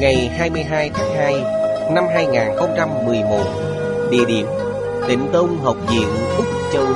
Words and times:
ngày 0.00 0.28
22 0.28 0.90
tháng 0.94 1.14
2 1.16 1.34
năm 1.94 2.04
2011 2.14 3.44
Địa 4.10 4.24
điểm 4.28 4.46
Tịnh 5.08 5.28
Tông 5.32 5.58
Học 5.58 5.76
viện 5.90 6.08
Úc 6.36 6.46
Châu 6.72 6.86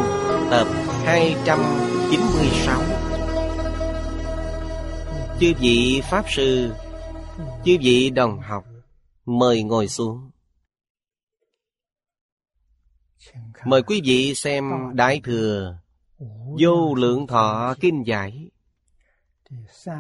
Tập 0.51 0.67
296 1.05 2.83
Chư 5.41 5.53
vị 5.59 6.01
Pháp 6.11 6.25
Sư, 6.29 6.73
Chư 7.65 7.77
vị 7.81 8.11
đồng 8.11 8.41
học, 8.41 8.65
Mời 9.27 9.63
ngồi 9.63 9.89
xuống. 9.89 10.31
Mời 13.65 13.83
quý 13.83 14.01
vị 14.05 14.35
xem 14.35 14.65
Đại 14.95 15.21
Thừa, 15.25 15.79
Vô 16.61 16.95
Lượng 16.95 17.27
Thọ 17.27 17.75
Kinh 17.81 18.03
Giải, 18.07 18.51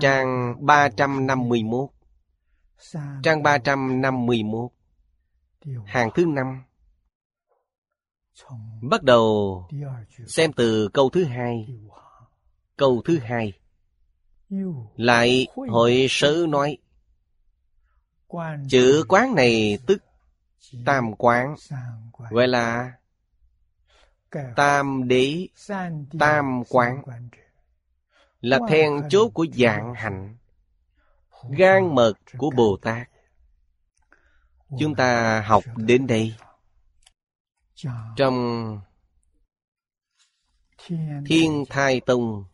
Trang 0.00 0.55
351 0.60 1.95
Trang 3.22 3.42
351 3.42 4.70
Hàng 5.86 6.10
thứ 6.14 6.27
năm. 6.27 6.62
Bắt 8.82 9.02
đầu 9.02 9.64
xem 10.27 10.52
từ 10.52 10.88
câu 10.88 11.10
thứ 11.10 11.24
hai. 11.24 11.69
Câu 12.77 13.02
thứ 13.04 13.19
hai. 13.19 13.52
Lại 14.97 15.47
hội 15.69 16.06
sớ 16.10 16.47
nói 16.48 16.78
Chữ 18.69 19.04
quán 19.08 19.34
này 19.34 19.78
tức 19.86 20.02
Tam 20.84 21.14
quán. 21.14 21.54
Gọi 22.30 22.48
là 22.48 22.92
Tam 24.56 25.08
đế 25.08 25.48
Tam 26.19 26.62
quán. 26.69 27.02
Là 28.41 28.58
then 28.69 29.08
chốt 29.08 29.30
của 29.34 29.47
dạng 29.52 29.94
hạnh 29.94 30.36
gan 31.51 31.95
mật 31.95 32.12
của 32.39 32.51
Bồ 32.56 32.79
Tát. 32.83 33.09
Chúng 34.79 34.95
ta 34.95 35.41
học 35.41 35.65
đến 35.77 36.06
đây. 36.06 36.34
Trong 38.17 38.81
Thiên 41.27 41.65
Thai 41.69 42.00
Tông 42.00 42.44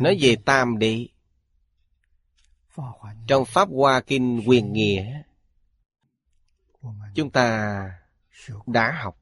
nói 0.00 0.18
về 0.20 0.36
Tam 0.44 0.78
Đế. 0.78 1.08
Trong 3.26 3.44
Pháp 3.44 3.68
Hoa 3.68 4.00
Kinh 4.00 4.42
Quyền 4.46 4.72
Nghĩa, 4.72 5.22
chúng 7.14 7.30
ta 7.30 7.80
đã 8.66 9.00
học. 9.02 9.18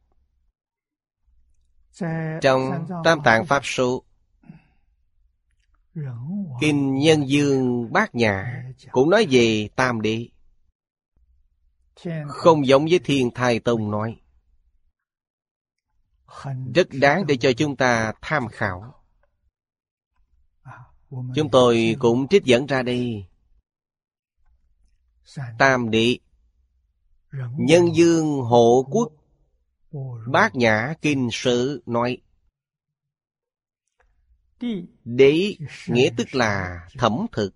Trong 2.40 2.86
Tam 3.04 3.18
Tạng 3.24 3.46
Pháp 3.46 3.60
Số, 3.64 4.04
Kinh 6.60 6.94
Nhân 6.94 7.28
Dương 7.28 7.92
Bát 7.92 8.14
Nhã 8.14 8.64
cũng 8.90 9.10
nói 9.10 9.26
về 9.30 9.68
Tam 9.76 10.00
Đế. 10.00 10.28
Không 12.28 12.66
giống 12.66 12.84
với 12.84 13.00
Thiên 13.04 13.30
Thai 13.34 13.60
Tông 13.60 13.90
nói. 13.90 14.20
Rất 16.74 16.88
đáng 16.92 17.26
để 17.26 17.36
cho 17.36 17.52
chúng 17.52 17.76
ta 17.76 18.12
tham 18.22 18.48
khảo. 18.48 18.94
Chúng 21.10 21.50
tôi 21.52 21.96
cũng 21.98 22.28
trích 22.28 22.44
dẫn 22.44 22.66
ra 22.66 22.82
đây. 22.82 23.26
Tam 25.58 25.90
Đế, 25.90 26.18
Nhân 27.56 27.96
Dương 27.96 28.40
Hộ 28.42 28.86
Quốc 28.90 29.12
Bát 30.26 30.54
Nhã 30.54 30.94
Kinh 31.02 31.28
Sử 31.32 31.82
nói 31.86 32.18
Đế 35.04 35.56
nghĩa 35.86 36.10
tức 36.16 36.34
là 36.34 36.80
thẩm 36.98 37.26
thực. 37.32 37.54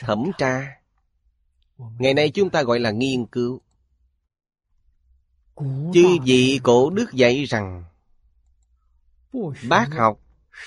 Thẩm 0.00 0.30
tra. 0.38 0.80
Ngày 1.98 2.14
nay 2.14 2.30
chúng 2.30 2.50
ta 2.50 2.62
gọi 2.62 2.78
là 2.78 2.90
nghiên 2.90 3.26
cứu. 3.26 3.60
Chư 5.94 6.18
vị 6.24 6.60
cổ 6.62 6.90
đức 6.90 7.12
dạy 7.12 7.44
rằng 7.44 7.84
Bác 9.68 9.88
học 9.92 10.20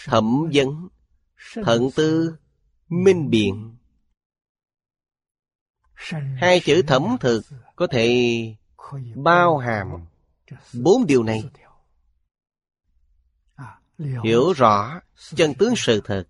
Thẩm 0.06 0.50
vấn 0.54 0.88
Thận 1.64 1.90
tư 1.96 2.36
Minh 2.90 3.30
biện. 3.30 3.76
Hai 6.36 6.60
chữ 6.60 6.82
thẩm 6.88 7.18
thực 7.20 7.46
Có 7.76 7.88
thể 7.88 8.56
bao 9.16 9.58
hàm 9.58 10.06
Bốn 10.74 11.06
điều 11.06 11.24
này 11.24 11.44
hiểu 13.98 14.54
rõ 14.54 15.02
chân 15.36 15.54
tướng 15.54 15.74
sự 15.78 16.02
thật. 16.06 16.24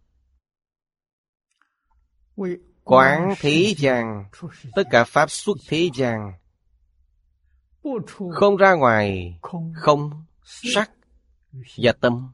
Quán 2.84 3.34
thế 3.40 3.75
gian 3.78 4.25
tất 4.75 4.84
cả 4.91 5.03
pháp 5.03 5.31
xuất 5.31 5.57
thế 5.68 5.90
gian 5.96 6.34
không 8.34 8.57
ra 8.57 8.74
ngoài 8.74 9.40
không 9.75 10.25
sắc 10.44 10.91
và 11.78 11.91
tâm. 11.91 12.31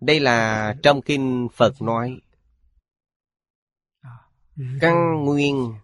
Đây 0.00 0.20
là 0.20 0.74
trong 0.82 1.02
kinh 1.02 1.48
phật 1.54 1.82
nói. 1.82 2.20
Căn 4.80 5.24
nguyên 5.24 5.74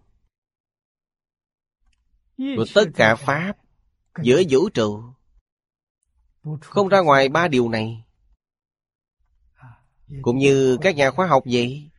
của 2.37 2.65
tất 2.75 2.85
cả 2.95 3.15
pháp 3.15 3.53
giữa 4.23 4.41
vũ 4.49 4.69
trụ 4.69 5.03
không 6.61 6.87
ra 6.87 6.99
ngoài 6.99 7.29
ba 7.29 7.47
điều 7.47 7.69
này. 7.69 8.03
Cũng 10.21 10.37
như 10.37 10.77
các 10.81 10.95
nhà 10.95 11.11
khoa 11.11 11.27
học 11.27 11.43
vậy, 11.45 11.89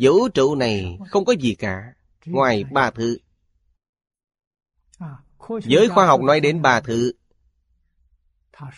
vũ 0.00 0.28
trụ 0.28 0.54
này 0.54 0.98
không 1.10 1.24
có 1.24 1.32
gì 1.32 1.54
cả, 1.54 1.94
ngoài 2.26 2.64
ba 2.64 2.90
thứ. 2.90 3.18
Giới 5.62 5.88
khoa 5.88 6.06
học 6.06 6.20
nói 6.20 6.40
đến 6.40 6.62
ba 6.62 6.80
thứ. 6.80 7.12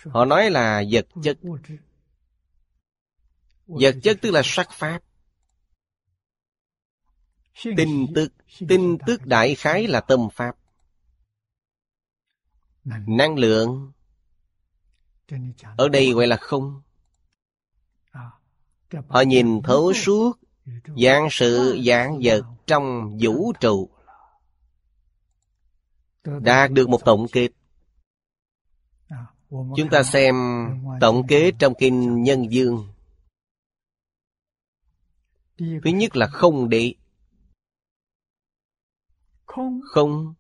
Họ 0.05 0.25
nói 0.25 0.51
là 0.51 0.84
vật 0.91 1.07
chất. 1.23 1.39
Vật 3.67 3.95
chất 4.03 4.19
tức 4.23 4.31
là 4.31 4.43
sắc 4.45 4.69
pháp. 4.73 5.01
Tin 7.77 8.07
tức 8.15 8.33
tin 8.69 8.98
tức 9.07 9.27
đại 9.27 9.54
khái 9.54 9.87
là 9.87 10.01
tâm 10.01 10.21
pháp. 10.33 10.57
Năng 13.07 13.37
lượng 13.39 13.92
ở 15.77 15.89
đây 15.89 16.13
gọi 16.13 16.27
là 16.27 16.36
không. 16.36 16.83
Họ 19.09 19.21
nhìn 19.21 19.63
thấu 19.63 19.92
suốt 19.92 20.39
dạng 21.03 21.28
sự 21.30 21.80
dạng 21.86 22.21
vật 22.22 22.42
trong 22.66 23.16
vũ 23.21 23.53
trụ. 23.60 23.91
Đạt 26.25 26.71
được 26.71 26.89
một 26.89 27.04
tổng 27.04 27.27
kết. 27.33 27.48
Chúng 29.51 29.89
ta 29.91 30.03
xem 30.03 30.34
tổng 31.01 31.27
kết 31.28 31.53
trong 31.59 31.75
kinh 31.78 32.22
nhân 32.22 32.53
dương 32.53 32.89
thứ 35.59 35.91
nhất 35.91 36.16
là 36.16 36.27
không 36.27 36.69
đệ 36.69 36.95
không, 39.83 40.34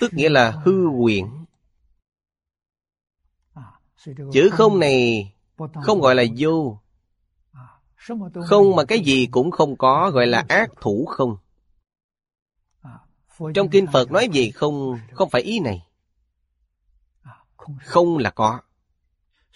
tức 0.00 0.14
nghĩa 0.14 0.28
là 0.28 0.50
hư 0.50 0.86
quyển 1.02 1.26
Chữ 4.32 4.50
không 4.52 4.78
này 4.78 5.32
không 5.82 6.00
gọi 6.00 6.14
là 6.14 6.24
vô. 6.38 6.80
Không 8.46 8.76
mà 8.76 8.84
cái 8.84 9.00
gì 9.00 9.28
cũng 9.30 9.50
không 9.50 9.76
có 9.76 10.10
gọi 10.10 10.26
là 10.26 10.44
ác 10.48 10.70
thủ 10.80 11.06
không. 11.06 11.36
Trong 13.54 13.70
kinh 13.70 13.86
Phật 13.92 14.10
nói 14.10 14.28
gì 14.32 14.50
không 14.50 14.98
Không 15.12 15.30
phải 15.30 15.42
ý 15.42 15.60
này. 15.60 15.86
Không 17.84 18.18
là 18.18 18.30
có. 18.30 18.60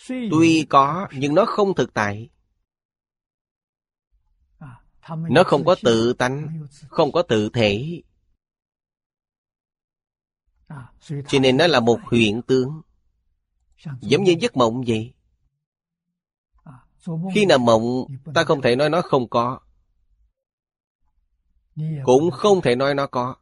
Tuy 0.09 0.67
có 0.69 1.09
nhưng 1.13 1.35
nó 1.35 1.45
không 1.45 1.75
thực 1.75 1.95
tại. 1.95 2.29
Nó 5.09 5.43
không 5.47 5.65
có 5.65 5.77
tự 5.83 6.13
tánh 6.13 6.67
Không 6.89 7.13
có 7.13 7.23
tự 7.23 7.51
thể. 7.53 8.03
Cho 11.29 11.39
nên 11.41 11.57
nó 11.57 11.67
là 11.67 11.81
một 11.81 12.01
hiện 12.13 12.43
tướng 12.43 12.83
Giống 14.01 14.25
như 14.25 14.37
giấc 14.41 14.57
mộng 14.57 14.83
vậy. 14.87 15.15
Khi 17.35 17.47
nằm 17.47 17.65
mộng 17.65 17.83
Ta 18.35 18.45
không 18.45 18.63
thể 18.63 18.77
nói 18.77 18.91
nó 18.91 19.03
không 19.03 19.29
có. 19.29 19.61
Cũng 22.05 22.31
không 22.31 22.61
thể 22.63 22.77
nói 22.77 22.95
nó 22.95 23.07
có. 23.07 23.37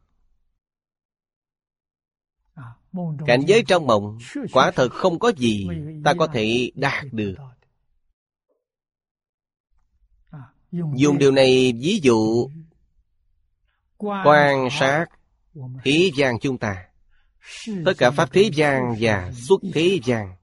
Cảnh 3.27 3.41
giới 3.47 3.63
trong 3.67 3.87
mộng 3.87 4.17
Quả 4.51 4.71
thật 4.71 4.89
không 4.91 5.19
có 5.19 5.31
gì 5.37 5.67
Ta 6.03 6.13
có 6.19 6.27
thể 6.27 6.71
đạt 6.75 7.03
được. 7.11 7.35
Dùng 10.71 11.17
điều 11.17 11.31
này 11.31 11.73
ví 11.81 11.99
dụ 12.03 12.49
Quan 13.97 14.67
sát 14.71 15.05
Thế 15.83 16.11
gian 16.15 16.39
chúng 16.39 16.57
ta 16.57 16.92
Tất 17.85 17.93
cả 17.97 18.11
Pháp 18.11 18.29
thế 18.33 18.49
gian 18.53 18.95
và 18.99 19.31
xuất 19.35 19.61
thế 19.73 19.99
gian. 20.03 20.35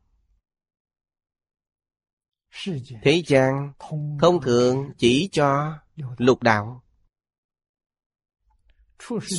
Thế 3.02 3.22
gian 3.26 3.72
thông 4.20 4.42
thường 4.42 4.92
chỉ 4.98 5.28
cho 5.32 5.78
lục 6.18 6.42
đạo. 6.42 6.82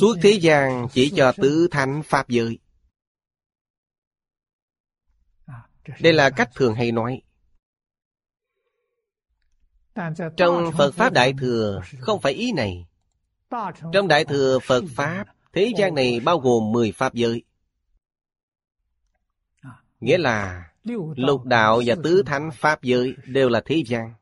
Suốt 0.00 0.14
thế 0.22 0.38
gian 0.42 0.88
chỉ 0.92 1.12
cho 1.16 1.32
tứ 1.36 1.68
thánh 1.70 2.02
Pháp 2.04 2.28
giới. 2.28 2.58
Đây 6.00 6.12
là 6.12 6.30
cách 6.30 6.50
thường 6.54 6.74
hay 6.74 6.92
nói. 6.92 7.22
Trong 10.36 10.70
Phật 10.78 10.94
Pháp 10.94 11.12
Đại 11.12 11.34
Thừa 11.40 11.82
Không 11.98 12.20
phải 12.20 12.32
ý 12.32 12.52
này. 12.52 12.86
Trong 13.92 14.08
Đại 14.08 14.24
Thừa 14.24 14.58
Phật 14.58 14.84
Pháp 14.96 15.24
Thế 15.52 15.72
gian 15.76 15.94
này 15.94 16.20
bao 16.20 16.38
gồm 16.38 16.72
10 16.72 16.92
Pháp 16.92 17.14
giới 17.14 17.42
Nghĩa 20.02 20.18
là 20.18 20.68
Lục 21.16 21.44
đạo 21.44 21.82
và 21.86 21.94
tứ 22.04 22.22
thánh 22.26 22.50
Pháp 22.54 22.82
giới 22.82 23.14
Đều 23.26 23.48
là 23.48 23.62
thế 23.64 23.82
gian 23.86 24.14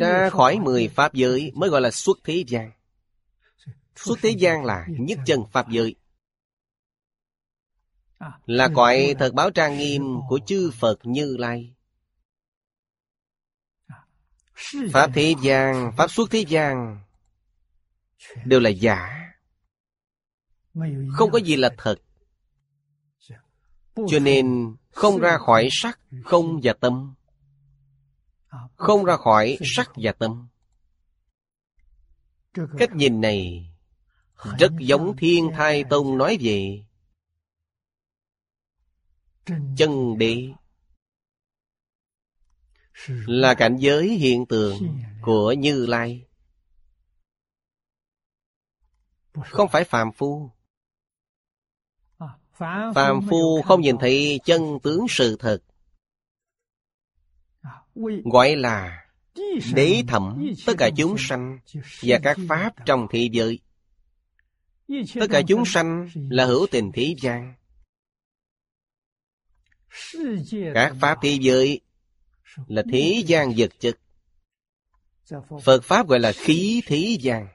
Ra 0.00 0.30
khỏi 0.30 0.58
10 0.58 0.88
Pháp 0.88 1.14
giới 1.14 1.52
Mới 1.54 1.70
gọi 1.70 1.80
là 1.80 1.90
xuất 1.90 2.18
thế 2.24 2.44
gian 2.46 2.70
Xuất 3.96 4.18
thế 4.22 4.30
gian 4.30 4.64
là 4.64 4.86
nhất 4.88 5.18
chân 5.26 5.40
Pháp 5.52 5.68
giới 5.68 5.96
là 8.46 8.68
cõi 8.74 9.14
thật 9.18 9.34
báo 9.34 9.50
trang 9.50 9.78
nghiêm 9.78 10.02
của 10.28 10.40
chư 10.46 10.70
Phật 10.70 10.98
Như 11.02 11.36
Lai. 11.38 11.74
Pháp 14.92 15.10
thế 15.14 15.34
gian, 15.42 15.92
Pháp 15.96 16.10
xuất 16.10 16.30
thế 16.30 16.44
gian 16.48 17.00
đều 18.44 18.60
là 18.60 18.70
giả. 18.70 19.22
Không 21.12 21.30
có 21.30 21.38
gì 21.38 21.56
là 21.56 21.70
thật. 21.78 21.96
Cho 23.96 24.18
nên 24.18 24.76
không 24.90 25.18
ra 25.18 25.38
khỏi 25.38 25.68
sắc, 25.72 26.00
không 26.24 26.60
và 26.62 26.72
tâm. 26.72 27.14
Không 28.76 29.04
ra 29.04 29.16
khỏi 29.16 29.58
sắc 29.76 29.90
và 29.96 30.12
tâm. 30.12 30.48
Cách 32.78 32.90
nhìn 32.94 33.20
này 33.20 33.70
rất 34.58 34.72
giống 34.78 35.16
Thiên 35.16 35.50
Thai 35.56 35.84
Tông 35.84 36.18
nói 36.18 36.38
về 36.40 36.84
chân 39.76 40.18
đế. 40.18 40.48
Là 43.26 43.54
cảnh 43.54 43.76
giới 43.76 44.08
hiện 44.08 44.46
tượng 44.46 44.98
của 45.22 45.52
như 45.52 45.86
lai. 45.86 46.26
Không 49.32 49.68
phải 49.68 49.84
phàm 49.84 50.12
phu 50.12 50.50
phàm 52.94 53.20
phu 53.30 53.62
không 53.62 53.80
nhìn 53.80 53.96
thấy 54.00 54.40
chân 54.44 54.78
tướng 54.82 55.06
sự 55.08 55.36
thật 55.38 55.58
gọi 58.24 58.56
là 58.56 59.06
đế 59.74 60.02
thẩm 60.08 60.46
tất 60.66 60.72
cả 60.78 60.90
chúng 60.96 61.16
sanh 61.18 61.58
và 62.02 62.18
các 62.22 62.36
pháp 62.48 62.74
trong 62.86 63.06
thế 63.10 63.28
giới 63.32 63.58
tất 65.14 65.26
cả 65.30 65.42
chúng 65.48 65.64
sanh 65.66 66.08
là 66.14 66.44
hữu 66.44 66.66
tình 66.70 66.92
thế 66.94 67.14
gian 67.20 67.54
các 70.74 70.96
pháp 71.00 71.18
thế 71.22 71.38
giới 71.40 71.80
là 72.66 72.82
thế 72.92 73.22
gian 73.26 73.52
vật 73.56 73.70
chất 73.78 73.98
phật 75.62 75.84
pháp 75.84 76.08
gọi 76.08 76.20
là 76.20 76.32
khí 76.32 76.82
thế 76.86 77.16
gian 77.20 77.48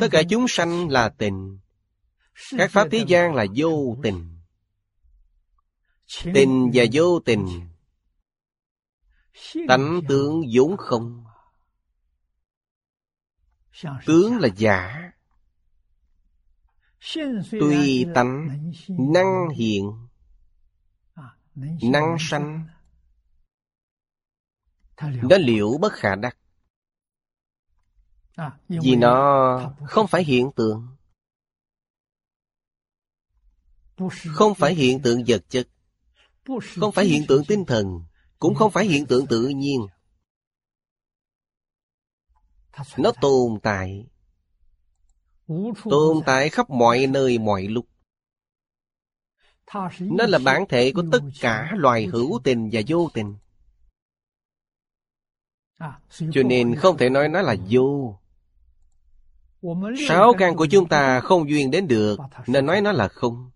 tất 0.00 0.08
cả 0.10 0.22
chúng 0.30 0.48
sanh 0.48 0.88
là 0.88 1.08
tình 1.08 1.58
các 2.58 2.70
pháp 2.70 2.88
thế 2.90 3.04
gian 3.08 3.34
là 3.34 3.46
vô 3.56 3.96
tình. 4.02 4.38
Tình 6.34 6.70
và 6.74 6.84
vô 6.92 7.20
tình. 7.20 7.68
Tánh 9.68 10.00
tướng 10.08 10.42
vốn 10.54 10.76
không. 10.76 11.24
Tướng 14.06 14.36
là 14.38 14.48
giả. 14.56 15.12
Tuy 17.50 18.06
tánh 18.14 18.62
năng 18.88 19.48
hiện, 19.48 20.06
Năng 21.82 22.16
sanh, 22.20 22.66
Nó 25.02 25.36
liệu 25.38 25.78
bất 25.80 25.92
khả 25.92 26.14
đắc. 26.14 26.36
Vì 28.68 28.96
nó 28.96 29.74
không 29.86 30.06
phải 30.06 30.24
hiện 30.24 30.50
tượng. 30.56 30.95
Không 34.26 34.54
phải 34.54 34.74
hiện 34.74 35.02
tượng 35.02 35.22
vật 35.26 35.44
chất, 35.48 35.68
Không 36.80 36.92
phải 36.92 37.06
hiện 37.06 37.24
tượng 37.28 37.44
tinh 37.44 37.64
thần, 37.64 38.00
Cũng 38.38 38.54
không 38.54 38.70
phải 38.70 38.86
hiện 38.86 39.06
tượng 39.06 39.26
tự 39.26 39.48
nhiên. 39.48 39.86
Nó 42.96 43.12
tồn 43.20 43.60
tại 43.62 44.06
tồn 45.84 46.20
tại 46.26 46.48
khắp 46.48 46.70
mọi 46.70 47.06
nơi, 47.06 47.38
mọi 47.38 47.62
lúc. 47.62 47.86
Nó 50.00 50.26
là 50.26 50.38
bản 50.38 50.64
thể 50.68 50.92
của 50.92 51.04
tất 51.12 51.20
cả 51.40 51.72
loài 51.74 52.06
hữu 52.06 52.40
tình 52.44 52.68
và 52.72 52.80
vô 52.88 53.08
tình. 53.14 53.36
Cho 56.32 56.42
nên 56.42 56.74
không 56.74 56.98
thể 56.98 57.10
nói 57.10 57.28
nó 57.28 57.42
là 57.42 57.56
vô. 57.70 58.18
Sáu 60.08 60.32
căn 60.38 60.56
của 60.56 60.66
chúng 60.66 60.88
ta 60.88 61.20
không 61.20 61.50
duyên 61.50 61.70
đến 61.70 61.88
được, 61.88 62.18
nên 62.46 62.66
nói 62.66 62.80
nó 62.80 62.92
là 62.92 63.08
không 63.08 63.50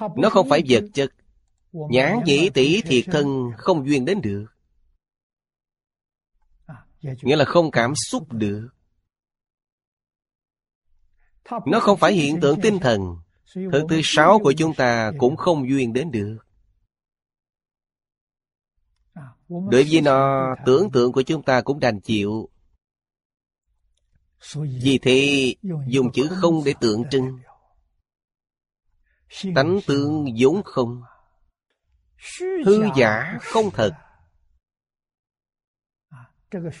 nó 0.00 0.30
không 0.30 0.48
phải 0.48 0.62
vật 0.68 0.84
chất. 0.94 1.12
nhãn 1.72 2.18
dĩ 2.26 2.50
tỷ 2.54 2.82
thiệt 2.82 3.04
thân 3.06 3.50
không 3.56 3.86
duyên 3.86 4.04
đến 4.04 4.20
được. 4.20 4.46
Nghĩa 7.22 7.36
là 7.36 7.44
không 7.44 7.70
cảm 7.70 7.92
xúc 7.96 8.32
được. 8.32 8.68
Nó 11.66 11.80
không 11.80 11.98
phải 11.98 12.12
hiện 12.12 12.40
tượng 12.40 12.60
tinh 12.62 12.78
thần. 12.78 13.16
Thứ 13.54 13.84
thứ 13.88 14.00
sáu 14.04 14.38
của 14.38 14.52
chúng 14.52 14.74
ta 14.74 15.12
cũng 15.18 15.36
không 15.36 15.68
duyên 15.68 15.92
đến 15.92 16.10
được. 16.10 16.38
Đối 19.48 19.84
với 19.90 20.00
nó, 20.00 20.54
tưởng 20.66 20.90
tượng 20.90 21.12
của 21.12 21.22
chúng 21.22 21.42
ta 21.42 21.62
cũng 21.62 21.80
đành 21.80 22.00
chịu. 22.00 22.48
Vì 24.82 24.98
thế, 25.02 25.54
dùng 25.86 26.12
chữ 26.12 26.28
không 26.30 26.64
để 26.64 26.74
tượng 26.80 27.02
trưng 27.10 27.38
Tánh 29.54 29.80
tương 29.86 30.26
vốn 30.38 30.62
không. 30.64 31.02
Hư 32.66 32.82
giả 32.96 33.38
không 33.40 33.70
thật. 33.70 33.92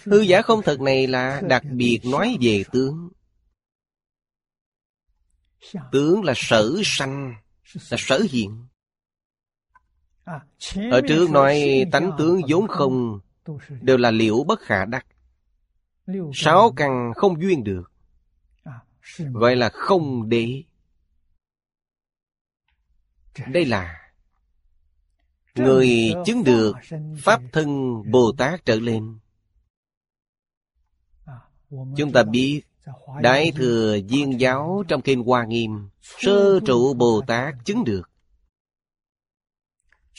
Hư 0.04 0.20
giả 0.20 0.42
không 0.42 0.62
thật. 0.62 0.80
này 0.80 1.06
là 1.06 1.40
đặc 1.48 1.62
biệt 1.70 2.00
nói 2.04 2.36
về 2.40 2.64
tướng. 2.72 3.08
Tướng 5.92 6.24
là 6.24 6.32
sở 6.36 6.80
sanh 6.84 7.34
Là 7.90 7.96
sở 7.98 8.26
hiện. 8.30 8.66
Ở 10.90 11.00
trước 11.08 11.30
nói 11.30 11.84
tánh 11.92 12.10
tướng 12.18 12.40
vốn 12.48 12.68
không 12.68 13.20
Đều 13.82 13.96
là 13.96 14.10
liễu 14.10 14.44
bất 14.44 14.60
khả 14.60 14.84
đắc. 14.84 15.06
Sáu 16.34 16.72
căn 16.76 17.12
không 17.16 17.42
duyên 17.42 17.64
được. 17.64 17.92
Gọi 19.18 19.56
là 19.56 19.68
không 19.68 20.28
đế 20.28 20.62
Đây 23.46 23.64
là 23.64 24.02
Người 25.54 26.14
chứng 26.26 26.44
được 26.44 26.72
Pháp 27.18 27.40
thân 27.52 28.02
Bồ 28.10 28.32
Tát 28.38 28.64
trở 28.64 28.74
lên. 28.74 29.18
Chúng 31.70 32.12
ta 32.12 32.22
biết 32.22 32.62
Đại 33.22 33.52
Thừa 33.54 33.98
Viên 34.08 34.40
Giáo 34.40 34.84
trong 34.88 35.02
Kinh 35.02 35.22
Hoa 35.22 35.44
Nghiêm 35.44 35.88
Sơ 36.02 36.60
trụ 36.66 36.94
Bồ 36.94 37.22
Tát 37.26 37.54
chứng 37.64 37.84
được. 37.84 38.02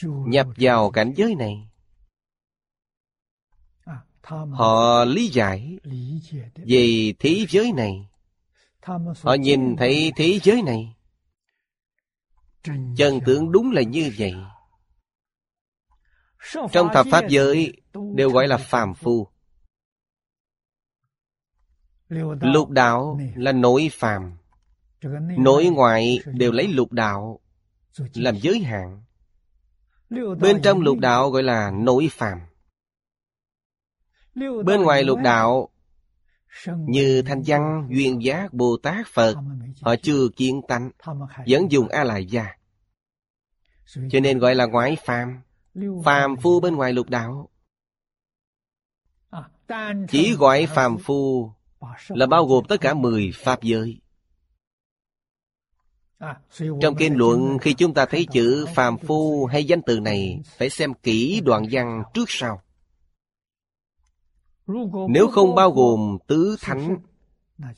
Nhập 0.03 0.47
vào 0.57 0.91
cảnh 0.91 1.13
giới 1.15 1.35
này. 1.35 1.69
Họ 4.51 5.05
lý 5.05 5.27
giải 5.27 5.77
về 6.55 7.13
thế 7.19 7.45
giới 7.49 7.71
này. 7.71 8.09
Họ 9.21 9.33
nhìn 9.33 9.75
thấy 9.75 10.11
thế 10.15 10.39
giới 10.43 10.61
này 10.61 10.95
Chân 12.97 13.19
tướng 13.25 13.51
đúng 13.51 13.71
là 13.71 13.81
như 13.81 14.11
vậy. 14.17 14.33
Trong 16.71 16.89
thập 16.93 17.05
pháp 17.11 17.23
giới 17.29 17.81
Đều 18.15 18.29
gọi 18.29 18.47
là 18.47 18.57
phàm 18.57 18.93
phu. 18.93 19.27
Lục 22.41 22.69
đạo 22.69 23.19
là 23.35 23.51
nội 23.51 23.89
phàm. 23.91 24.37
Nội 25.37 25.65
ngoại 25.65 26.19
đều 26.25 26.51
lấy 26.51 26.67
lục 26.67 26.91
đạo 26.91 27.39
Làm 28.13 28.35
giới 28.41 28.59
hạn. 28.59 29.03
Bên 30.39 30.61
trong 30.63 30.81
lục 30.81 30.99
đạo 30.99 31.29
gọi 31.29 31.43
là 31.43 31.71
nội 31.71 32.09
phàm. 32.11 32.39
Bên 34.65 34.81
ngoài 34.81 35.03
lục 35.03 35.19
đạo 35.23 35.69
Như 36.65 37.21
Thanh 37.21 37.41
Văn, 37.45 37.87
Duyên 37.91 38.23
Giác, 38.23 38.53
Bồ 38.53 38.77
Tát, 38.83 39.07
Phật 39.07 39.35
Họ 39.81 39.95
chưa 39.95 40.27
kiến 40.35 40.61
tánh 40.67 40.91
Vẫn 41.47 41.71
dùng 41.71 41.87
A-lại 41.87 42.25
gia 42.25 42.47
Cho 43.85 44.19
nên 44.19 44.39
gọi 44.39 44.55
là 44.55 44.65
ngoại 44.65 44.97
phàm. 45.05 45.41
Phàm 46.05 46.35
phu 46.37 46.59
bên 46.59 46.75
ngoài 46.75 46.93
lục 46.93 47.09
đạo. 47.09 47.49
Chỉ 50.09 50.35
gọi 50.35 50.65
phàm 50.65 50.97
phu 50.97 51.51
Là 52.07 52.25
bao 52.25 52.45
gồm 52.45 52.65
tất 52.69 52.81
cả 52.81 52.93
mười 52.93 53.31
pháp 53.35 53.61
giới. 53.61 53.99
Trong 56.81 56.95
kinh 56.97 57.15
luận 57.15 57.57
khi 57.61 57.73
chúng 57.73 57.93
ta 57.93 58.05
thấy 58.05 58.27
chữ 58.31 58.65
phàm 58.75 58.97
phu 58.97 59.45
hay 59.45 59.65
danh 59.65 59.81
từ 59.81 59.99
này 59.99 60.39
Phải 60.57 60.69
xem 60.69 60.93
kỹ 60.93 61.41
đoạn 61.45 61.65
văn 61.71 62.03
trước 62.13 62.25
sau 62.27 62.62
nếu 65.09 65.27
không 65.31 65.55
bao 65.55 65.71
gồm 65.71 66.17
tứ 66.27 66.55
thánh 66.61 66.97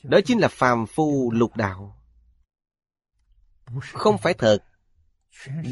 Đó 0.02 0.18
chính 0.24 0.38
là 0.38 0.48
phàm 0.48 0.86
phu 0.86 1.30
lục 1.34 1.56
đạo 1.56 2.02
Không 3.92 4.18
phải 4.18 4.34
thật 4.34 4.58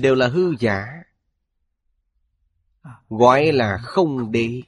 Đều 0.00 0.14
là 0.14 0.28
hư 0.28 0.54
giả 0.60 0.86
Gọi 3.08 3.52
là 3.52 3.78
không 3.82 4.32
đi, 4.32 4.62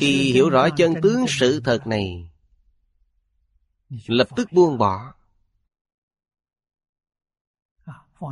Khi 0.00 0.32
hiểu 0.32 0.50
rõ 0.50 0.68
chân 0.76 0.94
tướng 1.02 1.24
sự 1.28 1.60
thật 1.64 1.86
này 1.86 2.30
Lập 4.06 4.28
tức 4.36 4.48
buông 4.52 4.78
bỏ 4.78 5.14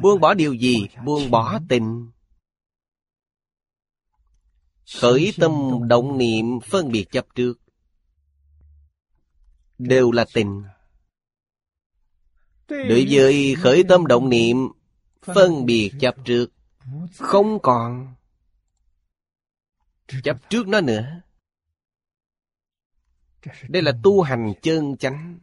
Buông 0.03 0.21
bỏ 0.21 0.35
điều 0.35 0.55
gì? 0.55 0.89
Buông 1.05 1.31
bỏ 1.31 1.61
tình. 1.69 2.11
Khởi 4.95 5.33
tâm 5.41 5.53
động 5.89 6.19
niệm 6.19 6.61
phân 6.61 6.93
biệt 6.93 7.07
chấp 7.11 7.27
trước. 7.35 7.61
Đều 9.79 10.11
là 10.11 10.27
tình. 10.35 10.65
Đối 12.69 13.07
với 13.11 13.55
khởi 13.59 13.85
tâm 13.89 14.07
động 14.07 14.29
niệm 14.29 14.57
phân 15.21 15.67
biệt 15.67 15.93
chấp 16.01 16.17
trước 16.25 16.53
không 17.19 17.59
còn 17.63 18.15
chấp 20.25 20.51
trước 20.51 20.69
nó 20.69 20.81
nữa 20.81 21.21
đây 23.69 23.83
là 23.83 23.93
tu 24.03 24.23
hành 24.23 24.53
chân 24.63 24.97
chánh 24.97 25.39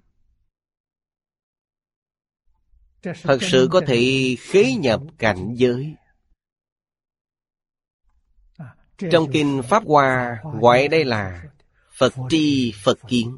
thật 3.01 3.37
sự 3.41 3.67
có 3.71 3.81
thể 3.87 4.35
khế 4.39 4.73
nhập 4.73 5.01
cảnh 5.17 5.53
giới 5.55 5.95
trong 8.97 9.31
kinh 9.33 9.61
pháp 9.69 9.83
hoa, 9.85 10.41
gọi 10.61 10.87
đây 10.87 11.05
là 11.05 11.43
phật 11.97 12.13
tri 12.29 12.73
phật 12.83 12.99
kiến. 13.07 13.37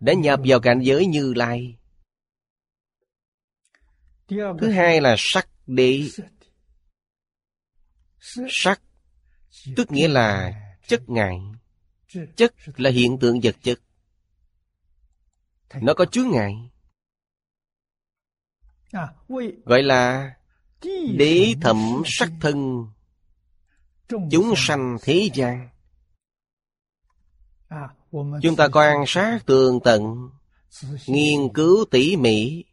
Đã 0.00 0.12
nhập 0.12 0.40
vào 0.44 0.60
cảnh 0.60 0.80
giới 0.82 1.06
như 1.06 1.34
lai. 1.34 1.76
Thứ 4.28 4.70
hai 4.74 5.00
là 5.00 5.14
sắc 5.18 5.48
đế. 5.66 6.08
Sắc 8.48 8.80
tức 9.76 9.92
nghĩa 9.92 10.08
là 10.08 10.52
chất 10.86 11.02
ngại 11.08 11.38
chất 12.36 12.54
là 12.76 12.90
hiện 12.90 13.18
tượng 13.20 13.40
vật 13.42 13.56
chất. 13.62 13.80
Nó 15.74 15.94
có 15.94 16.04
chướng 16.04 16.30
ngại. 16.30 16.70
Gọi 19.64 19.82
là 19.82 20.34
đế 21.16 21.54
thẩm 21.60 22.02
sắc 22.06 22.32
thân, 22.40 22.86
chúng 24.30 24.54
sanh 24.56 24.96
thế 25.02 25.28
gian. 25.34 25.68
Chúng 28.42 28.56
ta 28.56 28.68
quan 28.72 29.04
sát 29.06 29.38
tường 29.46 29.80
tận, 29.84 30.30
nghiên 31.06 31.52
cứu 31.54 31.84
tỉ 31.90 32.16
mỉ, 32.16 32.64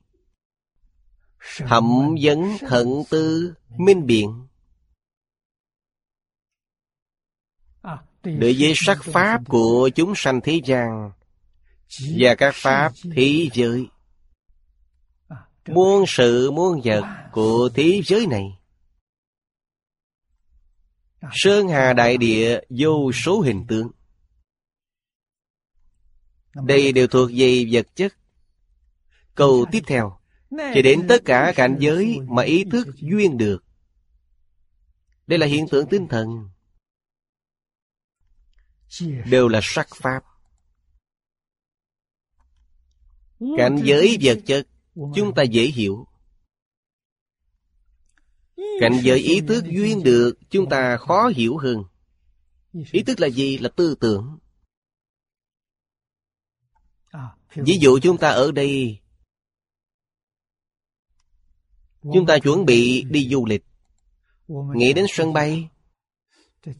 thẩm 1.57 2.15
vấn 2.21 2.57
thận 2.59 3.03
tư, 3.09 3.53
minh 3.77 4.05
biện. 4.05 4.47
Đối 8.23 8.55
với 8.59 8.73
sắc 8.75 9.03
pháp 9.03 9.41
của 9.47 9.89
chúng 9.95 10.13
sanh 10.15 10.41
thế 10.43 10.61
gian 10.65 11.11
và 12.17 12.35
các 12.35 12.55
pháp 12.55 12.93
thế 13.15 13.49
giới 13.53 13.87
muôn 15.73 16.03
sự 16.07 16.51
muôn 16.51 16.81
vật 16.83 17.03
của 17.31 17.69
thế 17.75 18.01
giới 18.05 18.27
này. 18.27 18.59
Sơn 21.31 21.67
hà 21.67 21.93
đại 21.93 22.17
địa 22.17 22.59
vô 22.69 23.11
số 23.11 23.41
hình 23.41 23.65
tướng 23.67 23.91
đây 26.53 26.91
đều 26.91 27.07
thuộc 27.07 27.29
về 27.33 27.65
vật 27.71 27.88
chất. 27.95 28.13
Câu 29.35 29.65
tiếp 29.71 29.83
theo 29.88 30.19
cho 30.49 30.81
đến 30.83 31.05
tất 31.09 31.21
cả 31.25 31.53
cảnh 31.55 31.77
giới 31.79 32.17
mà 32.27 32.43
ý 32.43 32.63
thức 32.71 32.88
duyên 32.95 33.38
được. 33.38 33.63
Đây 35.27 35.39
là 35.39 35.45
hiện 35.47 35.65
tượng 35.71 35.89
tinh 35.89 36.07
thần. 36.07 36.49
Đều 39.25 39.47
là 39.47 39.59
sắc 39.63 39.88
pháp. 39.95 40.23
Cảnh 43.57 43.79
giới 43.83 44.17
vật 44.21 44.39
chất 44.45 44.67
chúng 44.96 45.34
ta 45.36 45.43
dễ 45.43 45.65
hiểu. 45.65 46.05
Cảnh 48.79 49.00
giới 49.03 49.19
ý 49.19 49.41
thức 49.41 49.63
duyên 49.65 50.03
được 50.03 50.34
chúng 50.50 50.69
ta 50.69 50.98
khó 50.98 51.27
hiểu 51.36 51.58
hơn. 51.58 51.84
Ý 52.91 53.03
thức 53.03 53.19
là 53.19 53.27
gì? 53.27 53.58
Là 53.58 53.69
tư 53.75 53.96
tưởng. 54.00 54.39
Ví 57.55 57.77
dụ 57.81 58.00
chúng 58.03 58.17
ta 58.17 58.29
ở 58.29 58.51
đây. 58.51 59.00
Chúng 62.01 62.25
ta 62.27 62.38
chuẩn 62.43 62.65
bị 62.65 63.03
đi 63.10 63.29
du 63.29 63.46
lịch. 63.46 63.63
Nghĩ 64.48 64.93
đến 64.93 65.05
sân 65.10 65.34
bay. 65.34 65.69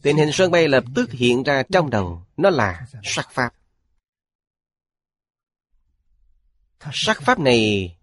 tình 0.02 0.16
hình 0.16 0.30
sân 0.32 0.50
bay 0.50 0.68
lập 0.68 0.84
tức 0.94 1.10
hiện 1.10 1.42
ra 1.42 1.62
trong 1.72 1.90
đầu. 1.90 2.26
Nó 2.36 2.50
là 2.50 2.86
sắc 3.02 3.28
pháp. 3.32 3.54
Sắc 6.92 7.22
pháp 7.22 7.38
này 7.38 7.96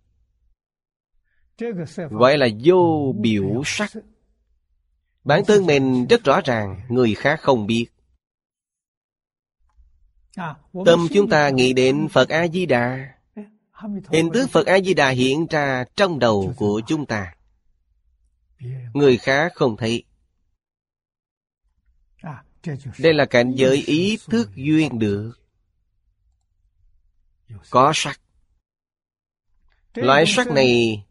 gọi 2.09 2.37
là 2.37 2.47
vô 2.63 3.13
biểu 3.19 3.61
sắc. 3.65 3.91
bản 5.23 5.45
thân 5.47 5.65
mình 5.65 6.07
rất 6.07 6.23
rõ 6.23 6.41
ràng 6.45 6.81
người 6.89 7.15
khác 7.15 7.39
không 7.41 7.67
biết. 7.67 7.87
Tâm 10.85 11.07
chúng 11.13 11.29
ta 11.29 11.49
nghĩ 11.49 11.73
đến 11.73 12.07
phật 12.11 12.29
a 12.29 12.47
di 12.47 12.65
đà 12.65 13.13
hình 14.09 14.29
tướng 14.33 14.47
phật 14.47 14.67
a 14.67 14.79
di 14.79 14.93
đà 14.93 15.09
hiện 15.09 15.47
ra 15.49 15.85
trong 15.95 16.19
đầu 16.19 16.53
của 16.57 16.81
chúng 16.87 17.05
ta. 17.05 17.35
Người 18.93 19.17
khác 19.17 19.51
không 19.55 19.77
thấy. 19.77 20.03
Đây 22.99 23.13
là 23.13 23.25
cảnh 23.25 23.53
giới 23.55 23.83
ý 23.85 24.17
thức 24.27 24.49
duyên 24.55 24.99
được. 24.99 25.31
Có 27.69 27.91
sắc. 27.95 28.21
Loại 29.93 30.25
sắc 30.27 30.47
này 30.47 31.03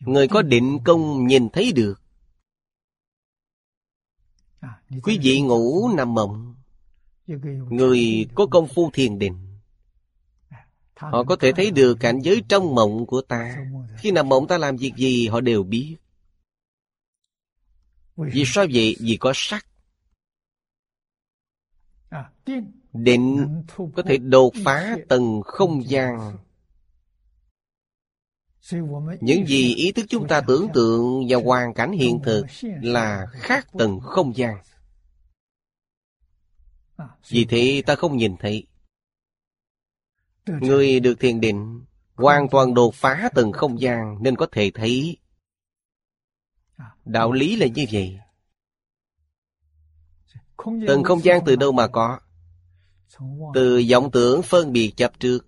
người 0.00 0.28
có 0.28 0.42
định 0.42 0.78
công 0.84 1.26
nhìn 1.26 1.48
thấy 1.48 1.72
được. 1.72 2.00
Quý 5.02 5.18
vị 5.22 5.40
ngủ 5.40 5.88
nằm 5.96 6.14
mộng. 6.14 6.54
Người 7.70 8.26
có 8.34 8.46
công 8.50 8.68
phu 8.68 8.90
thiền 8.92 9.18
định. 9.18 9.58
Họ 10.96 11.24
có 11.24 11.36
thể 11.36 11.52
thấy 11.52 11.70
được 11.70 11.96
cảnh 12.00 12.20
giới 12.20 12.42
trong 12.48 12.74
mộng 12.74 13.06
của 13.06 13.22
ta. 13.22 13.56
Khi 13.98 14.10
nằm 14.10 14.28
mộng 14.28 14.46
ta 14.48 14.58
làm 14.58 14.76
việc 14.76 14.92
gì 14.96 15.28
họ 15.28 15.40
đều 15.40 15.62
biết. 15.62 15.96
Vì 18.16 18.42
sao 18.46 18.66
vậy? 18.72 18.96
Vì 19.00 19.16
có 19.20 19.32
sắc. 19.34 19.66
Định 22.92 23.46
có 23.94 24.02
thể 24.02 24.18
đột 24.18 24.54
phá 24.64 24.96
tầng 25.08 25.42
không 25.44 25.88
gian 25.88 26.36
những 29.20 29.46
gì 29.46 29.74
ý 29.74 29.92
thức 29.92 30.06
chúng 30.08 30.28
ta 30.28 30.40
tưởng 30.40 30.68
tượng 30.74 31.26
và 31.28 31.38
hoàn 31.44 31.74
cảnh 31.74 31.92
hiện 31.92 32.20
thực 32.24 32.46
là 32.82 33.26
khác 33.32 33.66
tầng 33.78 34.00
không 34.00 34.36
gian. 34.36 34.56
Vì 37.28 37.44
thế 37.44 37.82
ta 37.86 37.94
không 37.94 38.16
nhìn 38.16 38.36
thấy. 38.36 38.66
Người 40.46 41.00
được 41.00 41.14
thiền 41.20 41.40
định 41.40 41.84
hoàn 42.14 42.48
toàn 42.48 42.74
đột 42.74 42.94
phá 42.94 43.28
từng 43.34 43.52
không 43.52 43.80
gian 43.80 44.22
nên 44.22 44.36
có 44.36 44.46
thể 44.52 44.70
thấy. 44.74 45.16
Đạo 47.04 47.32
lý 47.32 47.56
là 47.56 47.66
như 47.66 47.86
vậy. 47.92 48.18
Từng 50.88 51.04
không 51.04 51.24
gian 51.24 51.40
từ 51.46 51.56
đâu 51.56 51.72
mà 51.72 51.88
có? 51.88 52.20
Từ 53.54 53.82
vọng 53.90 54.10
tưởng 54.10 54.42
phân 54.42 54.72
biệt 54.72 54.92
chấp 54.96 55.20
trước 55.20 55.47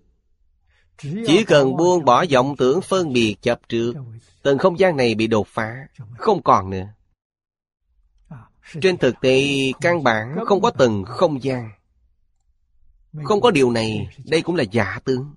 chỉ 1.01 1.43
cần 1.47 1.77
buông 1.77 2.05
bỏ 2.05 2.25
vọng 2.31 2.55
tưởng 2.57 2.81
phân 2.81 3.13
biệt 3.13 3.35
chập 3.41 3.69
trước, 3.69 3.93
tầng 4.41 4.57
không 4.57 4.79
gian 4.79 4.97
này 4.97 5.15
bị 5.15 5.27
đột 5.27 5.47
phá, 5.47 5.87
không 6.17 6.43
còn 6.43 6.69
nữa. 6.69 6.87
Trên 8.81 8.97
thực 8.97 9.15
tế, 9.21 9.43
căn 9.81 10.03
bản 10.03 10.35
không 10.45 10.61
có 10.61 10.71
tầng 10.71 11.03
không 11.07 11.43
gian. 11.43 11.71
Không 13.23 13.41
có 13.41 13.51
điều 13.51 13.71
này, 13.71 14.07
đây 14.25 14.41
cũng 14.41 14.55
là 14.55 14.63
giả 14.71 14.99
tướng 15.05 15.33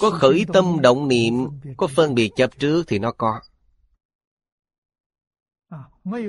có 0.00 0.10
khởi 0.10 0.44
tâm 0.52 0.80
động 0.80 1.08
niệm, 1.08 1.34
có 1.76 1.86
phân 1.86 2.14
biệt 2.14 2.30
chấp 2.36 2.58
trước 2.58 2.84
thì 2.86 2.98
nó 2.98 3.12
có. 3.12 3.40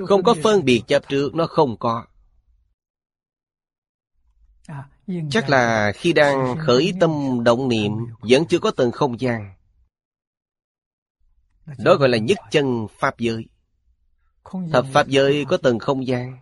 Không 0.08 0.22
có 0.24 0.34
phân 0.42 0.64
biệt 0.64 0.82
chấp 0.86 1.08
trước, 1.08 1.34
nó 1.34 1.46
không 1.46 1.76
có 1.78 2.06
chắc 5.06 5.48
là 5.48 5.92
khi 5.94 6.12
đang 6.12 6.56
khởi 6.66 6.92
tâm 7.00 7.10
động 7.44 7.68
niệm 7.68 7.92
vẫn 8.20 8.44
chưa 8.48 8.58
có 8.58 8.70
tầng 8.70 8.92
không 8.92 9.20
gian. 9.20 9.54
Đó 11.78 11.94
gọi 11.94 12.08
là 12.08 12.18
nhất 12.18 12.38
chân 12.50 12.86
pháp 12.98 13.18
giới. 13.18 13.46
thập 14.72 14.86
pháp 14.92 15.08
giới 15.08 15.44
có 15.48 15.56
tầng 15.56 15.78
không 15.78 16.06
gian. 16.06 16.38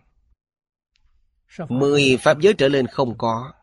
Mười 1.69 2.17
pháp 2.21 2.39
giới 2.39 2.53
trở 2.57 2.67
lên 2.67 2.87
không 2.87 3.17
có. 3.17 3.53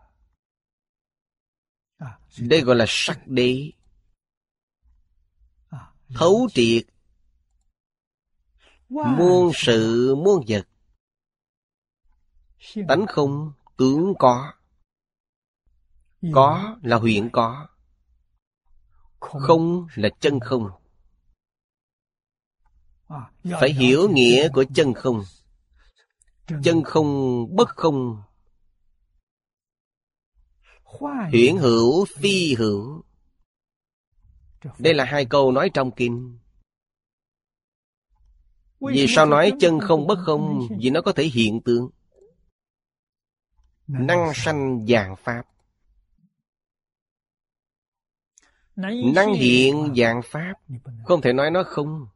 Đây 2.38 2.60
gọi 2.60 2.76
là 2.76 2.84
sắc 2.88 3.26
đế. 3.26 3.70
thấu 6.14 6.48
triệt. 6.54 6.86
Muôn 8.88 9.52
sự 9.54 10.14
muôn 10.14 10.44
vật. 10.48 10.68
tánh 12.88 13.06
không 13.08 13.52
tướng 13.76 14.14
có 14.18 14.52
có 16.32 16.76
là 16.82 16.96
huyện 16.96 17.30
có. 17.30 17.66
Không. 19.20 19.86
Là 19.94 20.08
chân 20.20 20.40
không. 20.40 20.70
Phải 23.60 23.72
hiểu 23.72 24.08
nghĩa 24.08 24.48
của 24.48 24.64
chân 24.74 24.94
không. 24.94 25.24
Chân 26.62 26.82
không 26.84 27.46
bất 27.56 27.68
không. 27.68 28.22
Huyễn 31.30 31.56
hữu 31.56 32.04
phi 32.04 32.54
hữu. 32.54 33.02
Đây 34.78 34.94
là 34.94 35.04
hai 35.04 35.24
câu 35.24 35.52
nói 35.52 35.70
trong 35.74 35.90
kinh. 35.90 36.38
Vì 38.80 39.06
sao 39.08 39.26
nói 39.26 39.52
chân 39.60 39.80
không 39.80 40.06
bất 40.06 40.18
không? 40.26 40.68
vì 40.80 40.90
nó 40.90 41.02
có 41.02 41.12
thể 41.12 41.24
hiện 41.24 41.60
tượng. 41.60 41.90
Năng 43.86 44.32
sanh 44.34 44.86
dạng 44.88 45.16
pháp 45.16 45.42
năng 49.14 49.32
hiện 49.32 49.94
dạng 49.96 50.22
pháp. 50.24 50.54
Không 51.04 51.20
thể 51.20 51.32
nói 51.32 51.50
nó 51.50 51.62
không. 51.62 52.06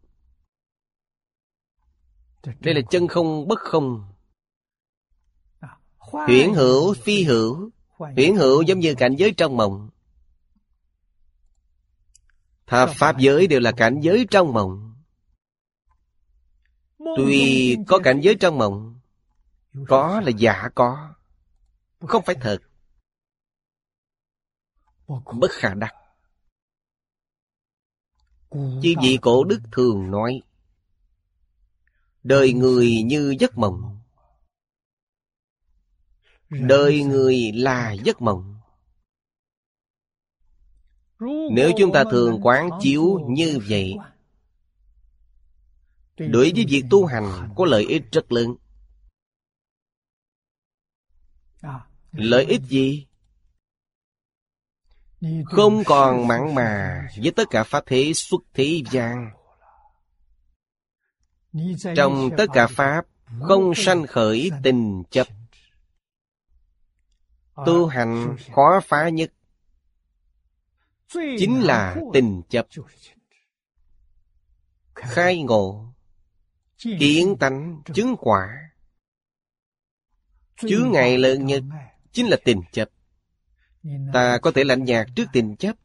Đây 2.61 2.75
là 2.75 2.81
chân 2.91 3.09
không 3.09 3.49
bất 3.49 3.59
không. 3.59 4.13
Huyễn 5.99 6.55
hữu 6.55 6.95
phi 6.95 7.25
hữu. 7.25 7.71
Huyễn 7.97 8.37
hữu 8.37 8.63
giống 8.63 8.79
như 8.79 8.95
cảnh 8.95 9.17
giới 9.17 9.35
trong 9.37 9.57
mộng. 9.57 9.91
Thập 12.67 12.91
pháp 12.95 13.19
giới 13.19 13.47
đều 13.47 13.61
là 13.61 13.73
cảnh 13.73 14.01
giới 14.03 14.27
trong 14.31 14.53
mộng. 14.53 14.95
Tuy 17.17 17.77
có 17.87 17.99
cảnh 17.99 18.21
giới 18.21 18.35
trong 18.41 18.59
mộng 18.59 19.01
có 19.89 20.21
là 20.21 20.31
giả 20.37 20.69
có. 20.75 21.15
Không 22.01 22.23
phải 22.25 22.35
thật. 22.41 22.59
Bất 25.33 25.51
khả 25.51 25.75
đắc 25.75 25.95
Chứ 28.55 28.95
vị 29.03 29.19
cổ 29.23 29.45
đức 29.45 29.61
thường 29.73 30.11
nói, 30.11 30.43
Đời 32.23 32.53
người 32.53 33.03
như 33.03 33.35
giấc 33.41 33.59
mộng. 33.59 33.99
Đời 36.51 37.03
người 37.03 37.53
là 37.55 37.93
giấc 37.93 38.23
mộng. 38.23 38.61
Nếu 41.51 41.71
chúng 41.79 41.93
ta 41.93 42.05
thường 42.11 42.41
quán 42.43 42.71
chiếu 42.83 43.21
như 43.29 43.59
vậy, 43.69 43.95
Đối 46.17 46.53
với 46.55 46.65
việc 46.69 46.85
tu 46.91 47.07
hành 47.07 47.49
có 47.57 47.65
lợi 47.65 47.85
ích 47.85 48.03
rất 48.13 48.33
lớn. 48.33 48.55
Lợi 52.13 52.45
ích 52.45 52.63
gì? 52.63 53.07
Không 55.45 55.85
còn 55.87 56.29
mặn 56.29 56.55
mà 56.55 57.01
với 57.23 57.33
tất 57.37 57.45
cả 57.51 57.65
pháp 57.65 57.85
thế 57.87 58.13
xuất 58.15 58.41
thế 58.55 58.83
gian. 58.91 59.31
Trong 61.97 62.31
tất 62.39 62.47
cả 62.53 62.67
pháp, 62.67 63.07
không 63.41 63.75
sanh 63.75 64.07
khởi 64.07 64.51
tình 64.63 65.03
chấp. 65.11 65.27
Tu 67.67 67.87
hành 67.87 68.37
khó 68.53 68.81
phá 68.85 69.09
nhất 69.09 69.33
Chính 71.39 71.61
là 71.61 71.97
tình 72.13 72.43
chấp. 72.49 72.67
Khai 74.95 75.43
ngộ, 75.43 75.95
Kiến 76.79 77.37
tánh, 77.41 77.83
chứng 77.95 78.17
quả. 78.21 78.71
Chứa 80.57 80.85
ngày 80.93 81.19
lớn 81.19 81.47
nhất 81.47 81.63
Chính 82.13 82.27
là 82.27 82.37
tình 82.45 82.63
chấp. 82.73 82.94
Ta 84.13 84.39
có 84.43 84.51
thể 84.51 84.65
lạnh 84.65 84.85
nhạt 84.85 85.07
trước 85.17 85.25
tình 85.33 85.57
chấp. 85.57 85.77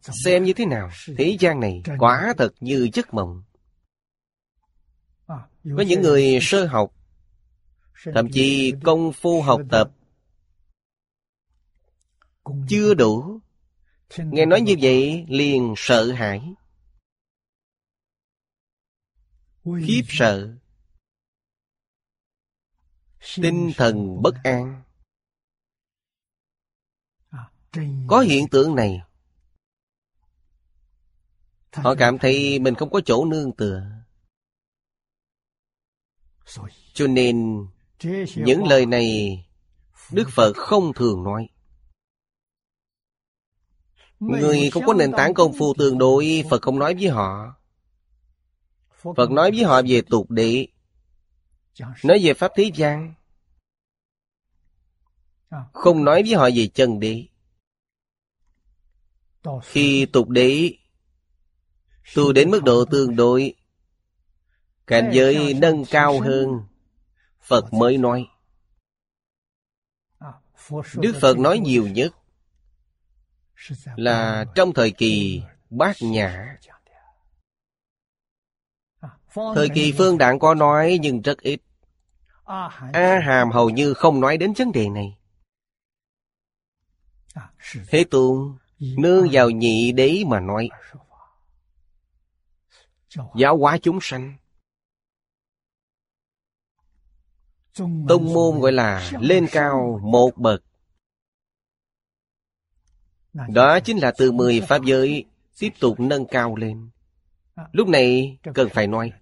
Xem 0.00 0.44
như 0.44 0.52
thế 0.52 0.66
nào 0.66 0.90
Thế 1.18 1.36
gian 1.40 1.60
này 1.60 1.82
quả 1.98 2.34
thật 2.38 2.54
như 2.60 2.88
giấc 2.92 3.14
mộng. 3.14 3.42
Có 5.76 5.84
những 5.86 6.02
người 6.02 6.38
sơ 6.42 6.66
học 6.66 6.92
Thậm 8.14 8.28
chí 8.32 8.72
công 8.84 9.12
phu 9.12 9.42
học 9.42 9.60
tập 9.70 9.90
Chưa 12.68 12.94
đủ. 12.94 13.40
Nghe 14.18 14.46
nói 14.46 14.60
như 14.60 14.74
vậy 14.80 15.26
liền 15.28 15.74
sợ 15.76 16.12
hãi. 16.12 16.54
Khiếp 19.64 20.02
sợ. 20.08 20.56
Tinh 23.36 23.72
thần 23.76 24.22
bất 24.22 24.34
an 24.44 24.82
có 28.06 28.20
hiện 28.20 28.48
tượng 28.48 28.74
này. 28.74 29.00
Họ 31.72 31.94
cảm 31.98 32.18
thấy 32.18 32.58
mình 32.58 32.74
không 32.74 32.90
có 32.90 33.00
chỗ 33.06 33.24
nương 33.24 33.52
tựa. 33.56 33.82
Cho 36.94 37.06
nên, 37.06 37.66
những 38.36 38.64
lời 38.66 38.86
này 38.86 39.38
đức 40.12 40.28
phật 40.32 40.52
không 40.56 40.92
thường 40.92 41.24
nói. 41.24 41.48
Người 44.20 44.70
không 44.70 44.86
có 44.86 44.94
nền 44.94 45.12
tảng 45.12 45.34
công 45.34 45.52
phu 45.58 45.74
tương 45.74 45.98
đối, 45.98 46.44
phật 46.50 46.62
không 46.62 46.78
nói 46.78 46.94
với 46.94 47.08
họ. 47.08 47.54
Phật 49.16 49.30
nói 49.30 49.50
với 49.50 49.64
họ 49.64 49.82
về 49.88 50.02
tục 50.10 50.30
địa 50.30 50.66
nói 52.04 52.18
về 52.22 52.34
pháp 52.34 52.52
thế 52.56 52.70
gian. 52.74 53.14
Không 55.72 56.04
nói 56.04 56.22
với 56.22 56.34
họ 56.34 56.48
về 56.54 56.68
chân 56.74 57.00
địa 57.00 57.26
khi 59.64 60.06
tục 60.06 60.28
đế 60.28 60.72
tu 62.14 62.32
đến 62.32 62.50
mức 62.50 62.64
độ 62.64 62.84
tương 62.84 63.16
đối 63.16 63.54
cảnh 64.86 65.10
giới 65.12 65.54
nâng 65.54 65.84
cao 65.84 66.20
hơn 66.20 66.60
phật 67.40 67.72
mới 67.72 67.98
nói. 67.98 68.26
Đức 70.94 71.16
phật 71.20 71.38
nói 71.38 71.58
nhiều 71.58 71.88
nhất 71.88 72.12
là 73.96 74.44
trong 74.54 74.72
thời 74.74 74.90
kỳ 74.90 75.42
bát 75.70 75.96
nhã. 76.00 76.56
Thời 79.34 79.68
kỳ 79.74 79.92
phương 79.98 80.18
đạn 80.18 80.38
có 80.38 80.54
nói 80.54 80.98
nhưng 81.02 81.22
rất 81.22 81.38
ít. 81.38 81.60
A 82.92 83.20
Hàm 83.24 83.50
hầu 83.50 83.70
như 83.70 83.94
không 83.94 84.20
nói 84.20 84.36
đến 84.36 84.52
vấn 84.52 84.72
đề 84.72 84.88
này. 84.88 85.18
Thế 87.88 88.04
Tôn 88.10 88.58
nương 88.78 89.28
vào 89.32 89.50
nhị 89.50 89.92
đế 89.92 90.22
mà 90.26 90.40
nói. 90.40 90.68
Giáo 93.36 93.56
hóa 93.56 93.78
chúng 93.82 93.98
sanh. 94.02 94.36
Tông 98.08 98.32
môn 98.34 98.60
gọi 98.60 98.72
là 98.72 99.10
lên 99.20 99.46
cao 99.52 100.00
một 100.02 100.30
bậc. 100.36 100.62
Đó 103.48 103.80
chính 103.80 103.98
là 103.98 104.12
từ 104.18 104.32
mười 104.32 104.60
pháp 104.68 104.82
giới 104.84 105.24
tiếp 105.58 105.70
tục 105.80 106.00
nâng 106.00 106.26
cao 106.26 106.56
lên. 106.56 106.90
Lúc 107.72 107.88
này 107.88 108.38
cần 108.54 108.68
phải 108.72 108.86
nói. 108.86 109.12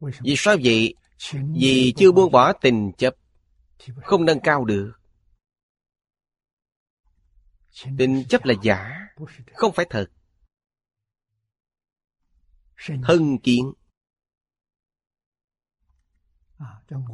Vì 0.00 0.34
sao 0.36 0.56
vậy? 0.64 0.94
Vì 1.32 1.94
chưa 1.96 2.12
buông 2.12 2.32
bỏ 2.32 2.52
tình 2.52 2.92
chấp, 2.98 3.14
không 4.02 4.24
nâng 4.24 4.40
cao 4.40 4.64
được. 4.64 4.92
Tình 7.98 8.24
chấp 8.28 8.44
là 8.44 8.54
giả, 8.62 9.08
không 9.54 9.72
phải 9.72 9.86
thật. 9.90 10.06
Thân 13.06 13.38
kiến. 13.38 13.72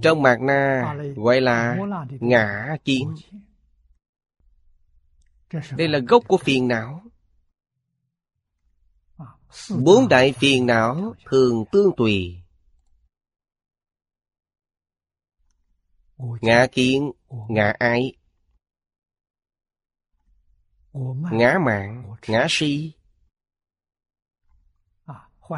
Trong 0.03 0.23
mạc 0.23 0.41
na 0.41 0.95
gọi 1.17 1.41
là 1.41 1.79
ngã 2.21 2.77
kiến. 2.85 3.15
Đây 5.77 5.89
là 5.89 5.99
gốc 5.99 6.25
của 6.29 6.39
phiền 6.39 6.69
não. 6.69 7.05
Bốn 9.85 10.09
đại 10.09 10.33
phiền 10.33 10.67
não 10.67 11.15
thường 11.25 11.65
tương 11.73 11.93
tùy. 11.97 12.43
Ngã 16.41 16.67
kiến, 16.73 17.13
ngã 17.49 17.75
ái, 17.79 18.18
ngã 21.33 21.59
mạng, 21.67 22.15
ngã 22.29 22.47
si. 22.51 22.93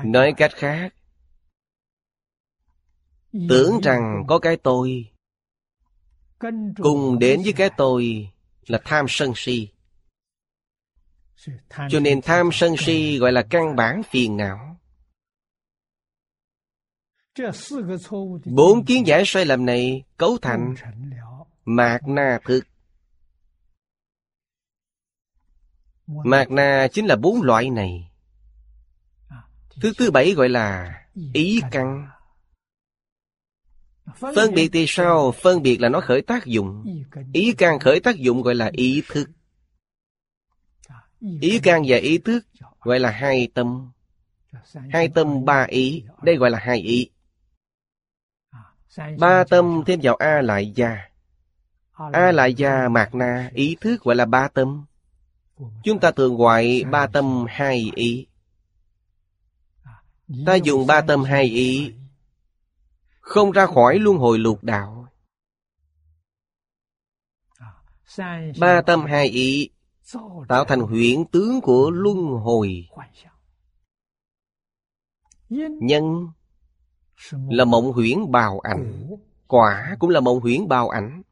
Nói 0.04 0.34
cách 0.36 0.52
khác, 0.54 0.94
tưởng 3.48 3.80
rằng 3.82 4.24
có 4.28 4.38
cái 4.38 4.56
tôi, 4.56 5.10
cùng 6.76 7.18
đến 7.18 7.42
với 7.42 7.52
cái 7.52 7.70
tôi 7.76 8.30
là 8.66 8.80
tham 8.84 9.06
sân 9.08 9.32
si. 9.36 9.68
Cho 11.88 12.00
nên 12.00 12.20
tham 12.22 12.48
sân 12.52 12.74
si 12.78 13.18
gọi 13.18 13.32
là 13.32 13.42
căn 13.50 13.76
bản 13.76 14.02
phiền 14.10 14.36
não. 14.36 14.76
Bốn 18.44 18.84
kiến 18.84 19.06
giải 19.06 19.22
sai 19.26 19.44
lầm 19.44 19.66
này 19.66 20.04
cấu 20.16 20.38
thành 20.42 20.74
mạt 21.64 22.00
na 22.06 22.38
thực. 22.44 22.69
Mạt 26.24 26.50
na 26.50 26.88
chính 26.92 27.06
là 27.06 27.16
bốn 27.16 27.42
loại 27.42 27.70
này. 27.70 28.10
Thứ 29.80 29.92
thứ 29.98 30.10
bảy 30.10 30.32
gọi 30.32 30.48
là 30.48 30.96
ý 31.32 31.60
căn. 31.70 32.08
Phân 34.16 34.54
biệt 34.54 34.68
thì 34.72 34.84
sao? 34.88 35.32
Phân 35.32 35.62
biệt 35.62 35.80
là 35.80 35.88
nó 35.88 36.00
khởi 36.00 36.22
tác 36.22 36.46
dụng. 36.46 36.84
Ý 37.32 37.52
căn 37.58 37.78
khởi 37.78 38.00
tác 38.00 38.16
dụng 38.16 38.42
gọi 38.42 38.54
là 38.54 38.70
ý 38.72 39.02
thức. 39.08 39.30
Ý 41.40 41.60
căn 41.62 41.82
và 41.86 41.96
ý 41.96 42.18
thức 42.18 42.46
gọi 42.80 43.00
là 43.00 43.10
hai 43.10 43.48
tâm. 43.54 43.90
Hai 44.90 45.08
tâm 45.08 45.44
ba 45.44 45.66
ý, 45.68 46.04
đây 46.22 46.36
gọi 46.36 46.50
là 46.50 46.58
hai 46.58 46.78
ý. 46.78 47.10
Ba 49.18 49.44
tâm 49.44 49.82
thêm 49.86 50.00
vào 50.02 50.14
A 50.14 50.42
lại 50.42 50.72
gia. 50.74 50.98
A 52.12 52.32
lại 52.32 52.54
gia 52.54 52.88
mạt 52.88 53.14
na, 53.14 53.50
ý 53.54 53.76
thức 53.80 54.02
gọi 54.02 54.16
là 54.16 54.24
ba 54.24 54.48
tâm. 54.48 54.84
Chúng 55.84 56.00
ta 56.00 56.10
thường 56.10 56.36
gọi 56.36 56.82
ba 56.90 57.06
tâm 57.06 57.46
hai 57.48 57.90
ý. 57.94 58.26
Ta 60.46 60.54
dùng 60.54 60.86
ba 60.86 61.00
tâm 61.00 61.22
hai 61.22 61.44
ý, 61.44 61.92
không 63.20 63.50
ra 63.50 63.66
khỏi 63.66 63.98
luân 63.98 64.16
hồi 64.18 64.38
lục 64.38 64.64
đạo. 64.64 65.08
Ba 68.58 68.82
tâm 68.86 69.04
hai 69.04 69.28
ý 69.28 69.70
tạo 70.48 70.64
thành 70.64 70.80
huyễn 70.80 71.24
tướng 71.32 71.60
của 71.60 71.90
luân 71.90 72.16
hồi. 72.16 72.88
Nhân 75.80 76.26
là 77.30 77.64
mộng 77.64 77.92
huyễn 77.92 78.30
bào 78.30 78.60
ảnh, 78.60 79.10
quả 79.46 79.96
cũng 79.98 80.10
là 80.10 80.20
mộng 80.20 80.40
huyễn 80.40 80.68
bào 80.68 80.88
ảnh. 80.88 81.22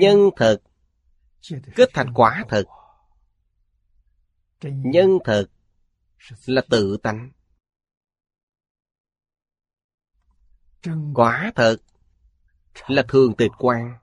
Nhân 0.00 0.30
thật 0.36 0.62
kết 1.74 1.90
thành 1.94 2.12
quả 2.14 2.44
thật. 2.48 2.64
Nhân 4.62 5.10
thực 5.24 5.50
là 6.46 6.62
tự 6.70 6.96
tánh. 7.02 7.30
Quả 11.14 11.52
thật 11.54 11.76
là 12.86 13.04
thường 13.08 13.36
tịch 13.36 13.50
quan. 13.58 13.98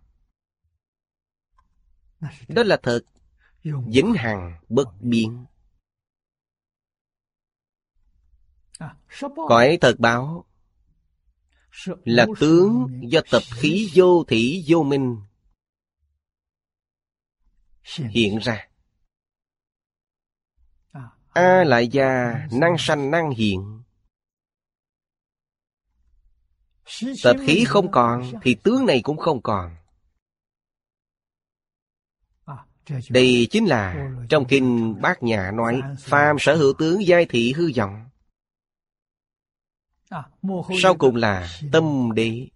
Đó 2.47 2.63
là 2.63 2.79
thật, 2.83 3.01
vĩnh 3.63 4.13
hằng 4.13 4.59
bất 4.69 4.87
biến. 4.99 5.45
Cõi 9.47 9.77
thật 9.81 9.95
báo 9.99 10.45
là 12.03 12.25
tướng 12.39 12.87
do 13.03 13.21
tập 13.31 13.43
khí 13.55 13.91
vô 13.95 14.23
thủy 14.27 14.63
vô 14.67 14.83
minh 14.83 15.17
hiện 17.83 18.39
ra. 18.39 18.67
A 21.33 21.63
lại 21.63 21.87
gia 21.87 22.33
năng 22.51 22.75
sanh 22.79 23.11
năng 23.11 23.31
hiện. 23.31 23.83
Tập 27.23 27.35
khí 27.45 27.65
không 27.67 27.91
còn 27.91 28.31
thì 28.41 28.55
tướng 28.63 28.85
này 28.85 29.01
cũng 29.03 29.17
không 29.17 29.41
còn. 29.41 29.75
Đây 33.09 33.47
chính 33.51 33.65
là 33.65 34.11
trong 34.29 34.45
kinh 34.49 34.95
Bát 35.01 35.23
Nhã 35.23 35.51
nói 35.53 35.81
Phàm 35.99 36.35
sở 36.39 36.55
hữu 36.55 36.73
tướng 36.79 37.05
giai 37.05 37.25
thị 37.29 37.53
hư 37.53 37.71
vọng. 37.75 38.09
Sau 40.81 40.95
cùng 40.95 41.15
là 41.15 41.49
tâm 41.71 42.11
đế. 42.15 42.47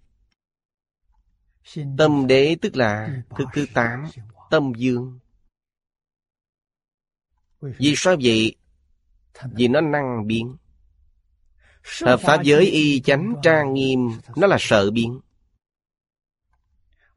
Tâm 1.98 2.28
đế 2.28 2.56
tức 2.62 2.76
là 2.76 3.24
thứ 3.38 3.46
thứ 3.54 3.66
tám 3.74 4.06
Tâm 4.50 4.72
dương. 4.78 5.20
Vì 7.62 7.94
sao 7.98 8.16
vậy? 8.24 8.56
Vì 9.52 9.68
nó 9.68 9.82
năng 9.82 10.28
biến. 10.28 10.58
Hợp 12.02 12.20
pháp 12.24 12.44
giới 12.44 12.66
y 12.66 13.00
chánh 13.00 13.34
trang 13.44 13.74
nghiêm 13.74 14.00
Nó 14.36 14.48
là 14.48 14.58
sợ 14.60 14.92
biến. 14.92 15.20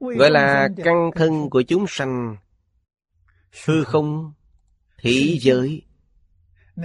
Gọi 0.01 0.31
là 0.31 0.69
căn 0.85 1.11
thân 1.15 1.51
của 1.51 1.63
chúng 1.63 1.85
sanh. 1.89 2.37
Hư 3.65 3.85
không, 3.85 4.33
thế 4.99 5.39
giới, 5.41 5.83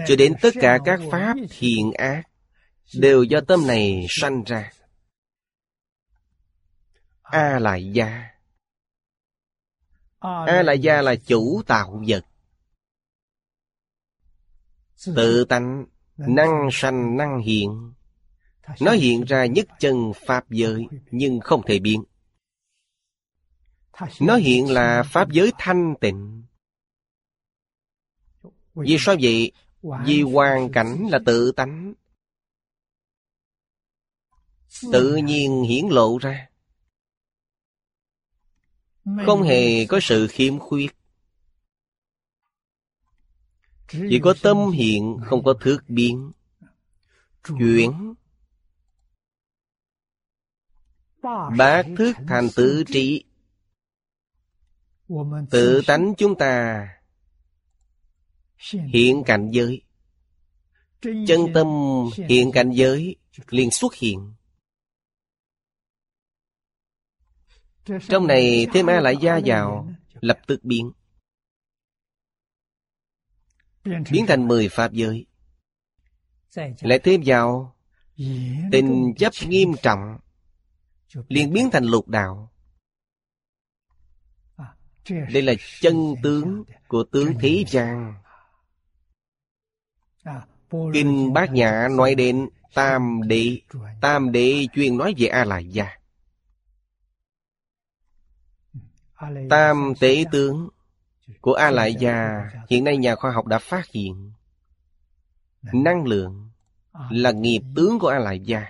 cho 0.08 0.16
đến 0.18 0.34
tất 0.42 0.54
cả 0.62 0.80
các 0.86 1.00
pháp 1.12 1.36
thiện 1.50 1.92
ác, 1.92 2.24
đều 2.96 3.24
do 3.24 3.42
tâm 3.48 3.68
này 3.68 4.06
sanh 4.10 4.44
ra. 4.44 4.72
A 7.22 7.60
lại 7.60 7.92
gia. 7.94 8.35
A 10.48 10.64
lại 10.64 10.80
gia 10.80 11.02
là 11.02 11.16
chủ 11.16 11.62
tạo 11.68 12.04
vật. 12.08 12.26
Tự 15.16 15.46
tánh, 15.46 15.86
năng 16.18 16.70
sanh 16.72 17.18
năng 17.18 17.42
hiện. 17.42 17.94
Nó 18.82 18.92
hiện 18.92 19.24
ra 19.24 19.46
nhất 19.46 19.68
chân 19.80 20.12
Pháp 20.26 20.50
giới, 20.50 20.88
nhưng 21.12 21.40
không 21.40 21.62
thể 21.66 21.80
biến. 21.80 22.04
Nó 24.22 24.36
hiện 24.36 24.72
là 24.72 25.04
Pháp 25.04 25.32
giới 25.32 25.52
thanh 25.58 25.94
tịnh. 26.02 26.44
Vì 28.74 28.98
sao 29.00 29.16
vậy? 29.22 29.52
Vì 30.06 30.22
hoàn 30.22 30.72
cảnh 30.72 31.08
là 31.12 31.20
tự 31.26 31.52
tánh. 31.52 31.94
Tự 34.92 35.16
nhiên 35.16 35.64
hiển 35.64 35.86
lộ 35.88 36.18
ra. 36.18 36.50
Không 39.26 39.44
hề 39.44 39.86
có 39.86 40.00
sự 40.02 40.28
khiếm 40.28 40.60
khuyết. 40.60 40.96
Chỉ 43.91 44.20
có 44.24 44.34
tâm 44.41 44.72
hiện 44.72 45.18
không 45.26 45.44
có 45.44 45.54
thước 45.62 45.80
biến. 45.88 46.32
Chuyển. 47.44 48.13
Bát 51.58 51.86
thức 51.98 52.15
thành 52.28 52.48
tự 52.56 52.84
trị. 52.88 53.24
Tự 55.50 55.82
tánh 55.88 56.13
chúng 56.18 56.38
ta 56.38 56.88
hiện 58.94 59.24
cảnh 59.26 59.52
giới 59.52 59.82
Chân 61.02 61.54
tâm 61.54 61.68
hiện 62.30 62.52
cảnh 62.52 62.72
giới 62.72 63.15
liền 63.50 63.72
xuất 63.72 63.96
hiện. 63.96 64.35
Trong 67.86 68.28
này 68.28 68.67
thêm 68.74 68.86
A 68.86 69.00
lại 69.00 69.17
gia 69.21 69.39
vào, 69.45 69.88
lập 70.21 70.39
tức 70.48 70.63
biến. 70.63 70.91
Biến 73.84 74.26
thành 74.28 74.48
mười 74.48 74.69
pháp 74.69 74.91
giới. 74.91 75.26
Lại 76.82 77.00
thêm 77.04 77.21
vào 77.26 77.76
tình 78.71 79.13
chấp 79.17 79.34
nghiêm 79.48 79.71
trọng, 79.82 80.17
liền 81.28 81.54
biến 81.54 81.69
thành 81.71 81.84
lục 81.84 82.08
đạo. 82.08 82.52
Đây 85.10 85.41
là 85.41 85.54
chân 85.82 86.15
tướng 86.24 86.63
của 86.88 87.04
tướng 87.12 87.34
thế 87.39 87.63
gian. 87.67 88.13
Kinh 90.93 91.34
Bát 91.34 91.52
Nhã 91.52 91.88
nói 91.91 92.15
đến 92.15 92.50
Tam 92.74 93.21
Đệ. 93.28 93.62
Tam 94.02 94.32
Đệ 94.32 94.67
chuyên 94.74 94.98
nói 94.98 95.13
về 95.17 95.28
a 95.28 95.45
la 95.45 95.60
gia. 95.60 95.98
Tam 99.49 99.93
tế 99.99 100.25
tướng 100.32 100.69
của 101.41 101.54
A-lại 101.54 101.95
gia 101.99 102.49
hiện 102.69 102.84
nay 102.84 102.97
nhà 102.97 103.15
khoa 103.15 103.32
học 103.32 103.45
đã 103.45 103.60
phát 103.60 103.88
hiện 103.88 104.32
năng 105.73 106.06
lượng 106.06 106.49
là 107.10 107.32
nghiệp 107.32 107.62
tướng 107.75 107.99
của 107.99 108.08
A-lại 108.08 108.39
gia. 108.39 108.65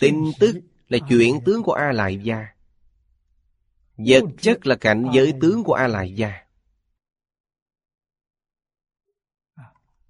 Tin 0.00 0.24
tức 0.40 0.56
là 0.88 0.98
chuyện 1.08 1.44
tướng 1.44 1.62
của 1.62 1.72
A-lại 1.72 2.18
gia. 2.22 2.46
Vật 3.96 4.22
chất 4.40 4.66
là 4.66 4.76
cảnh 4.76 5.10
giới 5.14 5.34
tướng 5.40 5.64
của 5.64 5.74
A-lại 5.74 6.14
gia. 6.14 6.46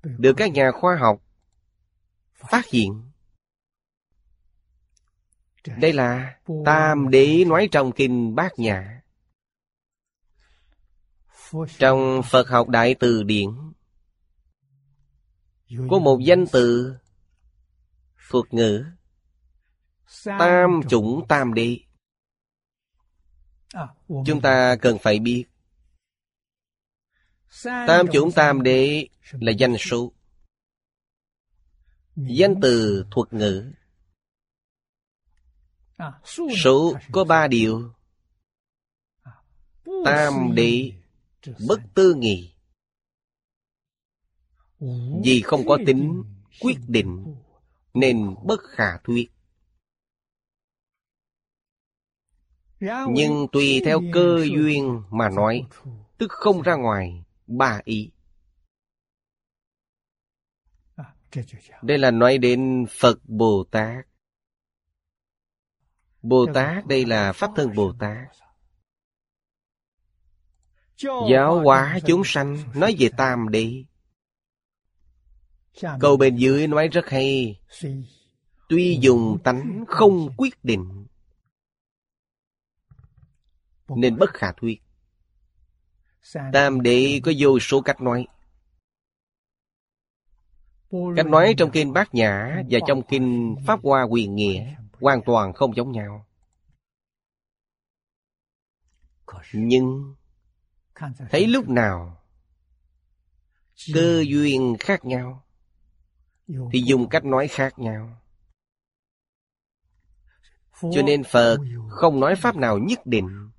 Được 0.03 0.35
các 0.37 0.53
nhà 0.53 0.71
khoa 0.73 0.97
học 0.97 1.23
phát 2.35 2.67
hiện. 2.67 3.12
Đây 5.67 5.93
là 5.93 6.39
Tam 6.65 7.11
Đế 7.11 7.45
nói 7.45 7.69
trong 7.73 7.93
Kinh 7.93 8.35
Bát 8.35 8.59
Nhã. 8.59 9.03
Trong 11.79 12.23
Phật 12.31 12.49
học 12.49 12.69
Đại 12.69 12.95
Từ 12.95 13.23
Điển, 13.23 13.49
có 15.91 15.99
một 15.99 16.19
danh 16.25 16.45
từ 16.53 16.95
thuật 18.31 18.55
ngữ 18.55 18.85
Tam 20.25 20.81
chủng 20.89 21.27
tam 21.29 21.55
đế 21.55 21.79
Chúng 24.09 24.41
ta 24.43 24.77
cần 24.77 24.99
phải 25.03 25.19
biết, 25.19 25.45
Tam 27.65 28.07
chủng 28.13 28.33
tam 28.33 28.63
đế 28.63 29.09
là 29.31 29.53
danh 29.53 29.75
số 29.79 30.13
Danh 32.17 32.55
từ 32.63 33.07
thuật 33.11 33.33
ngữ 33.33 33.73
Số 36.57 36.95
có 37.13 37.25
ba 37.25 37.49
điều. 37.49 37.93
Tam 40.05 40.55
đệ, 40.55 40.93
Bất 41.69 41.81
tư 41.95 42.15
nghị. 42.15 42.55
Vì 45.25 45.43
không 45.45 45.67
có 45.67 45.79
tính 45.87 46.23
quyết 46.61 46.77
định, 46.89 47.37
Nên 47.95 48.35
bất 48.45 48.61
khả 48.63 48.99
thuyết. 49.05 49.31
Nhưng 53.09 53.47
tùy 53.53 53.81
theo 53.85 54.01
cơ 54.13 54.45
duyên 54.45 55.03
mà 55.11 55.29
nói, 55.29 55.67
Tức 56.19 56.31
không 56.31 56.63
ra 56.63 56.75
ngoài 56.75 57.25
ba 57.47 57.81
ý. 57.85 58.11
Đây 61.83 61.99
là 61.99 62.11
nói 62.11 62.39
đến 62.39 62.87
Phật 63.01 63.19
Bồ 63.25 63.65
Tát. 63.71 64.07
Bồ 66.23 66.47
Tát 66.55 66.87
đây 66.87 67.05
là 67.05 67.33
Pháp 67.33 67.51
thân 67.57 67.75
Bồ 67.75 67.93
Tát. 67.99 68.29
Giáo 71.31 71.61
hóa 71.61 71.99
chúng 72.07 72.23
sanh 72.25 72.59
nói 72.75 72.95
về 72.99 73.11
tam 73.17 73.49
đế. 73.49 73.85
Câu 76.01 76.17
bên 76.17 76.37
dưới 76.37 76.67
nói 76.67 76.89
rất 76.89 77.07
hay. 77.07 77.61
Tuy 78.69 78.99
dùng 79.01 79.39
tánh 79.45 79.85
không 79.89 80.29
quyết 80.37 80.65
định 80.65 81.07
Nên 83.89 84.17
bất 84.17 84.31
khả 84.35 84.53
thuyết. 84.53 84.83
Tam 86.53 86.81
đế 86.81 87.21
có 87.25 87.33
vô 87.39 87.59
số 87.59 87.81
cách 87.81 88.01
nói. 88.01 88.27
Cách 91.17 91.27
nói 91.27 91.55
trong 91.59 91.71
kinh 91.71 91.93
Bát 91.93 92.15
Nhã 92.15 92.63
và 92.71 92.79
trong 92.87 93.03
kinh 93.09 93.57
Pháp 93.67 93.81
Hoa 93.83 94.03
Quyền 94.03 94.35
Nghĩa 94.35 94.82
hoàn 95.03 95.23
toàn 95.27 95.53
không 95.53 95.77
giống 95.77 95.93
nhau. 95.93 96.27
Nhưng 99.53 100.15
thấy 101.31 101.47
lúc 101.47 101.69
nào 101.69 102.23
cơ 103.95 104.25
duyên 104.29 104.77
khác 104.81 105.05
nhau, 105.05 105.45
thì 106.73 106.83
dùng 106.87 107.09
cách 107.09 107.25
nói 107.25 107.49
khác 107.49 107.79
nhau. 107.79 108.21
Cho 110.81 111.03
nên 111.05 111.25
Phật 111.25 111.59
không 111.89 112.21
nói 112.21 112.35
pháp 112.37 112.57
nào 112.57 112.79
nhất 112.79 113.07
định. 113.07 113.51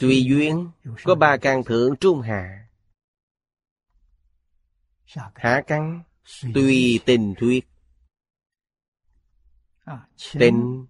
Tùy 0.00 0.24
duyên 0.24 0.70
có 1.04 1.14
ba 1.14 1.36
căn 1.36 1.64
thượng 1.64 1.96
trung 1.96 2.20
hạ. 2.20 2.68
Hạ 5.34 5.62
căn 5.66 6.02
tùy 6.54 7.00
tình 7.06 7.34
thuyết. 7.38 7.71
Tình 10.32 10.86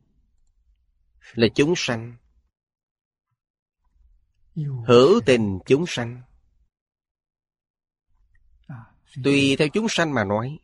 là 1.35 1.47
chúng 1.55 1.75
sanh. 1.77 2.17
Hữu 4.87 5.21
tình 5.27 5.59
chúng 5.67 5.85
sanh. 5.89 6.23
Tùy 9.25 9.57
theo 9.59 9.69
chúng 9.69 9.87
sanh 9.89 10.15
mà 10.15 10.25
nói. 10.25 10.59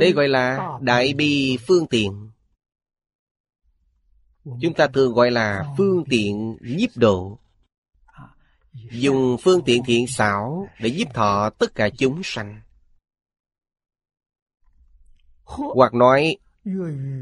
Đây 0.00 0.12
gọi 0.12 0.28
là 0.28 0.78
đại 0.80 1.14
bi 1.14 1.58
phương 1.66 1.86
tiện. 1.90 2.30
Chúng 4.44 4.74
ta 4.76 4.88
thường 4.94 5.12
gọi 5.12 5.30
là 5.30 5.74
phương 5.78 6.04
tiện 6.10 6.58
nhiếp 6.60 6.90
độ. 6.96 7.38
Dùng 8.90 9.36
phương 9.42 9.62
tiện 9.66 9.82
thiện 9.86 10.06
xảo 10.06 10.68
để 10.80 10.88
giúp 10.88 11.08
thọ 11.14 11.50
tất 11.50 11.74
cả 11.74 11.88
chúng 11.98 12.20
sanh. 12.24 12.62
Hoặc 15.56 15.94
nói 15.94 16.36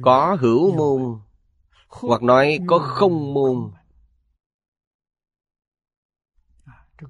có 0.02 0.36
hữu 0.40 0.76
môn, 0.76 1.20
hoặc 1.88 2.22
nói 2.22 2.58
có 2.66 2.78
không 2.78 3.34
môn. 3.34 3.70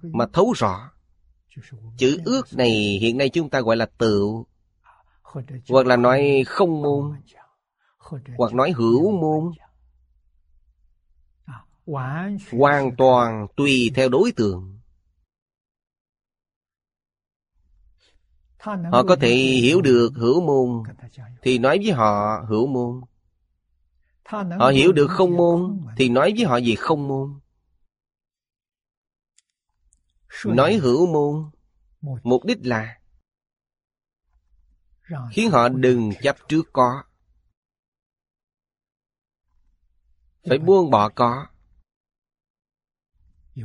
Mà 0.02 0.26
thấu 0.32 0.52
rõ, 0.56 0.90
chữ 1.96 2.20
ước 2.24 2.46
này 2.52 2.70
hiện 3.00 3.18
nay 3.18 3.28
chúng 3.28 3.50
ta 3.50 3.60
gọi 3.60 3.76
là 3.76 3.86
tựu, 3.98 4.46
hoặc 5.68 5.86
là 5.86 5.96
nói 5.96 6.44
không 6.46 6.82
môn, 6.82 7.12
hoặc 8.38 8.54
nói 8.54 8.72
hữu 8.76 9.20
môn, 9.20 9.52
hoàn 12.50 12.96
toàn 12.96 13.46
tùy 13.56 13.90
theo 13.94 14.08
đối 14.08 14.32
tượng 14.32 14.79
họ 18.62 19.02
có 19.08 19.16
thể 19.20 19.34
hiểu 19.34 19.80
được 19.80 20.12
hữu 20.14 20.40
môn. 20.40 20.82
thì 21.42 21.58
nói 21.58 21.78
với 21.78 21.92
họ 21.92 22.44
hữu 22.48 22.66
môn. 22.66 23.00
Họ 24.58 24.68
hiểu 24.68 24.92
được 24.92 25.06
không 25.10 25.36
môn. 25.36 25.80
thì 25.96 26.08
nói 26.08 26.32
với 26.36 26.44
họ 26.44 26.58
về 26.64 26.74
không 26.78 27.08
môn. 27.08 27.40
Nói 30.44 30.74
hữu 30.74 31.06
môn 31.06 31.50
mục 32.22 32.44
đích 32.44 32.58
là 32.62 33.00
khiến 35.32 35.50
họ 35.50 35.68
đừng 35.68 36.10
chấp 36.22 36.36
trước 36.48 36.62
có. 36.72 37.02
Phải 40.48 40.58
buông 40.58 40.90
bỏ 40.90 41.08
có. 41.08 41.46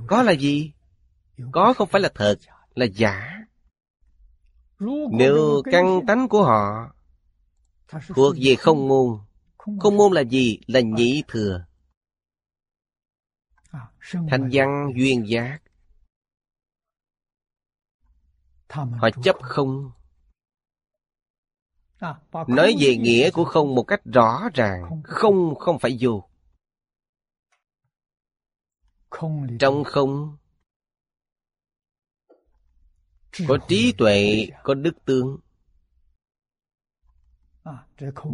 Có 0.07 0.23
là 0.23 0.31
gì? 0.31 0.73
Có 1.51 1.73
không 1.73 1.89
phải 1.89 2.01
là 2.01 2.09
thật, 2.15 2.35
là 2.75 2.85
giả. 2.85 3.34
Nếu 5.11 5.61
căn 5.71 5.99
tánh 6.07 6.27
của 6.29 6.43
họ 6.43 6.93
thuộc 7.87 8.35
về 8.41 8.55
không 8.55 8.87
môn, 8.87 9.19
không 9.57 9.97
môn 9.97 10.13
là 10.13 10.21
gì? 10.21 10.59
Là 10.67 10.79
nhị 10.79 11.23
thừa. 11.27 11.65
Thanh 14.29 14.49
văn 14.51 14.91
duyên 14.95 15.27
giác. 15.27 15.59
Họ 18.69 19.09
chấp 19.23 19.35
không. 19.41 19.91
Nói 22.47 22.75
về 22.79 22.97
nghĩa 22.97 23.31
của 23.31 23.43
không 23.43 23.75
một 23.75 23.83
cách 23.83 24.01
rõ 24.05 24.49
ràng, 24.53 25.01
không 25.03 25.55
không 25.59 25.79
phải 25.79 25.97
vô. 25.99 26.29
Trong 29.59 29.83
không 29.83 30.37
có 33.47 33.57
trí 33.67 33.93
tuệ, 33.97 34.47
có 34.63 34.73
đức 34.73 35.05
tương. 35.05 35.37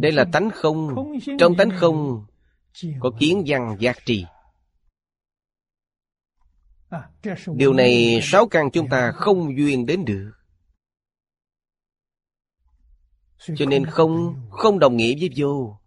Đây 0.00 0.12
là 0.12 0.24
tánh 0.32 0.50
không. 0.54 0.94
Trong 1.38 1.54
tánh 1.58 1.70
không 1.76 2.26
Có 3.00 3.10
kiến 3.20 3.44
văn 3.46 3.76
giác 3.80 3.96
trì. 4.04 4.24
Điều 7.46 7.72
này 7.72 8.20
sáu 8.22 8.48
căn 8.48 8.70
chúng 8.72 8.88
ta 8.88 9.12
không 9.14 9.56
duyên 9.58 9.86
đến 9.86 10.04
được. 10.04 10.32
Cho 13.38 13.66
nên 13.66 13.86
không 13.86 14.42
Không 14.50 14.78
đồng 14.78 14.96
nghĩa 14.96 15.14
với 15.20 15.30
vô. 15.36 15.78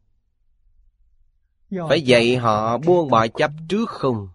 Phải 1.89 2.01
dạy 2.01 2.35
họ 2.35 2.77
buông 2.77 3.09
bỏ 3.09 3.27
chấp 3.27 3.51
trước 3.69 3.89
không. 3.89 4.29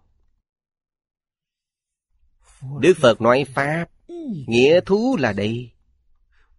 Đức 2.79 2.93
Phật 3.01 3.21
nói 3.21 3.45
Pháp 3.53 3.85
Nghĩa 4.47 4.79
thú 4.81 5.17
là 5.19 5.33
đây. 5.33 5.71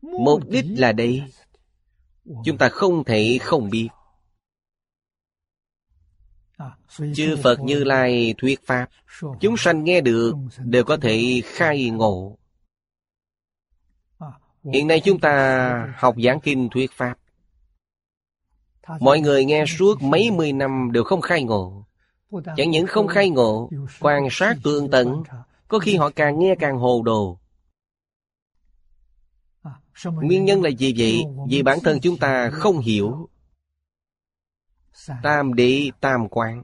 Mục 0.03 0.49
đích 0.49 0.65
là 0.69 0.93
đây. 0.93 1.23
Chúng 2.45 2.59
ta 2.59 2.69
không 2.69 3.05
thể 3.05 3.39
không 3.43 3.71
biết. 3.71 3.89
Chư 7.15 7.37
Phật 7.43 7.61
Như 7.61 7.85
Lai 7.85 8.35
thuyết 8.39 8.67
Pháp, 8.67 8.87
Chúng 9.41 9.57
sanh 9.57 9.85
nghe 9.85 10.01
được 10.01 10.33
Đều 10.59 10.85
có 10.85 10.97
thể 10.97 11.43
khai 11.45 11.91
ngộ. 11.91 12.39
Hiện 14.73 14.87
nay 14.87 15.01
chúng 15.05 15.21
ta 15.21 15.95
học 15.97 16.15
giảng 16.25 16.41
kinh 16.41 16.69
thuyết 16.71 16.93
Pháp. 16.93 17.15
Mọi 19.01 19.21
người 19.21 19.45
nghe 19.45 19.65
suốt 19.67 20.03
mấy 20.03 20.31
mươi 20.31 20.53
năm 20.53 20.91
đều 20.93 21.05
không 21.05 21.21
khai 21.21 21.45
ngộ. 21.45 21.87
Chẳng 22.57 22.71
những 22.71 22.87
không 22.87 23.07
khai 23.07 23.31
ngộ, 23.31 23.71
Quan 24.01 24.29
sát 24.31 24.57
tương 24.65 24.91
tận, 24.91 25.23
Có 25.69 25.79
khi 25.79 25.97
họ 25.97 26.11
càng 26.17 26.39
nghe 26.39 26.55
càng 26.61 26.79
hồ 26.79 27.03
đồ. 27.05 27.39
Nguyên 30.05 30.45
nhân 30.45 30.63
là 30.63 30.69
gì 30.69 30.95
vậy? 30.97 31.23
Vì 31.49 31.63
bản 31.63 31.79
thân 31.85 32.01
chúng 32.01 32.19
ta 32.19 32.51
không 32.53 32.79
hiểu 32.79 33.29
Tam 35.23 35.55
đệ 35.55 35.91
tam 36.01 36.29
quán. 36.29 36.63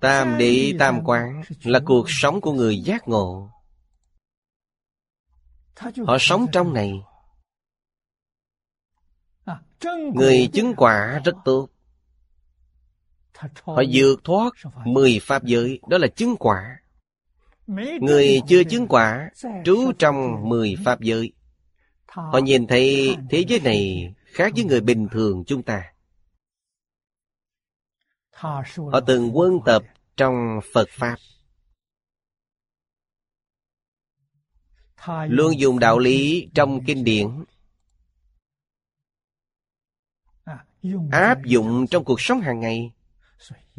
Tam 0.00 0.38
đệ 0.38 0.74
tam 0.78 1.00
quán 1.04 1.42
Là 1.64 1.80
cuộc 1.84 2.04
sống 2.08 2.40
của 2.40 2.52
người 2.52 2.78
giác 2.78 3.08
ngộ. 3.08 3.50
Họ 6.06 6.16
sống 6.20 6.46
trong 6.52 6.74
này. 6.74 6.92
Người 10.14 10.48
chứng 10.52 10.74
quả 10.76 11.20
rất 11.24 11.34
tốt. 11.44 11.68
Họ 13.62 13.82
vượt 13.92 14.24
thoát 14.24 14.52
mười 14.84 15.18
pháp 15.22 15.44
giới, 15.44 15.80
Đó 15.88 15.98
là 15.98 16.06
chứng 16.06 16.36
quả. 16.36 16.80
Người 18.00 18.40
chưa 18.48 18.64
chứng 18.64 18.86
quả, 18.88 19.30
Trú 19.64 19.92
trong 19.98 20.48
mười 20.48 20.76
pháp 20.84 21.00
giới. 21.00 21.32
Họ 22.06 22.38
nhìn 22.38 22.66
thấy 22.66 23.16
thế 23.30 23.44
giới 23.48 23.60
này 23.60 24.14
Khác 24.38 24.52
với 24.54 24.64
người 24.64 24.80
bình 24.80 25.08
thường 25.10 25.44
chúng 25.46 25.62
ta. 25.62 25.92
Họ 28.32 29.00
từng 29.06 29.36
quân 29.36 29.58
tập 29.66 29.82
trong 30.16 30.60
Phật 30.72 30.88
Pháp. 30.90 31.16
Luôn 35.28 35.58
dùng 35.58 35.78
đạo 35.78 35.98
lý 35.98 36.48
trong 36.54 36.84
kinh 36.86 37.04
điển. 37.04 37.44
Áp 41.10 41.44
dụng 41.44 41.86
trong 41.90 42.04
cuộc 42.04 42.20
sống 42.20 42.40
hàng 42.40 42.60
ngày. 42.60 42.92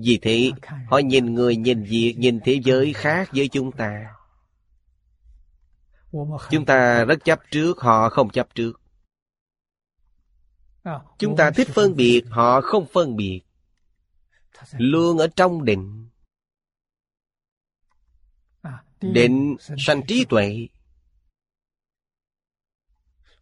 Vì 0.03 0.19
thế, 0.21 0.51
họ 0.87 0.97
nhìn 0.97 1.33
người, 1.33 1.55
nhìn 1.55 1.83
việc, 1.83 2.15
Nhìn 2.17 2.39
thế 2.43 2.59
giới 2.63 2.93
khác 2.93 3.29
với 3.33 3.47
chúng 3.47 3.71
ta. 3.71 4.15
Chúng 6.51 6.65
ta 6.65 7.05
rất 7.05 7.25
chấp 7.25 7.39
trước, 7.51 7.79
Họ 7.79 8.09
không 8.09 8.29
chấp 8.29 8.55
trước. 8.55 8.81
Chúng 11.17 11.35
ta 11.37 11.51
thích 11.51 11.67
phân 11.73 11.95
biệt, 11.95 12.23
Họ 12.29 12.61
không 12.61 12.85
phân 12.93 13.15
biệt. 13.15 13.41
Luôn 14.71 15.17
ở 15.17 15.27
trong 15.35 15.65
định. 15.65 16.09
Định 19.01 19.55
sanh 19.59 20.01
trí 20.07 20.25
tuệ. 20.29 20.67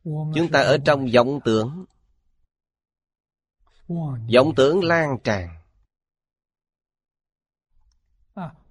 Chúng 0.04 0.50
ta 0.52 0.62
ở 0.62 0.78
trong 0.86 1.08
vọng 1.14 1.40
tưởng. 1.46 1.86
Vọng 4.36 4.54
tưởng 4.56 4.84
lan 4.84 5.18
tràn. 5.24 5.50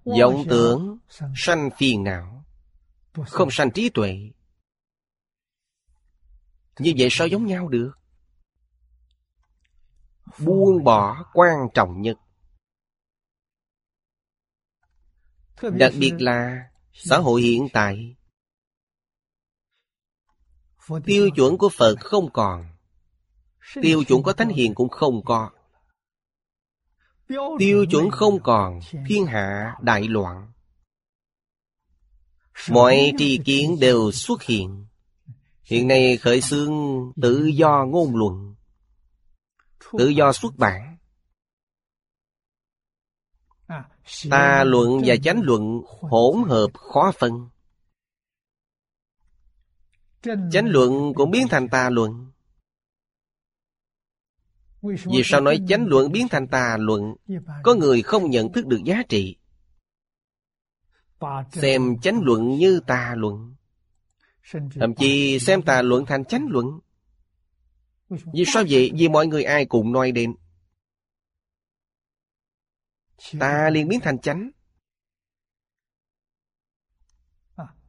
Vọng 0.06 0.44
tưởng 0.48 0.98
sanh 1.34 1.70
phiền 1.78 2.04
não 2.04 2.36
không 3.24 3.48
sanh 3.50 3.70
trí 3.70 3.90
tuệ. 3.94 4.30
Như 6.78 6.94
vậy 6.98 7.08
sao 7.10 7.26
giống 7.26 7.46
nhau 7.46 7.68
được? 7.68 7.92
Buông 10.38 10.84
bỏ 10.84 11.24
quan 11.32 11.56
trọng 11.74 12.02
nhất. 12.02 12.18
Đặc 15.62 15.92
biệt 15.98 16.12
là 16.18 16.70
xã 16.92 17.18
hội 17.18 17.42
hiện 17.42 17.68
tại. 17.72 18.16
Tiêu 21.04 21.30
chuẩn 21.36 21.58
của 21.58 21.68
phật 21.68 21.94
không 22.00 22.32
còn. 22.32 22.66
Tiêu 23.82 24.04
chuẩn 24.04 24.22
của 24.22 24.32
Thánh 24.32 24.48
Hiền 24.48 24.74
cũng 24.74 24.88
không 24.88 25.24
có. 25.24 25.50
Tiêu 27.58 27.86
chuẩn 27.90 28.10
không 28.10 28.42
còn, 28.42 28.80
thiên 29.08 29.26
hạ 29.26 29.74
đại 29.82 30.08
loạn. 30.08 30.52
Mọi 32.70 33.12
tri 33.18 33.38
kiến 33.44 33.76
đều 33.80 34.12
xuất 34.12 34.42
hiện. 34.42 34.86
Hiện 35.62 35.88
nay 35.88 36.16
khởi 36.16 36.40
xướng 36.40 36.72
tự 37.22 37.46
do 37.46 37.84
ngôn 37.88 38.16
luận, 38.16 38.54
tự 39.98 40.08
do 40.08 40.32
xuất 40.32 40.56
bản. 40.56 40.96
Ta 44.30 44.64
luận 44.64 45.02
và 45.06 45.16
chánh 45.24 45.40
luận 45.42 45.82
hỗn 46.00 46.42
hợp 46.48 46.68
khó 46.74 47.12
phân. 47.18 47.48
Chánh 50.22 50.66
luận 50.66 51.12
cũng 51.14 51.30
biến 51.30 51.46
thành 51.50 51.68
tà 51.68 51.90
luận. 51.90 52.25
Vì 54.82 55.22
sao 55.24 55.40
nói 55.40 55.60
chánh 55.68 55.86
luận 55.86 56.12
biến 56.12 56.28
thành 56.30 56.48
tà 56.48 56.76
luận? 56.80 57.02
Có 57.62 57.74
người 57.74 58.02
không 58.02 58.30
nhận 58.30 58.52
thức 58.52 58.66
được 58.66 58.80
giá 58.84 59.02
trị. 59.08 59.36
Xem 61.52 61.98
chánh 62.02 62.20
luận 62.22 62.48
như 62.48 62.80
tà 62.86 63.14
luận. 63.16 63.54
Thậm 64.52 64.94
chí 64.94 65.38
xem 65.38 65.62
tà 65.62 65.82
luận 65.82 66.06
thành 66.06 66.24
chánh 66.24 66.46
luận. 66.48 66.66
Vì 68.08 68.44
sao 68.46 68.64
vậy? 68.70 68.90
Vì 68.94 69.08
mọi 69.08 69.26
người 69.26 69.44
ai 69.44 69.66
cũng 69.66 69.92
nói 69.92 70.12
đến. 70.12 70.34
Ta 73.38 73.70
liền 73.70 73.88
biến 73.88 74.00
thành 74.00 74.18
chánh. 74.18 74.50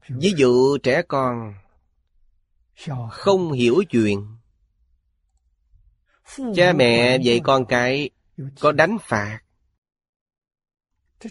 Ví 0.09 0.33
dụ 0.37 0.77
trẻ 0.83 1.01
con 1.07 1.53
Không 3.11 3.51
hiểu 3.51 3.83
chuyện. 3.89 4.37
Cha 6.35 6.73
mẹ 6.73 7.17
dạy 7.23 7.41
con 7.43 7.65
cái 7.65 8.09
có 8.59 8.71
đánh 8.71 8.97
phạt. 9.01 9.39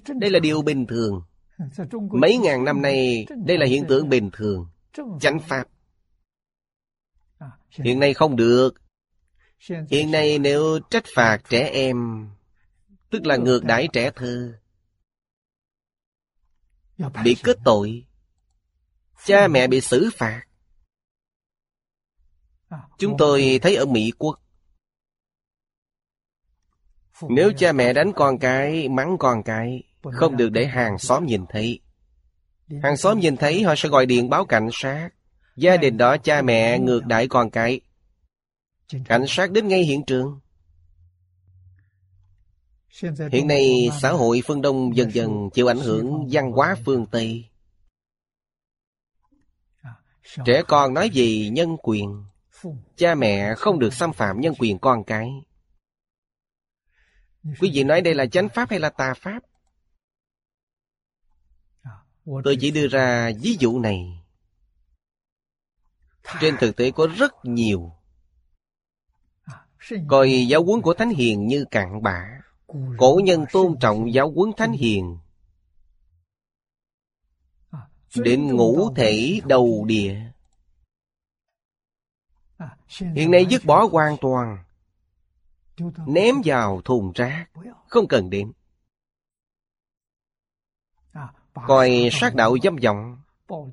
Đây 0.09 0.31
là 0.31 0.39
điều 0.39 0.63
bình 0.63 0.87
thường. 0.87 1.23
Mấy 2.21 2.39
ngàn 2.39 2.65
năm 2.65 2.83
nay, 2.83 3.27
đây 3.45 3.59
là 3.59 3.67
hiện 3.67 3.85
tượng 3.89 4.09
bình 4.09 4.31
thường. 4.33 4.69
Chánh 5.21 5.41
pháp. 5.49 5.65
Hiện 7.70 8.01
nay 8.01 8.14
không 8.14 8.37
được. 8.37 8.75
Hiện 9.91 10.11
nay 10.11 10.39
nếu 10.39 10.79
trách 10.91 11.05
phạt 11.14 11.39
trẻ 11.49 11.70
em, 11.73 12.29
tức 13.11 13.27
là 13.27 13.37
ngược 13.37 13.64
đãi 13.64 13.89
trẻ 13.93 14.11
thơ, 14.16 14.59
bị 17.25 17.37
kết 17.45 17.57
tội, 17.64 18.07
cha 19.25 19.49
mẹ 19.49 19.66
bị 19.66 19.81
xử 19.81 20.11
phạt. 20.14 20.43
Chúng 22.99 23.14
tôi 23.18 23.59
thấy 23.62 23.77
ở 23.77 23.87
Mỹ 23.87 24.12
Quốc, 24.18 24.41
nếu 27.23 27.53
cha 27.57 27.73
mẹ 27.73 27.93
đánh 27.93 28.12
con 28.12 28.39
cái, 28.39 28.89
mắng 28.89 29.17
con 29.19 29.43
cái, 29.43 29.83
không 30.12 30.37
được 30.37 30.49
để 30.49 30.67
hàng 30.67 30.99
xóm 30.99 31.27
nhìn 31.27 31.45
thấy. 31.49 31.81
Hàng 32.83 32.97
xóm 32.97 33.21
nhìn 33.21 33.37
thấy 33.37 33.62
họ 33.62 33.75
sẽ 33.77 33.89
gọi 33.89 34.07
điện 34.07 34.31
báo 34.31 34.45
cảnh 34.45 34.69
sát. 34.73 35.11
Gia 35.57 35.77
đình 35.77 35.97
đó 35.97 36.17
cha 36.17 36.43
mẹ 36.43 36.79
ngược 36.79 37.07
đãi 37.07 37.29
con 37.29 37.51
cái. 37.51 37.81
Cảnh 39.05 39.25
sát 39.29 39.51
đến 39.51 39.69
ngay 39.69 39.83
hiện 39.83 40.05
trường. 40.05 40.41
Hiện 43.33 43.47
nay 43.47 43.89
xã 44.01 44.11
hội 44.11 44.43
phương 44.45 44.62
Đông 44.62 44.97
dần 44.97 45.14
dần 45.14 45.51
chịu 45.51 45.71
ảnh 45.71 45.79
hưởng 45.79 46.29
văn 46.31 46.53
hóa 46.53 46.77
phương 46.85 47.07
Tây. 47.07 47.45
Trẻ 50.45 50.62
con 50.69 50.95
nói 50.95 51.11
gì 51.11 51.51
nhân 51.53 51.77
quyền. 51.83 52.25
Cha 52.97 53.14
mẹ 53.14 53.55
không 53.55 53.79
được 53.79 53.95
xâm 53.95 54.12
phạm 54.12 54.41
nhân 54.41 54.55
quyền 54.59 54.79
con 54.79 55.05
cái. 55.05 55.31
Quý 57.47 57.70
vị 57.74 57.84
nói 57.84 58.01
đây 58.01 58.14
là 58.14 58.26
chánh 58.26 58.49
pháp 58.49 58.70
hay 58.70 58.78
là 58.78 58.90
tà 58.90 59.14
pháp? 59.16 59.40
Tôi 62.44 62.57
chỉ 62.61 62.70
đưa 62.70 62.88
ra 62.88 63.30
ví 63.40 63.57
dụ 63.61 63.78
này. 63.78 64.22
Trên 66.40 66.57
thực 66.61 66.76
tế 66.76 66.90
có 66.90 67.07
rất 67.16 67.32
nhiều. 67.42 67.92
Coi 70.09 70.47
giáo 70.49 70.64
huấn 70.64 70.82
của 70.82 70.94
Thánh 70.94 71.11
Hiền 71.11 71.47
như 71.47 71.64
cạn 71.70 72.03
bã. 72.03 72.40
Cổ 72.99 73.20
nhân 73.24 73.44
tôn 73.53 73.78
trọng 73.80 74.12
giáo 74.12 74.32
huấn 74.34 74.51
Thánh 74.57 74.72
Hiền. 74.72 75.18
Đến 78.16 78.57
ngũ 78.57 78.94
thể 78.94 79.40
đầu 79.44 79.84
địa. 79.86 80.32
Hiện 82.99 83.30
nay 83.30 83.47
dứt 83.51 83.64
bỏ 83.64 83.88
hoàn 83.92 84.16
toàn. 84.20 84.66
Ném 86.07 86.35
vào 86.45 86.81
thùng 86.85 87.12
rác. 87.14 87.47
Không 87.89 88.09
cần 88.09 88.31
đến 88.31 88.53
Coi 91.55 92.09
sát 92.12 92.35
đạo 92.35 92.57
dâm 92.62 92.77
vọng. 92.77 93.22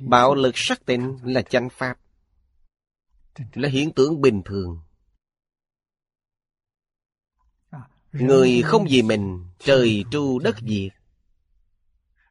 Bạo 0.01 0.36
lực 0.36 0.51
sắc 0.56 0.86
tình 0.86 1.18
là 1.24 1.41
chánh 1.41 1.70
pháp. 1.70 1.99
Là 3.54 3.70
hiện 3.70 3.91
tượng 3.93 4.22
bình 4.22 4.41
thường. 4.45 4.80
Người 8.12 8.62
không 8.66 8.86
vì 8.89 9.01
mình, 9.01 9.45
Trời 9.60 10.06
tru 10.12 10.39
đất 10.39 10.56
diệt. 10.60 10.91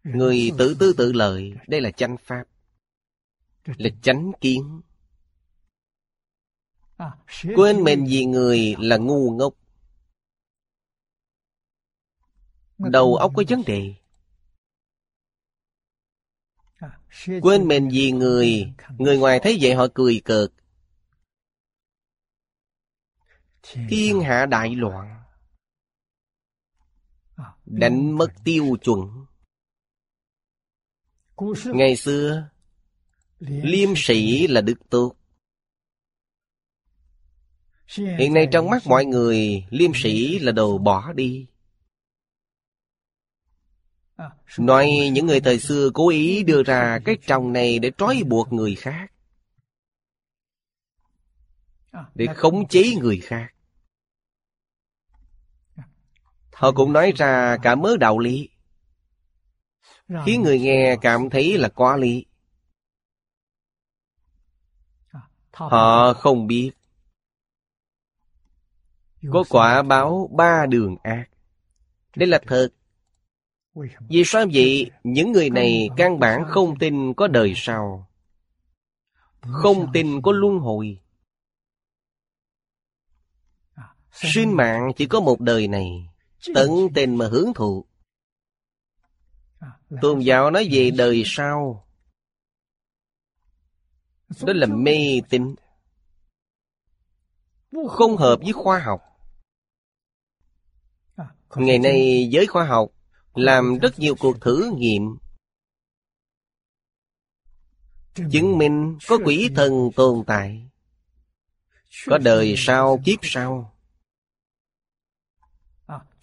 Người 0.04 0.50
tự 0.58 0.76
tư 0.78 0.94
tự 0.96 1.12
lợi, 1.12 1.54
Đây 1.66 1.80
là 1.80 1.90
chánh 1.90 2.16
pháp. 2.24 2.44
Là 3.64 3.90
chánh 4.02 4.32
kiến. 4.40 4.80
Quên 7.56 7.84
mình 7.84 8.06
vì 8.08 8.24
người 8.24 8.74
là 8.78 8.96
ngu 8.96 9.30
ngốc. 9.30 9.54
Đầu 12.90 13.16
óc 13.16 13.32
có 13.36 13.42
vấn 13.48 13.62
đề. 13.66 13.94
Quên 17.42 17.68
mình 17.68 17.88
vì 17.92 18.12
người. 18.12 18.72
Người 18.98 19.18
ngoài 19.18 19.40
thấy 19.42 19.58
vậy 19.60 19.74
họ 19.74 19.86
cười 19.94 20.20
cợt. 20.24 20.52
Thiên 23.62 24.20
hạ 24.20 24.46
đại 24.46 24.74
loạn. 24.74 25.22
Đánh 27.64 28.18
mất 28.18 28.28
tiêu 28.44 28.76
chuẩn. 28.84 29.26
Ngày 31.64 31.96
xưa, 31.96 32.48
Liêm 33.38 33.88
sĩ 33.96 34.46
là 34.46 34.60
đức 34.60 34.74
tốt. 34.90 35.14
Hiện 37.96 38.34
nay 38.34 38.48
trong 38.52 38.70
mắt 38.70 38.82
mọi 38.86 39.04
người, 39.04 39.66
Liêm 39.70 39.90
sĩ 39.94 40.38
là 40.38 40.52
đồ 40.52 40.78
bỏ 40.78 41.12
đi. 41.12 41.46
Ờ, 44.16 44.30
nói 44.58 44.90
những 45.12 45.26
người 45.26 45.40
thời 45.40 45.58
xưa 45.58 45.90
cố 45.94 46.08
ý 46.08 46.42
đưa 46.42 46.62
ra 46.62 46.98
cái 47.04 47.16
tròng 47.26 47.52
này 47.52 47.78
để 47.78 47.90
trói 47.98 48.22
buộc 48.26 48.52
người 48.52 48.74
khác. 48.74 49.12
Để 52.14 52.26
khống 52.36 52.68
chế 52.68 52.94
người 53.00 53.20
khác. 53.22 53.54
Họ 56.52 56.72
cũng 56.72 56.92
nói 56.92 57.12
ra 57.16 57.56
cả 57.62 57.74
mớ 57.74 57.96
đạo 57.96 58.18
lý. 58.18 58.48
Khiến 60.26 60.42
người 60.42 60.60
nghe 60.60 60.96
cảm 61.00 61.30
thấy 61.30 61.58
là 61.58 61.68
quá 61.68 61.96
lý. 61.96 62.26
Họ 65.52 66.14
không 66.14 66.46
biết. 66.46 66.72
Có 69.32 69.44
quả 69.48 69.82
báo 69.82 70.30
ba 70.32 70.66
đường 70.66 70.96
ác. 71.02 71.24
Đây 72.16 72.28
là 72.28 72.40
thật. 72.46 72.68
Vì 74.08 74.22
sao 74.24 74.46
vậy? 74.52 74.90
Những 75.04 75.32
người 75.32 75.50
này 75.50 75.88
căn 75.96 76.18
bản 76.18 76.44
không 76.48 76.78
tin 76.78 77.14
có 77.14 77.28
đời 77.28 77.52
sau. 77.56 78.10
Không 79.40 79.90
tin 79.92 80.22
có 80.22 80.32
luân 80.32 80.58
hồi. 80.58 81.00
Sinh 84.12 84.56
mạng 84.56 84.92
chỉ 84.96 85.06
có 85.06 85.20
một 85.20 85.40
đời 85.40 85.68
này. 85.68 86.08
Tận 86.54 86.70
tình 86.94 87.16
mà 87.16 87.28
hưởng 87.28 87.54
thụ. 87.54 87.84
Tôn 90.00 90.20
giáo 90.20 90.50
nói 90.50 90.68
về 90.72 90.90
đời 90.90 91.22
sau. 91.26 91.86
Đó 94.42 94.52
là 94.52 94.66
mê 94.66 95.20
tín. 95.28 95.54
Không 97.88 98.16
hợp 98.16 98.36
với 98.42 98.52
khoa 98.52 98.78
học. 98.78 99.02
Ngày 101.56 101.78
nay 101.78 102.28
giới 102.30 102.46
khoa 102.46 102.64
học 102.64 102.92
làm 103.34 103.78
rất 103.78 103.98
nhiều 103.98 104.14
cuộc 104.14 104.40
thử 104.40 104.72
nghiệm. 104.76 105.16
Chứng 108.14 108.58
minh 108.58 108.98
có 109.08 109.18
quỷ 109.24 109.48
thần 109.56 109.72
tồn 109.96 110.24
tại. 110.26 110.68
Có 112.06 112.18
đời 112.18 112.54
sau 112.56 113.00
kiếp 113.04 113.18
sau. 113.22 113.72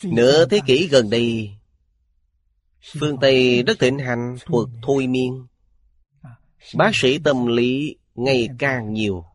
Nửa 0.04 0.46
thế 0.46 0.60
kỷ 0.68 0.88
gần 0.88 1.10
đây, 1.10 1.52
phương 3.00 3.18
tây 3.22 3.64
rất 3.64 3.80
thịnh 3.80 4.00
hành 4.00 4.38
thuật 4.46 4.68
thôi 4.82 5.08
miên. 5.08 5.48
Bác 6.76 6.92
sĩ 6.94 7.20
tâm 7.20 7.46
lý 7.46 7.98
ngày 8.16 8.50
càng 8.60 8.94
nhiều. 8.94 9.26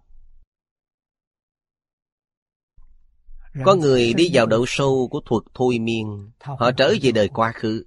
Có 3.65 3.75
người 3.75 4.15
đi 4.15 4.31
vào 4.33 4.47
độ 4.47 4.65
sâu 4.69 5.09
của 5.11 5.21
thuật 5.21 5.43
thôi 5.55 5.79
miên. 5.79 6.31
Họ 6.41 6.71
trở 6.77 6.95
về 7.03 7.13
đời 7.13 7.29
quá 7.29 7.53
khứ. 7.55 7.87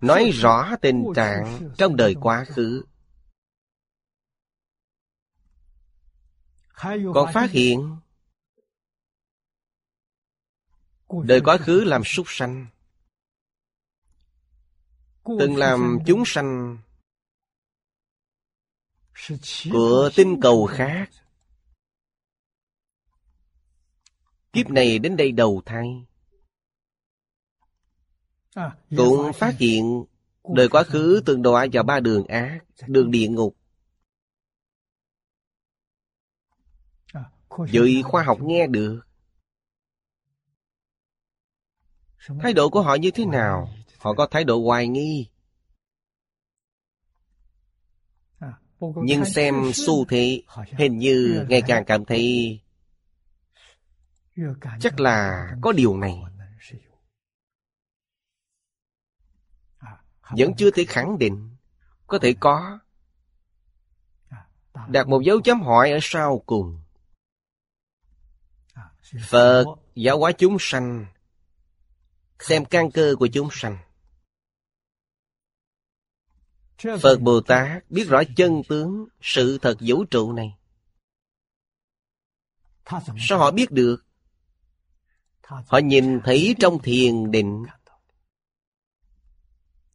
Nói 0.00 0.30
rõ 0.34 0.76
tình 0.82 1.04
trạng 1.16 1.70
trong 1.78 1.96
đời 1.96 2.14
quá 2.20 2.44
khứ. 2.48 2.84
Còn 7.14 7.32
phát 7.34 7.50
hiện 7.50 7.96
Đời 11.08 11.40
quá 11.44 11.58
khứ 11.58 11.84
làm 11.84 12.04
súc 12.04 12.26
sanh. 12.28 12.66
Từng 15.24 15.56
làm 15.56 15.98
chúng 16.06 16.22
sanh 16.26 16.78
Của 19.72 20.10
tinh 20.16 20.40
cầu 20.42 20.66
khác 20.66 21.10
Kiếp 24.56 24.70
này 24.70 24.98
đến 24.98 25.16
đây 25.16 25.32
đầu 25.32 25.62
thai. 25.66 26.06
Cũng 28.96 29.32
phát 29.34 29.54
hiện 29.58 30.04
Đời 30.54 30.68
quá 30.68 30.82
khứ 30.82 31.22
từng 31.26 31.42
đọa 31.42 31.66
vào 31.72 31.84
ba 31.84 32.00
đường 32.00 32.26
ác 32.26 32.64
Đường 32.86 33.10
địa 33.10 33.28
ngục. 33.28 33.56
Vậy 37.48 38.02
khoa 38.04 38.22
học 38.22 38.38
nghe 38.42 38.66
được. 38.66 39.00
Thái 42.42 42.52
độ 42.52 42.70
của 42.70 42.82
họ 42.82 42.94
như 42.94 43.10
thế 43.10 43.24
nào? 43.24 43.68
Họ 43.98 44.14
có 44.14 44.28
thái 44.30 44.44
độ 44.44 44.64
hoài 44.64 44.88
nghi? 44.88 45.28
Nhưng 48.80 49.24
xem 49.24 49.54
xu 49.74 50.04
thế 50.04 50.42
Hình 50.78 50.98
như 50.98 51.46
ngày 51.48 51.62
càng 51.66 51.84
cảm 51.84 52.04
thấy 52.04 52.58
chắc 54.80 55.00
là 55.00 55.46
có 55.62 55.72
điều 55.72 55.96
này. 55.96 56.22
Vẫn 60.30 60.52
chưa 60.58 60.70
thể 60.70 60.84
khẳng 60.88 61.18
định. 61.18 61.56
Có 62.06 62.18
thể 62.22 62.34
có. 62.40 62.78
Đặt 64.88 65.08
một 65.08 65.20
dấu 65.24 65.40
chấm 65.40 65.62
hỏi 65.62 65.90
ở 65.90 65.98
sau 66.02 66.42
cùng. 66.46 66.82
Phật 69.28 69.64
giáo 69.94 70.18
hóa 70.18 70.32
chúng 70.38 70.56
sanh. 70.60 71.06
Xem 72.38 72.64
căn 72.64 72.90
cơ 72.90 73.14
của 73.18 73.28
chúng 73.32 73.48
sanh. 73.52 73.78
Phật 76.78 77.18
bồ 77.20 77.40
tát 77.40 77.90
biết 77.90 78.04
rõ 78.08 78.22
chân 78.36 78.62
tướng 78.68 79.08
sự 79.20 79.58
thật 79.62 79.76
vũ 79.80 80.04
trụ 80.04 80.32
này. 80.32 80.56
Sao 83.18 83.38
họ 83.38 83.50
biết 83.50 83.70
được 83.70 84.05
Họ 85.46 85.78
nhìn 85.84 86.20
thấy 86.24 86.54
trong 86.58 86.78
thiền 86.82 87.30
định. 87.30 87.64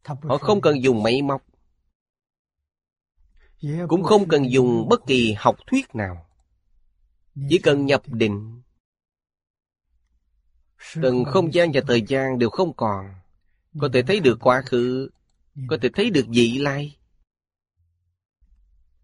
Họ 0.04 0.38
không 0.38 0.62
cần 0.62 0.84
dùng 0.84 1.04
máy 1.04 1.22
móc. 1.22 1.44
Cũng 3.90 4.04
không 4.04 4.28
cần 4.28 4.52
dùng 4.52 4.90
bất 4.90 5.02
kỳ 5.08 5.34
học 5.38 5.56
thuyết 5.68 5.96
nào. 5.96 6.30
Chỉ 7.50 7.60
cần 7.64 7.86
nhập 7.86 8.02
định. 8.06 8.62
Từng 11.02 11.24
không 11.26 11.54
gian 11.54 11.72
và 11.74 11.82
thời 11.88 12.02
gian 12.08 12.40
đều 12.40 12.50
không 12.50 12.74
còn. 12.74 13.06
Có 13.80 13.90
thể 13.94 14.02
thấy 14.02 14.20
được 14.20 14.38
quá 14.42 14.62
khứ. 14.66 15.10
Có 15.68 15.78
thể 15.82 15.90
thấy 15.94 16.10
được 16.10 16.26
vị 16.30 16.58
lai. 16.58 16.98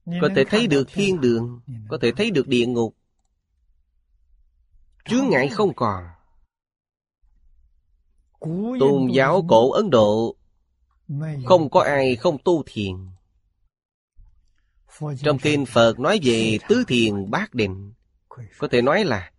Có 0.05 0.29
thể 0.35 0.43
thấy 0.49 0.67
được 0.67 0.87
thiên 0.87 1.21
đường. 1.21 1.61
Có 1.89 1.97
thể 2.01 2.11
thấy 2.17 2.31
được 2.31 2.47
địa 2.47 2.65
ngục. 2.65 2.95
Chướng 5.05 5.29
ngại 5.29 5.49
không 5.49 5.75
còn. 5.75 6.16
Tôn 8.79 9.07
giáo 9.13 9.45
cổ 9.47 9.71
Ấn 9.71 9.89
Độ 9.89 10.35
không 11.45 11.69
có 11.69 11.81
ai 11.81 12.15
không 12.15 12.38
tu 12.43 12.63
thiền. 12.65 12.95
Trong 15.23 15.39
kinh 15.39 15.65
Phật 15.65 15.99
nói 15.99 16.19
về 16.23 16.57
tứ 16.69 16.83
thiền 16.88 17.31
bát 17.31 17.53
định, 17.53 17.93
có 18.57 18.67
thể 18.71 18.81
nói 18.81 19.03
là 19.03 19.31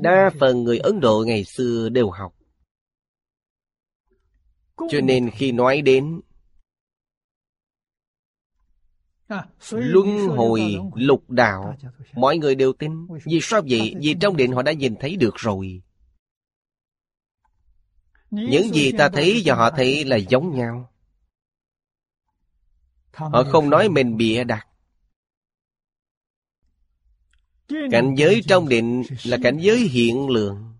đa 0.00 0.30
phần 0.40 0.64
người 0.64 0.78
Ấn 0.78 1.00
Độ 1.00 1.24
ngày 1.26 1.44
xưa 1.44 1.88
đều 1.88 2.10
học. 2.10 2.34
Cho 4.76 5.00
nên 5.02 5.30
khi 5.30 5.52
nói 5.52 5.82
đến 5.82 6.20
luân 9.70 10.28
hồi 10.28 10.76
lục 10.94 11.30
đạo, 11.30 11.76
mọi 12.14 12.38
người 12.38 12.54
đều 12.54 12.72
tin. 12.72 13.06
Vì 13.24 13.38
sao 13.42 13.62
vậy? 13.68 13.94
Vì 14.00 14.14
trong 14.20 14.36
định 14.36 14.52
họ 14.52 14.62
đã 14.62 14.72
nhìn 14.72 14.94
thấy 15.00 15.16
được 15.16 15.34
rồi. 15.36 15.82
Những 18.30 18.74
gì 18.74 18.92
ta 18.98 19.08
thấy 19.08 19.42
và 19.44 19.54
họ 19.54 19.70
thấy 19.70 20.04
là 20.04 20.16
giống 20.16 20.56
nhau. 20.56 20.92
Họ 23.12 23.44
không 23.52 23.70
nói 23.70 23.88
mình 23.88 24.16
bịa 24.16 24.44
đặt. 24.44 24.66
Cảnh 27.68 28.14
giới 28.16 28.40
trong 28.48 28.68
định 28.68 29.02
là 29.24 29.38
cảnh 29.42 29.58
giới 29.60 29.78
hiện 29.78 30.28
lượng. 30.28 30.74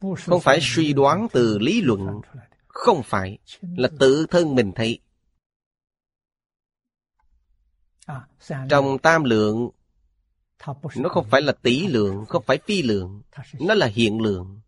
Không 0.00 0.40
phải 0.40 0.58
suy 0.62 0.92
đoán 0.92 1.26
từ 1.32 1.58
lý 1.58 1.80
luận. 1.80 2.20
Không 2.68 3.02
phải. 3.04 3.38
Là 3.60 3.88
tự 4.00 4.26
thân 4.30 4.54
mình 4.54 4.72
thấy. 4.74 5.00
Trong 8.68 8.98
tam 8.98 9.24
lượng 9.24 9.70
nó 10.96 11.08
không 11.08 11.26
phải 11.30 11.42
là 11.42 11.52
tỷ 11.52 11.86
lượng, 11.86 12.24
không 12.28 12.44
phải 12.46 12.58
phi 12.66 12.82
lượng, 12.82 13.22
nó 13.60 13.74
là 13.74 13.86
hiện 13.86 14.20
lượng. 14.20 14.60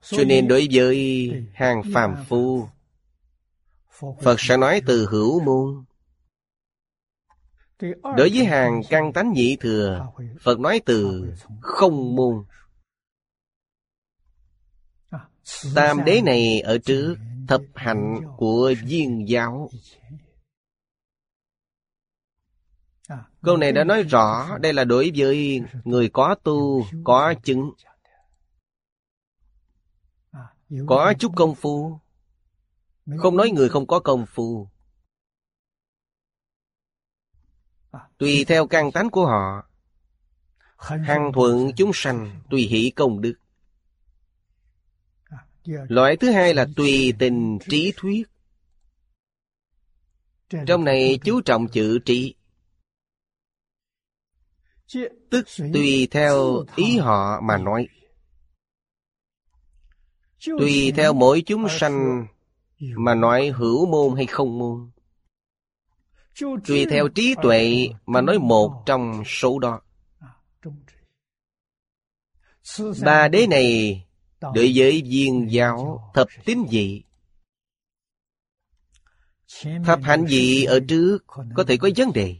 Cho 0.00 0.24
nên 0.24 0.48
đối 0.48 0.68
với 0.72 1.30
hàng 1.54 1.82
phàm 1.94 2.24
phu, 2.28 2.68
Phật 4.22 4.36
sẽ 4.38 4.56
nói 4.56 4.82
từ 4.86 5.06
hữu 5.10 5.40
môn. 5.40 5.84
Đối 8.02 8.30
với 8.34 8.44
hàng 8.44 8.82
căn 8.90 9.12
tánh 9.12 9.32
nhị 9.32 9.56
thừa, 9.56 10.12
Phật 10.40 10.60
nói 10.60 10.80
từ 10.84 11.32
không 11.60 12.16
môn. 12.16 12.44
Tam 15.74 16.04
đế 16.04 16.20
này 16.20 16.60
ở 16.60 16.78
trước 16.78 17.16
thập 17.48 17.60
hạnh 17.74 18.20
của 18.36 18.74
viên 18.84 19.28
giáo 19.28 19.70
Câu 23.48 23.56
này 23.56 23.72
đã 23.72 23.84
nói 23.84 24.02
rõ 24.02 24.58
đây 24.58 24.72
là 24.72 24.84
đối 24.84 25.12
với 25.16 25.62
người 25.84 26.08
có 26.08 26.34
tu, 26.42 26.86
có 27.04 27.34
chứng. 27.42 27.72
Có 30.86 31.12
chút 31.18 31.32
công 31.36 31.54
phu. 31.54 31.98
Không 33.18 33.36
nói 33.36 33.50
người 33.50 33.68
không 33.68 33.86
có 33.86 34.00
công 34.00 34.26
phu. 34.26 34.68
Tùy 38.18 38.44
theo 38.44 38.66
căn 38.66 38.92
tánh 38.92 39.10
của 39.10 39.26
họ. 39.26 39.70
hăng 40.78 41.32
thuận 41.34 41.70
chúng 41.76 41.90
sanh, 41.94 42.40
tùy 42.50 42.60
hỷ 42.60 42.92
công 42.96 43.20
đức. 43.20 43.34
Loại 45.64 46.16
thứ 46.16 46.30
hai 46.30 46.54
là 46.54 46.66
tùy 46.76 47.14
tình 47.18 47.58
trí 47.68 47.92
thuyết. 47.96 48.28
Trong 50.66 50.84
này 50.84 51.18
chú 51.24 51.40
trọng 51.40 51.68
chữ 51.68 51.98
trí. 52.04 52.34
Tức 55.30 55.46
tùy 55.72 56.08
theo 56.10 56.64
ý 56.76 56.98
họ 56.98 57.40
mà 57.40 57.58
nói. 57.58 57.88
Tùy 60.46 60.92
theo 60.96 61.12
mỗi 61.12 61.42
chúng 61.46 61.66
sanh 61.68 62.26
mà 62.80 63.14
nói 63.14 63.48
hữu 63.48 63.86
môn 63.86 64.16
hay 64.16 64.26
không 64.26 64.58
môn. 64.58 64.90
Tùy 66.66 66.86
theo 66.90 67.08
trí 67.08 67.34
tuệ 67.42 67.88
mà 68.06 68.20
nói 68.20 68.38
một 68.38 68.82
trong 68.86 69.22
số 69.26 69.58
đó. 69.58 69.80
Ba 73.04 73.28
đế 73.28 73.46
này 73.46 74.06
đối 74.40 74.72
với 74.74 75.02
viên 75.06 75.46
giáo 75.50 76.10
thập 76.14 76.28
tín 76.44 76.66
dị 76.70 77.02
thập 79.84 80.00
hạnh 80.02 80.26
dị 80.28 80.64
ở 80.64 80.80
trước 80.88 81.18
có 81.54 81.64
thể 81.64 81.76
có 81.76 81.88
vấn 81.96 82.12
đề 82.12 82.36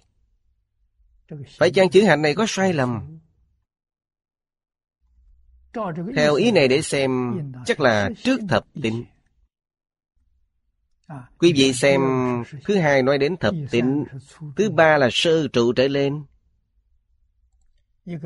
phải 1.59 1.71
chăng 1.71 1.91
chữ 1.91 2.05
hạnh 2.05 2.23
này 2.23 2.35
có 2.35 2.45
sai 2.49 2.73
lầm? 2.73 3.19
Theo 6.17 6.35
ý 6.35 6.51
này 6.51 6.69
để 6.69 6.83
xem, 6.83 7.35
chắc 7.67 7.81
là 7.81 8.11
trước 8.23 8.41
thập 8.49 8.65
tịnh. 8.83 9.05
Quý 11.39 11.53
vị 11.53 11.73
xem, 11.73 12.01
thứ 12.65 12.77
hai 12.77 13.03
nói 13.03 13.19
đến 13.19 13.37
thập 13.37 13.55
tịnh, 13.71 14.05
thứ 14.57 14.71
ba 14.71 14.99
là 14.99 15.09
sơ 15.13 15.49
trụ 15.49 15.73
trở 15.73 15.89
lên. 15.89 16.25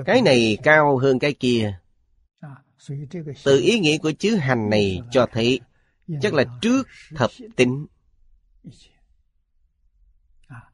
Cái 0.04 0.22
này 0.22 0.58
cao 0.62 0.98
hơn 0.98 1.18
cái 1.18 1.32
kia. 1.32 1.78
Từ 3.44 3.60
ý 3.60 3.78
nghĩa 3.78 3.98
của 3.98 4.12
chữ 4.12 4.36
hành 4.36 4.70
này 4.70 5.02
cho 5.10 5.26
thấy, 5.32 5.60
chắc 6.20 6.34
là 6.34 6.44
trước 6.60 6.88
thập 7.14 7.30
tịnh. 7.56 7.86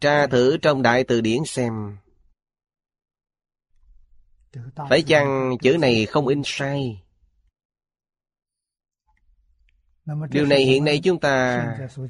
Tra 0.00 0.26
thử 0.26 0.56
trong 0.62 0.82
đại 0.82 1.04
từ 1.04 1.20
điển 1.20 1.44
xem 1.46 1.96
phải 4.88 5.02
chăng 5.02 5.56
chữ 5.62 5.76
này 5.80 6.06
không 6.06 6.26
in 6.26 6.42
sai? 6.44 7.02
Điều 10.30 10.46
này 10.46 10.64
hiện 10.64 10.84
nay 10.84 11.00
chúng 11.04 11.20
ta 11.20 11.64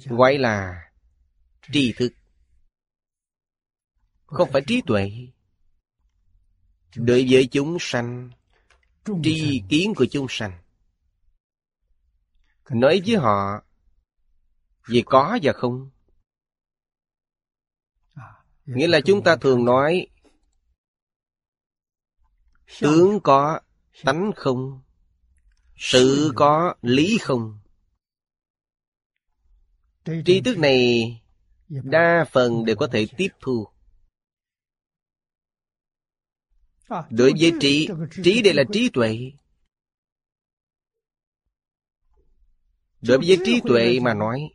gọi 0.04 0.38
là 0.38 0.84
tri 1.72 1.92
thức. 1.92 2.12
Không 4.26 4.48
phải 4.52 4.62
trí 4.66 4.82
tuệ. 4.86 5.10
Đối 6.96 7.26
với 7.30 7.48
chúng 7.52 7.76
sanh 7.80 8.30
tri 9.22 9.62
kiến 9.68 9.92
của 9.96 10.06
chúng 10.10 10.26
sanh. 10.28 10.62
Nói 12.70 13.02
với 13.06 13.16
họ 13.16 13.62
về 14.86 15.02
có 15.06 15.38
và 15.42 15.52
không. 15.52 15.90
Nghĩa 18.66 18.86
là 18.86 19.00
chúng 19.04 19.24
ta 19.24 19.36
thường 19.36 19.64
nói 19.64 20.06
tướng 22.80 23.20
có 23.20 23.60
tánh 24.04 24.32
không? 24.36 24.82
Sự 25.76 26.32
có 26.34 26.74
lý 26.82 27.18
không? 27.20 27.58
Tri 30.24 30.40
thức 30.40 30.58
này 30.58 31.22
đa 31.68 32.24
phần 32.32 32.64
đều 32.64 32.76
có 32.76 32.88
thể 32.92 33.06
tiếp 33.16 33.28
thu. 33.40 33.66
Đối 37.10 37.32
với 37.38 37.52
trí 37.60 37.88
trí 38.24 38.42
đây 38.42 38.54
là 38.54 38.64
trí 38.72 38.90
tuệ. 38.92 39.32
Đối 43.00 43.18
với 43.18 43.38
trí 43.44 43.60
tuệ 43.64 44.00
mà 44.00 44.14
nói 44.14 44.50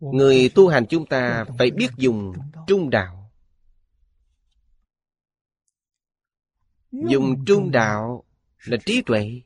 người 0.00 0.50
tu 0.54 0.68
hành 0.68 0.86
chúng 0.86 1.06
ta 1.06 1.44
phải 1.58 1.70
biết 1.70 1.88
dùng 1.96 2.32
trung 2.66 2.90
đạo 2.90 3.25
dùng 6.92 7.44
trung 7.46 7.70
đạo 7.70 8.24
là 8.64 8.76
trí 8.86 9.02
tuệ. 9.06 9.42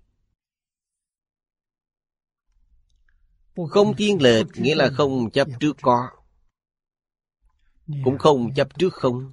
Không 3.69 3.97
thiên 3.97 4.23
lệch 4.23 4.47
nghĩa 4.55 4.75
là 4.75 4.91
không 4.97 5.31
chấp 5.31 5.49
trước 5.61 5.77
có. 5.83 6.11
Cũng 8.05 8.19
không 8.19 8.55
chấp 8.55 8.79
trước 8.79 8.95
không. 8.95 9.33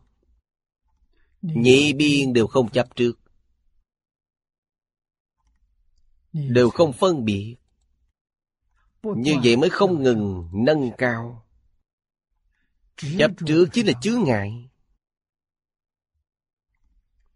Nhị 1.41 1.93
biên 1.93 2.33
đều 2.33 2.47
không 2.47 2.69
chấp 2.69 2.95
trước. 2.95 3.13
Đều 6.33 6.69
không 6.69 6.93
phân 6.93 7.25
biệt. 7.25 7.55
Như 9.03 9.35
vậy 9.43 9.57
mới 9.57 9.69
không 9.69 10.03
ngừng 10.03 10.49
nâng 10.53 10.91
cao. 10.97 11.47
Chấp 13.19 13.31
trước 13.47 13.65
chính 13.73 13.87
là 13.87 13.93
chướng 14.01 14.23
ngại 14.23 14.69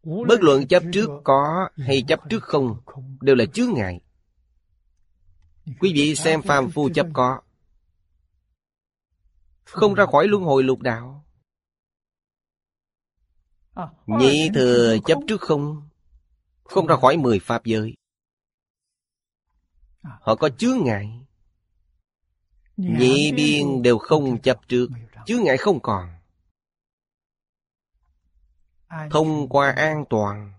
bất 0.04 0.42
luận 0.42 0.68
chấp 0.68 0.84
trước 0.94 1.10
có 1.24 1.70
hay 1.78 2.04
chấp 2.08 2.20
trước 2.30 2.44
không, 2.44 2.82
đều 3.22 3.36
là 3.36 3.46
chướng 3.46 3.74
ngại. 3.74 4.02
Quý 5.80 5.92
vị 5.96 6.16
xem 6.16 6.42
phàm 6.42 6.72
phu 6.72 6.90
chấp 6.90 7.08
có. 7.14 7.42
Không 9.64 9.94
ra 9.94 10.06
khỏi 10.06 10.28
luân 10.28 10.44
hồi 10.44 10.64
lục 10.64 10.80
đạo. 10.80 11.26
Nhị 14.06 14.50
thừa 14.54 14.98
chấp 15.06 15.18
trước 15.28 15.42
không 15.42 15.90
Không 16.64 16.88
ra 16.88 16.96
khỏi 16.96 17.18
mười 17.18 17.40
pháp 17.40 17.66
giới. 17.66 17.94
Họ 20.02 20.36
có 20.36 20.50
chướng 20.50 20.84
ngại. 20.84 21.22
Nhị 22.78 23.32
biên 23.32 23.82
đều 23.82 23.98
không 23.98 24.42
chấp 24.42 24.60
trước, 24.68 24.88
Chướng 25.26 25.44
ngại 25.44 25.58
không 25.58 25.80
còn. 25.80 26.10
Thông 29.12 29.50
qua 29.50 29.72
an 29.72 30.06
toàn. 30.10 30.54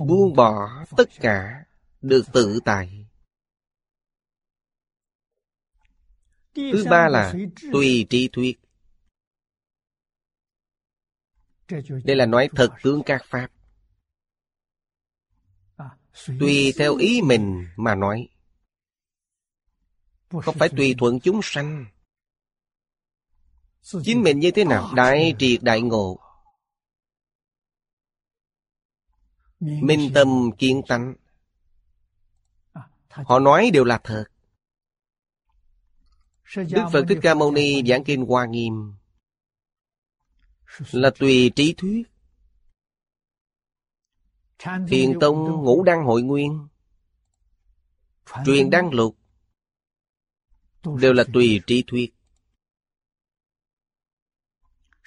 Buông 0.00 0.34
bỏ 0.36 0.84
tất 0.96 1.08
cả 1.20 1.64
Được 2.04 2.24
tự 2.32 2.60
tại. 2.64 3.06
Thứ 6.54 6.84
ba 6.90 7.08
là 7.08 7.34
tùy 7.72 8.06
trí 8.10 8.28
thuyết. 8.32 8.60
Đây 12.04 12.16
là 12.16 12.26
nói 12.26 12.48
thật 12.56 12.68
tướng 12.82 13.02
các 13.06 13.22
pháp. 13.26 13.48
Tùy 16.40 16.72
theo 16.78 16.96
ý 16.96 17.20
mình 17.22 17.68
mà 17.76 17.94
nói. 17.94 18.28
Không 20.28 20.54
phải 20.58 20.68
tùy 20.76 20.94
thuận 20.98 21.20
chúng 21.20 21.40
sanh 21.42 21.86
Chính 23.84 24.22
mình 24.22 24.40
như 24.40 24.50
thế 24.50 24.64
nào? 24.64 24.90
Đại 24.94 25.34
triệt 25.38 25.62
đại 25.62 25.82
ngộ. 25.82 26.18
Minh 29.60 30.10
tâm 30.14 30.50
kiến 30.58 30.82
tánh. 30.88 31.14
Họ 33.08 33.38
nói 33.38 33.70
đều 33.72 33.84
là 33.84 34.00
thật. 34.04 34.24
Đức 36.56 36.84
Phật 36.92 37.04
Thích 37.08 37.18
Ca 37.22 37.34
Mâu 37.34 37.52
Ni 37.52 37.82
giảng 37.86 38.04
kinh 38.04 38.26
Hoa 38.26 38.46
Nghiêm. 38.46 38.94
Là 40.90 41.10
tùy 41.18 41.52
trí 41.56 41.74
thuyết. 41.76 42.02
Thiền 44.88 45.18
Tông 45.20 45.64
Ngũ 45.64 45.82
Đăng 45.82 46.04
Hội 46.04 46.22
Nguyên. 46.22 46.68
Truyền 48.46 48.70
Đăng 48.70 48.90
Lục 48.90 49.16
Đều 51.00 51.12
là 51.12 51.24
tùy 51.32 51.60
trí 51.66 51.84
thuyết. 51.86 52.14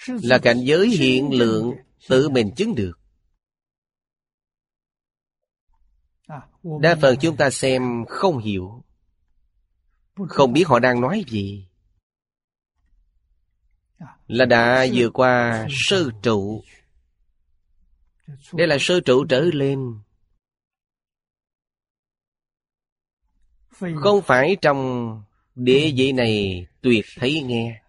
Là 0.05 0.39
cảnh 0.43 0.59
giới 0.63 0.89
hiện 0.89 1.29
lượng 1.33 1.75
Tự 2.07 2.29
mình 2.29 2.51
chứng 2.55 2.75
được. 2.75 2.99
Đa 6.81 6.97
phần 7.01 7.15
chúng 7.21 7.37
ta 7.37 7.49
xem 7.49 8.05
không 8.09 8.37
hiểu. 8.37 8.83
Không 10.29 10.53
biết 10.53 10.67
họ 10.67 10.79
đang 10.79 11.01
nói 11.01 11.23
gì. 11.27 11.67
Là 14.27 14.45
đã 14.45 14.85
vừa 14.93 15.09
qua 15.09 15.67
sơ 15.71 16.09
trụ. 16.21 16.63
Đây 18.53 18.67
là 18.67 18.77
sơ 18.79 18.99
trụ 18.99 19.25
trở 19.25 19.41
lên. 19.41 19.99
Không 23.95 24.21
phải 24.25 24.57
trong 24.61 25.11
địa 25.55 25.91
vị 25.95 26.11
này 26.11 26.67
tuyệt 26.81 27.05
thấy 27.15 27.41
nghe 27.41 27.86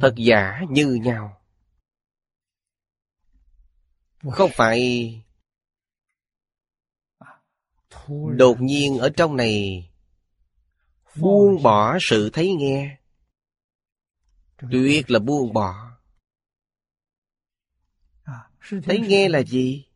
Thật 0.00 0.14
giả 0.16 0.60
như 0.70 0.94
nhau. 1.02 1.42
Không 4.30 4.50
phải 4.54 5.12
Đột 8.36 8.56
nhiên 8.60 8.98
ở 8.98 9.10
trong 9.16 9.36
này 9.36 9.84
Buông 11.16 11.62
bỏ 11.62 11.98
sự 12.00 12.30
thấy 12.32 12.54
nghe. 12.58 12.98
Tuyệt 14.70 15.10
là 15.10 15.18
buông 15.18 15.52
bỏ. 15.52 15.98
Thấy 18.84 19.00
nghe 19.00 19.28
là 19.28 19.42
gì? 19.42 19.86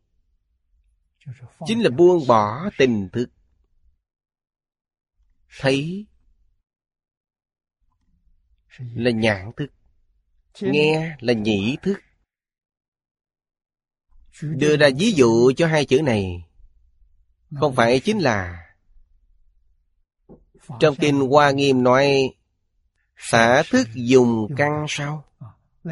Chính 1.65 1.83
là 1.83 1.89
buông 1.89 2.27
bỏ 2.27 2.69
tình 2.77 3.09
thức. 3.13 3.29
Thấy 5.59 6.05
Là 8.77 9.11
nhãn 9.11 9.51
thức 9.57 9.67
Nghe 10.61 11.17
là 11.19 11.33
nhĩ 11.33 11.77
thức. 11.81 11.99
Đưa 14.41 14.77
ra 14.77 14.89
ví 14.97 15.11
dụ 15.11 15.51
cho 15.57 15.67
hai 15.67 15.85
chữ 15.85 16.01
này. 16.01 16.45
Không 17.59 17.75
phải 17.75 17.99
chính 17.99 18.19
là 18.19 18.65
Trong 20.79 20.95
kinh 20.95 21.19
Hoa 21.19 21.51
Nghiêm 21.51 21.83
nói, 21.83 22.33
Xả 23.17 23.63
thức 23.69 23.87
dùng 23.93 24.47
căn 24.57 24.85
sao? 24.89 25.25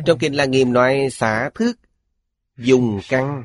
Trong 0.06 0.20
kinh 0.20 0.36
La 0.36 0.46
Nghiêm 0.46 0.74
nói, 0.74 1.08
xả 1.12 1.50
thức 1.56 1.80
dùng 2.58 3.00
căn 3.10 3.44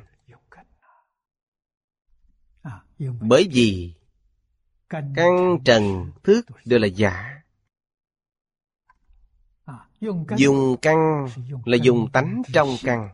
Bởi 3.20 3.48
vì 3.52 3.94
Căn 4.88 5.58
trần 5.64 6.10
thức 6.22 6.46
đều 6.64 6.78
là 6.78 6.86
giả. 6.86 7.42
Dùng 10.36 10.76
căn 10.82 11.26
là 11.64 11.76
dùng 11.82 12.08
tánh 12.12 12.42
trong 12.52 12.68
căn 12.82 13.08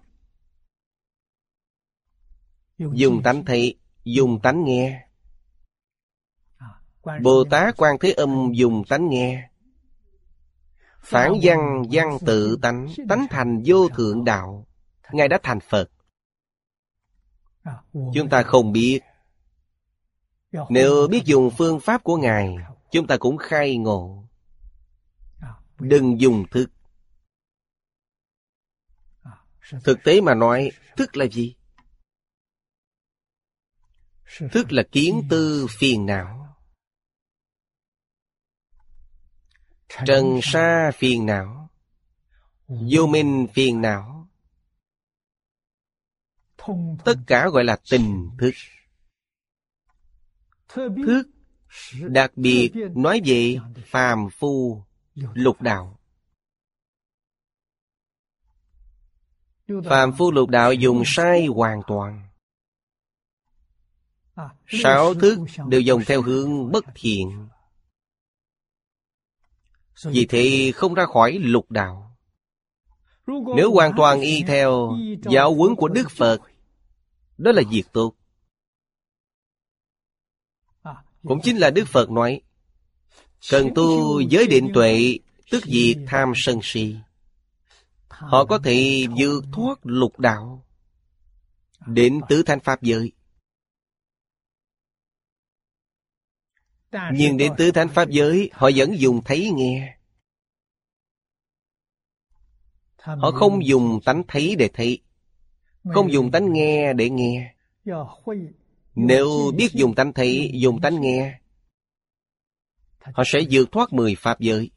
Dùng 2.78 3.22
tánh 3.22 3.45
thấy 3.45 3.78
dùng 4.05 4.41
tánh 4.43 4.64
nghe. 4.64 5.09
Bồ 7.22 7.45
tát 7.51 7.76
quan 7.76 7.97
thế 8.01 8.12
âm 8.12 8.53
dùng 8.55 8.83
tánh 8.89 9.09
nghe. 9.09 9.49
Phản 11.01 11.33
văn 11.43 11.83
văn 11.91 12.18
tự 12.26 12.59
tánh 12.62 12.89
tánh 13.09 13.26
thành 13.30 13.62
vô 13.66 13.89
thượng 13.89 14.24
đạo. 14.24 14.66
ngài 15.12 15.28
đã 15.28 15.39
thành 15.43 15.61
phật. 15.61 15.91
Chúng 17.93 18.28
ta 18.30 18.43
không 18.43 18.72
biết. 18.72 19.01
nếu 20.68 21.09
biết 21.11 21.22
dùng 21.24 21.51
phương 21.59 21.80
pháp 21.80 22.05
của 22.05 22.16
ngài 22.16 22.57
chúng 22.91 23.07
ta 23.07 23.16
cũng 23.16 23.37
khai 23.37 23.76
ngộ 23.76 24.24
đừng 25.83 26.20
dùng 26.20 26.45
thức. 26.51 26.66
Thực 29.85 29.99
tế 30.05 30.20
mà 30.20 30.35
nói, 30.35 30.70
thức 30.97 31.16
là 31.16 31.26
gì? 31.26 31.57
Thức 34.53 34.72
là 34.72 34.83
kiến 34.93 35.22
tư 35.30 35.66
phiền 35.70 36.07
não. 36.07 36.57
Trần 40.07 40.41
sa 40.43 40.91
phiền 40.95 41.26
não. 41.26 41.70
Vô 42.68 43.07
minh 43.07 43.47
phiền 43.55 43.80
não. 43.80 44.28
Tất 47.05 47.14
cả 47.26 47.49
gọi 47.49 47.64
là 47.64 47.76
tình 47.91 48.30
thức. 48.39 48.53
Thức, 51.07 51.28
đặc 51.93 52.33
biệt 52.37 52.72
nói 52.95 53.20
về 53.24 53.57
phàm 53.87 54.28
phu 54.30 54.85
lục 55.14 55.62
đạo. 55.62 55.98
Phàm 59.84 60.12
phu 60.18 60.30
lục 60.30 60.48
đạo 60.48 60.72
dùng 60.72 61.02
sai 61.06 61.46
hoàn 61.46 61.80
toàn. 61.86 62.28
Sáu 64.66 65.14
thức 65.14 65.38
đều 65.68 65.80
dùng 65.80 66.02
theo 66.06 66.22
hướng 66.22 66.72
bất 66.72 66.84
thiện. 66.94 67.48
Vì 70.04 70.26
thế 70.26 70.72
không 70.74 70.94
ra 70.94 71.06
khỏi 71.06 71.32
lục 71.32 71.70
đạo. 71.70 72.16
Nếu 73.26 73.72
hoàn 73.72 73.92
toàn 73.96 74.20
y 74.20 74.42
theo 74.46 74.96
giáo 75.30 75.54
huấn 75.54 75.74
của 75.76 75.88
Đức 75.88 76.10
Phật 76.10 76.40
Đó 77.38 77.52
là 77.52 77.62
việc 77.70 77.84
tốt. 77.92 78.14
Cũng 81.22 81.40
chính 81.42 81.56
là 81.56 81.70
Đức 81.70 81.84
Phật 81.88 82.10
nói 82.10 82.42
Cần 83.51 83.70
tu 83.74 84.20
giới 84.20 84.47
định 84.47 84.70
tuệ, 84.74 85.18
Tức 85.51 85.64
diệt 85.64 85.97
tham 86.07 86.32
sân 86.36 86.59
si. 86.62 86.97
Họ 88.09 88.45
có 88.45 88.59
thể 88.64 89.07
vượt 89.18 89.45
thoát 89.53 89.78
lục 89.82 90.18
đạo, 90.18 90.64
Đến 91.86 92.20
tứ 92.28 92.43
thanh 92.43 92.61
pháp 92.61 92.82
giới. 92.82 93.12
Nhưng 97.12 97.36
đến 97.36 97.53
tứ 97.59 97.70
thánh 97.70 97.88
pháp 97.88 98.09
giới, 98.11 98.51
Họ 98.53 98.70
vẫn 98.76 98.99
dùng 98.99 99.20
thấy 99.24 99.51
nghe. 99.55 99.97
Họ 102.97 103.30
không 103.30 103.66
dùng 103.66 104.01
tánh 104.05 104.22
thấy 104.28 104.57
để 104.59 104.70
thấy, 104.74 105.03
Không 105.84 106.12
dùng 106.12 106.30
tánh 106.30 106.53
nghe 106.53 106.93
để 106.93 107.11
nghe. 107.11 107.55
Nếu 108.95 109.53
biết 109.57 109.68
dùng 109.72 109.95
tánh 109.95 110.12
thấy, 110.12 110.51
Dùng 110.55 110.80
tánh 110.80 111.01
nghe 111.01 111.41
Họ 113.05 113.22
sẽ 113.26 113.40
vượt 113.50 113.68
thoát 113.72 113.92
mười 113.92 114.14
pháp 114.14 114.40
giới. 114.40 114.70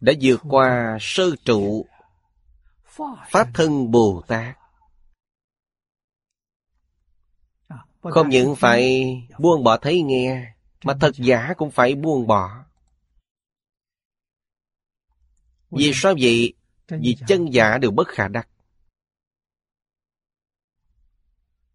Đã 0.00 0.12
vượt 0.22 0.40
qua 0.48 0.98
sơ 1.00 1.36
trụ, 1.44 1.86
Pháp 3.30 3.48
thân 3.54 3.90
Bồ 3.90 4.22
Tát. 4.28 4.56
Không 8.00 8.28
những 8.28 8.54
phải 8.56 9.12
buông 9.38 9.64
bỏ 9.64 9.76
thấy 9.76 10.02
nghe, 10.02 10.54
Mà 10.84 10.94
thật 11.00 11.10
giả 11.14 11.54
cũng 11.56 11.70
phải 11.70 11.94
buông 11.94 12.26
bỏ. 12.26 12.64
Vì 15.70 15.90
sao 15.94 16.14
vậy? 16.20 16.54
Vì 16.88 17.16
chân 17.28 17.46
giả 17.52 17.78
đều 17.78 17.90
bất 17.90 18.08
khả 18.08 18.28
đắc. 18.28 18.48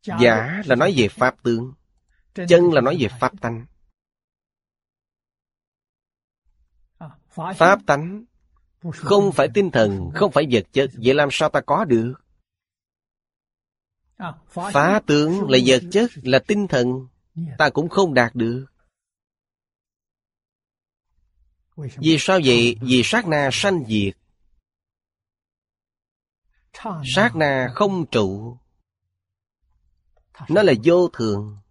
Giả 0.01 0.61
là 0.65 0.75
nói 0.75 0.93
về 0.97 1.07
Pháp 1.07 1.43
tướng. 1.43 1.73
Chân 2.33 2.73
là 2.73 2.81
nói 2.81 2.97
về 2.99 3.07
Pháp 3.19 3.41
tánh. 3.41 3.65
Pháp 7.55 7.79
tánh 7.85 8.25
Không 8.91 9.31
phải 9.31 9.47
tinh 9.53 9.71
thần 9.71 10.11
Không 10.15 10.31
phải. 10.31 10.47
vật 10.51 10.67
chất. 10.71 10.89
Vậy 10.93 11.13
làm 11.13 11.29
sao 11.31 11.49
ta 11.49 11.61
có 11.65 11.85
được? 11.85 12.13
Phá 14.49 15.01
tướng 15.07 15.49
là 15.49 15.57
vật 15.65 15.81
chất, 15.91 16.11
là 16.23 16.39
tinh 16.47 16.67
thần. 16.67 17.07
Ta 17.57 17.69
cũng 17.69 17.89
không 17.89 18.13
đạt 18.13 18.35
được. 18.35 18.65
Vì 21.75 22.15
sao 22.19 22.39
vậy? 22.45 22.77
Vì 22.81 23.01
sát 23.03 23.27
na 23.27 23.49
sanh 23.51 23.83
diệt. 23.87 24.17
Sát 27.15 27.35
na 27.35 27.69
không 27.75 28.05
trụ. 28.11 28.57
Nó 30.49 30.61
là 30.61 30.73
vô 30.83 31.07
thường 31.07 31.62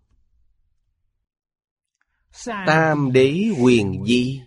Tam 2.67 3.13
đế 3.13 3.49
quyền 3.63 4.05
di. 4.07 4.41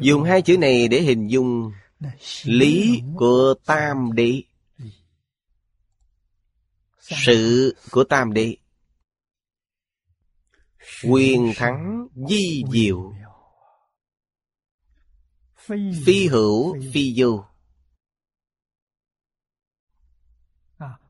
Dùng 0.00 0.22
hai 0.22 0.42
chữ 0.42 0.58
này 0.58 0.88
để 0.88 1.00
hình 1.00 1.30
dung 1.30 1.72
Lý 2.44 3.02
của 3.16 3.54
tam 3.66 4.12
đế. 4.12 4.42
Sự 6.98 7.76
của 7.90 8.04
tam 8.04 8.32
đế. 8.32 8.56
Quyền 11.04 11.52
thắng 11.56 12.06
di 12.28 12.62
diệu. 12.72 13.12
Phi 16.04 16.26
hữu 16.26 16.76
phi 16.92 17.14
vô. 17.16 17.44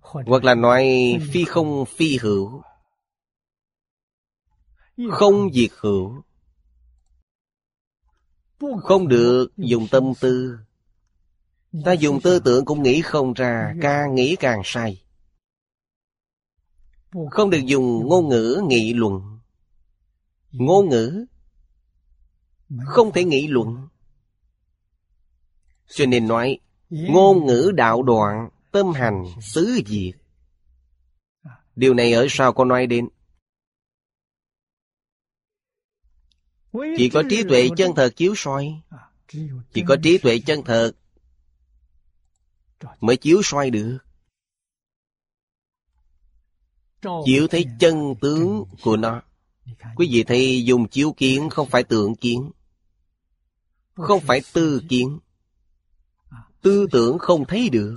Hoặc 0.01 0.45
là 0.45 0.55
nói 0.55 0.85
phi 1.33 1.45
không 1.45 1.85
phi 1.97 2.19
hữu 2.19 2.63
không 5.11 5.53
diệt 5.53 5.71
hữu, 5.81 6.23
Không 8.83 9.09
được 9.09 9.47
dùng 9.57 9.87
tâm 9.91 10.13
tư. 10.21 10.59
Ta 11.85 11.93
dùng 11.93 12.21
tư 12.21 12.39
tưởng 12.39 12.65
cũng 12.65 12.83
nghĩ 12.83 13.03
không 13.03 13.33
ra, 13.33 13.75
Càng 13.83 14.15
nghĩ 14.15 14.37
càng 14.41 14.61
sai. 14.65 15.03
Không 17.31 17.51
được 17.51 17.61
dùng 17.67 18.09
ngôn 18.09 18.29
ngữ 18.29 18.63
nghị 18.69 18.93
luận. 18.93 19.39
Ngôn 20.53 20.89
ngữ 20.89 21.25
Không 22.85 23.13
thể 23.13 23.25
nghị 23.25 23.47
luận. 23.47 23.89
Cho 25.89 26.07
nên 26.07 26.29
nói, 26.29 26.59
Ngôn 26.91 27.47
ngữ 27.47 27.73
đạo 27.75 28.03
đoạn, 28.03 28.49
Tâm 28.73 28.93
hành, 28.93 29.25
xứ 29.41 29.81
diệt. 29.87 30.15
Điều 31.77 31.95
này 31.95 32.13
ở 32.13 32.27
sau 32.31 32.53
có 32.53 32.65
nói 32.65 32.87
đến 32.87 33.09
Chỉ 36.97 37.11
có 37.13 37.23
trí 37.31 37.43
tuệ 37.49 37.69
chân 37.77 37.95
thật 37.97 38.17
chiếu 38.17 38.35
soi. 38.37 38.83
Chỉ 39.73 39.83
có 39.89 39.97
trí 40.03 40.19
tuệ 40.19 40.39
chân 40.39 40.65
thật. 40.65 40.93
Mới 43.01 43.17
chiếu 43.17 43.41
soi 43.45 43.71
được. 43.71 43.99
Chiếu 47.25 47.49
thấy 47.51 47.65
chân 47.81 48.15
tướng 48.21 48.65
của 48.83 48.97
nó. 48.97 49.23
Quý 49.97 50.09
vị 50.11 50.25
thấy 50.25 50.65
dùng 50.65 50.89
chiếu 50.89 51.13
kiến 51.13 51.51
không 51.51 51.69
phải 51.69 51.85
tượng 51.85 52.15
kiến. 52.15 52.51
Không 53.95 54.21
phải 54.21 54.41
tư 54.53 54.83
kiến. 54.89 55.19
Tư 56.63 56.87
tưởng 56.93 57.19
không 57.19 57.45
thấy 57.49 57.69
được. 57.69 57.97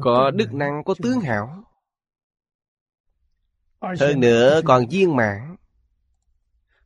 Có 0.00 0.30
đức 0.30 0.52
năng, 0.52 0.84
có 0.84 0.94
tướng 1.02 1.20
hảo. 1.20 1.64
Hơn 3.80 4.20
nữa 4.20 4.60
còn 4.64 4.86
viên 4.90 5.16
mãn. 5.16 5.56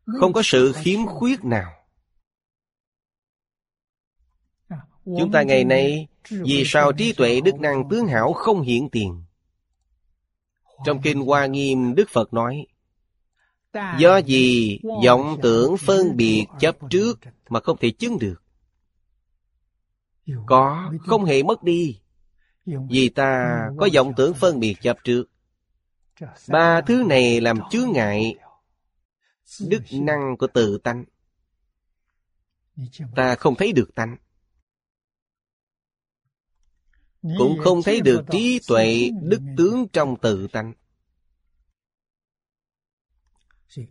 Không 0.06 0.32
có 0.32 0.42
sự 0.44 0.72
khiếm 0.72 1.06
khuyết 1.06 1.44
nào. 1.44 1.72
Chúng 5.04 5.32
ta 5.32 5.42
ngày 5.42 5.64
nay 5.64 6.08
Vì 6.30 6.62
sao 6.66 6.92
trí 6.92 7.12
tuệ 7.12 7.40
đức 7.40 7.60
năng 7.60 7.88
tướng 7.88 8.06
hảo 8.06 8.32
không 8.32 8.62
hiện 8.62 8.88
tiền? 8.90 9.24
Trong 10.84 11.02
Kinh 11.02 11.20
Hoa 11.20 11.46
Nghiêm 11.46 11.94
Đức 11.94 12.08
Phật 12.08 12.34
nói 12.34 12.66
Do 13.98 14.16
gì 14.16 14.78
vọng 15.06 15.38
tưởng 15.42 15.76
phân 15.76 16.16
biệt 16.16 16.46
chấp 16.60 16.76
trước 16.90 17.18
Mà 17.48 17.60
không 17.60 17.76
thể 17.80 17.90
chứng 17.90 18.18
được? 18.18 18.42
Có, 20.46 20.92
không 21.06 21.24
hề 21.24 21.42
mất 21.42 21.62
đi 21.62 22.00
Vì 22.66 23.08
ta 23.08 23.60
có 23.78 23.88
vọng 23.94 24.12
tưởng 24.16 24.34
phân 24.34 24.60
biệt 24.60 24.74
chấp 24.80 24.96
trước. 25.04 25.24
Ba 26.48 26.80
thứ 26.80 27.04
này 27.08 27.40
làm 27.40 27.58
chướng 27.70 27.92
ngại 27.92 28.34
Đức 29.60 29.82
năng 29.92 30.36
của 30.38 30.46
tự 30.54 30.78
tánh. 30.84 31.04
Ta 33.16 33.34
không 33.34 33.54
thấy 33.58 33.72
được 33.72 33.90
tánh. 33.94 34.16
Cũng 37.22 37.58
không 37.64 37.82
thấy 37.82 38.00
được 38.00 38.24
trí 38.32 38.60
tuệ 38.68 39.10
Đức 39.22 39.40
tướng 39.56 39.86
trong 39.92 40.16
tự 40.22 40.48
tánh. 40.52 40.72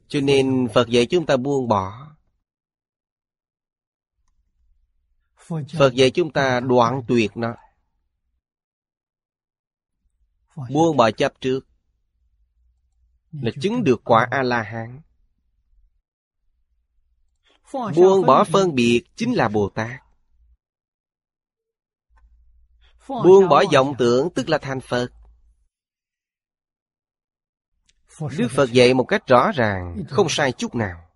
Cho 0.08 0.22
nên 0.22 0.68
Phật 0.74 0.89
dạy 0.89 1.06
chúng 1.10 1.26
ta 1.26 1.38
buông 1.38 1.68
bỏ. 1.68 2.16
Phật 5.78 5.93
dạy 5.93 6.12
chúng 6.12 6.34
ta 6.34 6.60
đoạn 6.60 7.03
tuyệt 7.08 7.32
nó. 7.36 7.56
Buông 10.56 10.97
bỏ 10.97 11.12
chấp 11.12 11.34
trước. 11.41 11.68
Là 13.32 13.51
chứng 13.62 13.84
được 13.84 14.01
quả 14.03 14.28
A-la-hán 14.32 15.01
Buông 17.95 18.26
bỏ 18.26 18.43
phân 18.43 18.76
biệt 18.76 19.03
chính 19.15 19.34
là 19.34 19.49
Bồ 19.49 19.69
Tát 19.69 20.01
Buông 23.07 23.49
bỏ 23.49 23.63
vọng 23.73 23.95
tưởng 23.97 24.30
tức 24.36 24.49
là 24.49 24.57
thành 24.57 24.82
Phật 24.82 25.11
Đức 28.38 28.47
Phật 28.51 28.71
dạy 28.71 28.93
một 28.93 29.03
cách 29.03 29.28
rõ 29.28 29.51
ràng, 29.55 30.03
không 30.09 30.28
sai 30.30 30.51
chút 30.51 30.76
nào. 30.76 31.09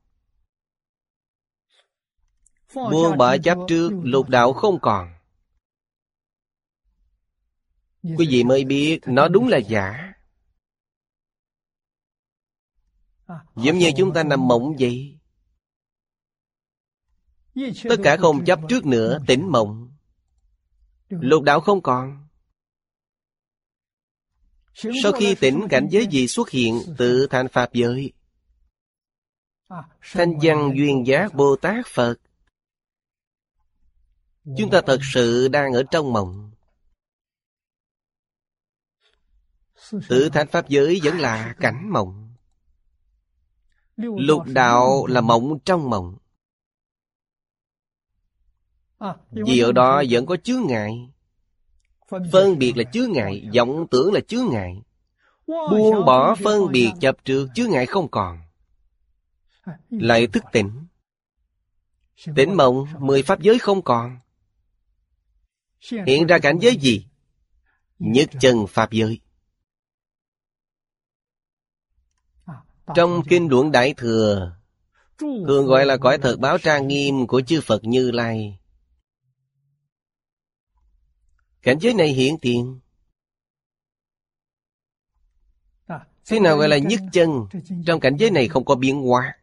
Buông 2.74 3.18
bỏ 3.18 3.38
chấp 3.38 3.58
trước, 3.68 3.92
lục 4.04 4.30
đạo 4.30 4.54
không 4.54 4.80
còn. 4.82 5.14
Quý 8.02 8.28
vị 8.30 8.44
mới 8.44 8.64
biết 8.64 9.00
nó 9.06 9.28
đúng 9.28 9.48
là 9.48 9.58
giả. 9.58 10.14
Giống 13.56 13.78
như 13.78 13.92
chúng 13.98 14.14
ta 14.14 14.24
nằm 14.24 14.48
mộng 14.48 14.76
vậy. 14.80 15.19
Tất 17.84 17.96
cả 18.04 18.18
không 18.18 18.46
chấp 18.46 18.60
trước 18.70 18.86
nữa, 18.86 19.20
tỉnh 19.28 19.52
mộng. 19.52 19.92
Lục 21.10 21.44
đạo 21.44 21.60
không 21.60 21.82
còn. 21.82 22.28
Sau 24.74 25.12
khi 25.12 25.36
tỉnh 25.36 25.68
cảnh 25.70 25.88
giới 25.92 26.08
gì 26.08 26.28
xuất 26.28 26.50
hiện 26.50 26.82
Tự 26.98 27.28
thành 27.30 27.48
Pháp 27.48 27.74
giới. 27.74 28.14
Thanh 30.02 30.40
văn 30.42 30.74
duyên 30.76 31.08
giác 31.08 31.34
Bồ 31.34 31.56
Tát 31.56 31.88
Phật. 31.88 32.16
Chúng 34.58 34.70
ta 34.72 34.82
thật 34.88 35.00
sự 35.14 35.48
đang 35.48 35.74
ở 35.74 35.84
trong 35.92 36.14
mộng. 36.14 36.52
Tự 40.10 40.30
thành 40.34 40.48
Pháp 40.48 40.70
giới 40.70 41.00
vẫn 41.04 41.18
là 41.18 41.56
cảnh 41.60 41.90
mộng. 41.94 42.36
Lục 43.98 44.44
đạo 44.46 45.06
là 45.06 45.22
mộng 45.22 45.60
trong 45.66 45.90
mộng. 45.90 46.18
Vì 49.32 49.60
ở 49.60 49.72
đó 49.72 50.04
vẫn 50.10 50.26
có 50.26 50.38
chướng 50.38 50.68
ngại 50.68 51.10
Phân 52.32 52.60
biệt 52.60 52.78
là 52.78 52.84
chướng 52.84 53.12
ngại, 53.12 53.50
vọng 53.56 53.88
tưởng 53.92 54.14
là 54.14 54.20
chướng 54.20 54.50
ngại. 54.52 54.82
Buông 55.48 56.06
bỏ 56.06 56.36
phân 56.36 56.72
biệt 56.72 56.92
chập 57.00 57.18
trượt 57.24 57.48
chướng 57.56 57.70
ngại 57.70 57.86
không 57.86 58.08
còn. 58.12 58.42
Lại 59.90 60.28
thức 60.28 60.44
tỉnh. 60.52 60.86
Tỉnh 62.36 62.58
mộng, 62.58 62.86
mười 63.00 63.24
pháp 63.24 63.42
giới 63.42 63.60
không 63.60 63.82
còn. 63.82 64.20
Hiện 66.06 66.28
ra 66.28 66.40
cảnh 66.40 66.58
giới 66.62 66.76
gì? 66.76 67.06
Nhất 68.00 68.30
chân 68.40 68.68
pháp 68.68 68.92
giới. 68.92 69.20
Trong 72.96 73.22
kinh 73.30 73.48
luận 73.50 73.72
Đại 73.72 73.94
Thừa, 73.98 74.56
thường 75.18 75.66
gọi 75.66 75.86
là 75.86 75.98
cõi 75.98 76.18
thật 76.18 76.36
báo 76.40 76.58
trang 76.58 76.88
nghiêm 76.88 77.28
của 77.28 77.42
chư 77.42 77.62
Phật 77.62 77.84
Như 77.84 78.12
Lai. 78.12 78.59
Cảnh 81.62 81.78
giới 81.82 81.94
này 81.94 82.08
hiện 82.08 82.38
tiền. 82.42 82.80
Thế 86.26 86.40
nào 86.40 86.58
gọi 86.58 86.70
là 86.70 86.78
nhất 86.78 87.00
chân? 87.14 87.30
Trong 87.86 88.00
cảnh 88.00 88.16
giới 88.20 88.32
này 88.32 88.48
không 88.48 88.66
có 88.66 88.76
biến 88.76 89.02
hóa. 89.02 89.38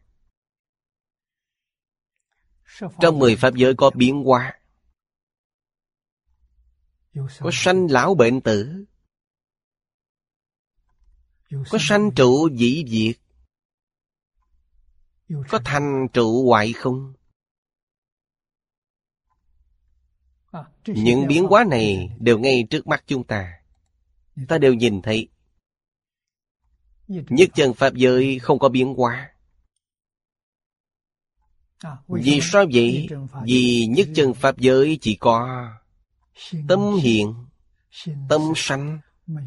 Trong 3.01 3.19
mười 3.19 3.37
pháp 3.37 3.55
giới 3.55 3.75
có 3.75 3.91
biến 3.95 4.23
hóa. 4.25 4.61
Có 7.15 7.51
sanh 7.53 7.87
lão 7.91 8.15
bệnh 8.15 8.41
tử. 8.41 8.85
Có 11.51 11.79
sanh 11.81 12.11
trụ 12.17 12.49
dĩ 12.53 12.85
diệt. 12.89 13.21
Có 15.49 15.61
thành 15.65 16.07
trụ 16.13 16.47
hoại 16.47 16.73
không? 16.73 17.15
Những 20.87 21.27
biến 21.27 21.45
hóa 21.45 21.65
này 21.71 22.11
đều 22.19 22.39
ngay 22.39 22.67
trước 22.71 22.87
mắt 22.87 23.05
chúng 23.07 23.25
ta. 23.25 23.53
Ta 24.49 24.59
đều 24.59 24.75
nhìn 24.75 25.03
thấy. 25.03 25.29
Nhất 27.09 27.49
chân 27.55 27.75
Pháp 27.75 27.95
giới 27.95 28.39
không 28.39 28.59
có 28.59 28.69
biến 28.69 28.95
hóa. 28.95 29.31
Vì 32.09 32.41
sao 32.43 32.67
vậy? 32.73 33.09
Vì 33.45 33.87
nhất 33.87 34.09
chân 34.15 34.35
Pháp 34.35 34.59
giới 34.59 34.99
chỉ 35.01 35.15
có 35.15 35.69
tâm 36.69 36.81
hiện, 37.03 37.35
tâm 38.29 38.41
sanh, 38.57 38.99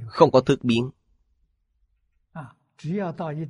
không 0.08 0.32
có 0.32 0.42
thức 0.42 0.64
biến. 0.64 0.90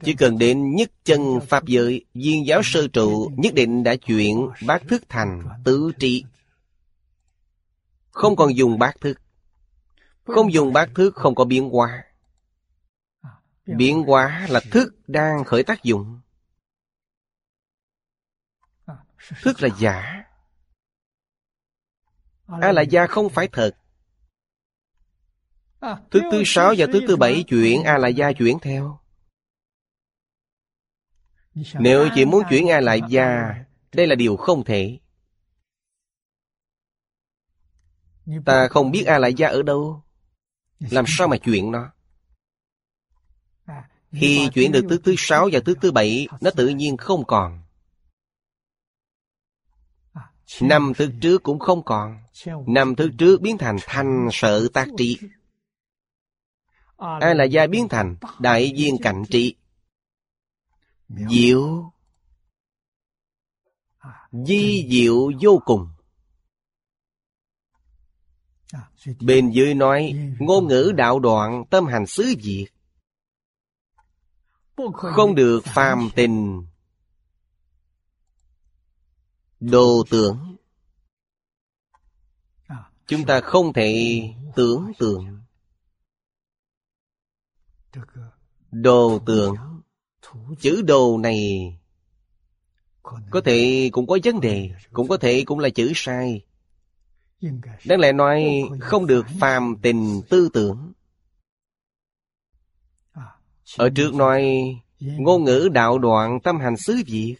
Chỉ 0.03 0.13
cần 0.17 0.37
đến 0.37 0.75
nhất 0.75 0.91
chân 1.03 1.39
Pháp 1.47 1.65
giới, 1.65 2.05
viên 2.13 2.47
giáo 2.47 2.61
sơ 2.63 2.87
trụ 2.87 3.31
nhất 3.37 3.53
định 3.53 3.83
đã 3.83 3.95
chuyển 3.95 4.47
bát 4.67 4.83
thức 4.87 5.03
thành 5.09 5.41
tứ 5.63 5.91
trị 5.99 6.23
không 8.11 8.35
còn 8.35 8.55
dùng 8.55 8.79
bát 8.79 9.01
thức. 9.01 9.21
Không 10.23 10.53
dùng 10.53 10.73
bát 10.73 10.89
thức 10.95 11.15
không 11.15 11.35
có 11.35 11.45
biến 11.45 11.69
hóa. 11.69 12.05
Biến 13.65 14.03
hóa. 14.03 14.47
là 14.49 14.61
thức 14.71 14.93
đang 15.07 15.43
khởi 15.43 15.63
tác 15.63 15.83
dụng. 15.83 16.19
Thức 19.41 19.61
là 19.61 19.69
giả. 19.79 20.23
A 22.61 22.71
la 22.71 22.81
gia 22.81 23.07
không 23.07 23.29
phải 23.29 23.47
thật. 23.51 23.71
Thứ 25.81 26.19
thứ 26.31 26.43
sáu 26.45 26.73
và 26.77 26.85
thứ 26.93 26.99
thứ 27.07 27.15
bảy 27.15 27.43
chuyển 27.47 27.83
A 27.83 27.97
la 27.97 28.07
gia 28.07 28.31
chuyển 28.31 28.59
theo. 28.59 28.99
Nếu 31.73 32.09
chỉ 32.15 32.25
muốn 32.25 32.43
chuyển 32.49 32.67
A 32.67 32.81
la 32.81 32.93
gia 32.93 33.55
Đây 33.93 34.07
là 34.07 34.15
điều 34.15 34.37
không 34.37 34.63
thể 34.63 34.99
Ta 38.45 38.67
không 38.67 38.91
biết 38.91 39.03
A 39.07 39.17
Lại 39.17 39.33
Gia 39.33 39.47
ở 39.47 39.63
đâu. 39.63 40.03
Làm 40.79 41.05
sao 41.07 41.27
mà 41.27 41.37
chuyển 41.37 41.71
nó? 41.71 41.91
Khi 44.11 44.49
chuyển 44.53 44.71
được 44.71 44.85
thứ 44.89 44.99
thứ 45.03 45.15
sáu 45.17 45.49
và 45.51 45.59
thứ 45.65 45.75
thứ 45.81 45.91
bảy 45.91 46.27
Nó 46.41 46.51
tự 46.55 46.67
nhiên 46.67 46.97
không 46.97 47.25
còn. 47.25 47.61
Năm 50.61 50.93
thứ 50.95 51.09
trước 51.21 51.43
cũng 51.43 51.59
không 51.59 51.83
còn. 51.85 52.23
Năm 52.67 52.95
thứ 52.95 53.09
trước 53.17 53.41
biến 53.41 53.57
thành 53.57 53.77
thanh 53.85 54.29
sợ 54.31 54.67
tác 54.73 54.87
trị 54.97 55.17
A 56.97 57.33
là 57.33 57.43
gia 57.43 57.67
biến 57.67 57.87
thành? 57.89 58.15
đại 58.39 58.73
viên 58.77 58.95
cạnh 59.01 59.23
trị. 59.29 59.55
Diệu. 61.09 61.91
Di 64.31 64.87
diệu 64.91 65.31
vô 65.41 65.61
cùng 65.65 65.87
Bên 69.19 69.51
dưới 69.51 69.73
nói 69.73 70.13
Ngôn 70.39 70.67
ngữ 70.67 70.91
đạo 70.95 71.19
đoạn 71.19 71.63
tâm 71.69 71.85
hành 71.85 72.05
xứ 72.07 72.33
diệt. 72.41 72.73
Không 74.93 75.35
được 75.35 75.61
phàm 75.65 76.09
tình. 76.15 76.65
Đồ 79.59 80.03
tưởng. 80.09 80.55
Chúng 83.07 83.25
ta 83.25 83.41
không 83.41 83.73
thể 83.73 84.21
tưởng 84.55 84.91
tượng. 84.99 85.41
Đồ 88.71 89.19
tưởng. 89.25 89.55
Chữ 90.59 90.81
đồ 90.81 91.17
này 91.17 91.73
Có 93.29 93.41
thể 93.45 93.89
cũng 93.91 94.07
có 94.07 94.17
vấn 94.23 94.39
đề 94.39 94.71
Cũng 94.93 95.07
có 95.07 95.17
thể 95.17 95.43
cũng 95.45 95.59
là 95.59 95.69
chữ 95.69 95.91
sai 95.95 96.41
Đáng 97.85 97.99
lẽ 97.99 98.11
nói 98.11 98.63
không 98.79 99.07
được 99.07 99.25
phàm 99.39 99.75
tình 99.81 100.21
tư 100.29 100.49
tưởng. 100.53 100.93
Ở 103.77 103.89
trước 103.95 104.13
nói 104.13 104.63
Ngôn 104.99 105.43
ngữ 105.43 105.69
đạo 105.71 105.99
đoạn 105.99 106.39
tâm 106.43 106.59
hành 106.59 106.77
xứ 106.77 107.01
việc 107.05 107.37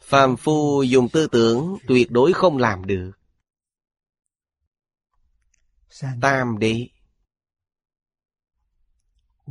Phàm 0.00 0.36
phu 0.36 0.82
dùng 0.82 1.08
tư 1.12 1.28
tưởng 1.32 1.76
tuyệt 1.88 2.10
đối 2.10 2.32
không 2.32 2.58
làm 2.58 2.84
được. 2.84 3.12
Tam 6.20 6.58
đệ 6.58 6.88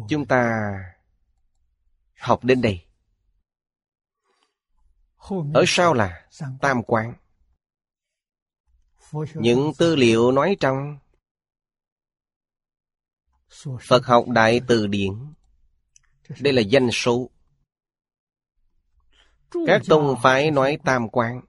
Chúng 0.09 0.25
ta 0.25 0.51
học 2.19 2.43
đến 2.43 2.61
đây. 2.61 2.85
Ở 5.53 5.63
sau 5.67 5.93
là 5.93 6.27
tam 6.61 6.83
quán 6.83 7.13
những 9.36 9.72
tư 9.78 9.95
liệu 9.95 10.32
nói 10.32 10.57
trong. 10.59 10.97
Phật 13.88 14.05
học 14.05 14.26
Đại 14.28 14.61
Từ 14.68 14.88
Điển. 14.88 15.14
Đây 16.39 16.53
là 16.53 16.61
danh 16.61 16.89
số. 16.91 17.30
Các 19.68 19.82
tông 19.88 20.16
phái 20.24 20.51
nói 20.51 20.78
tam 20.86 21.09
quán. 21.09 21.41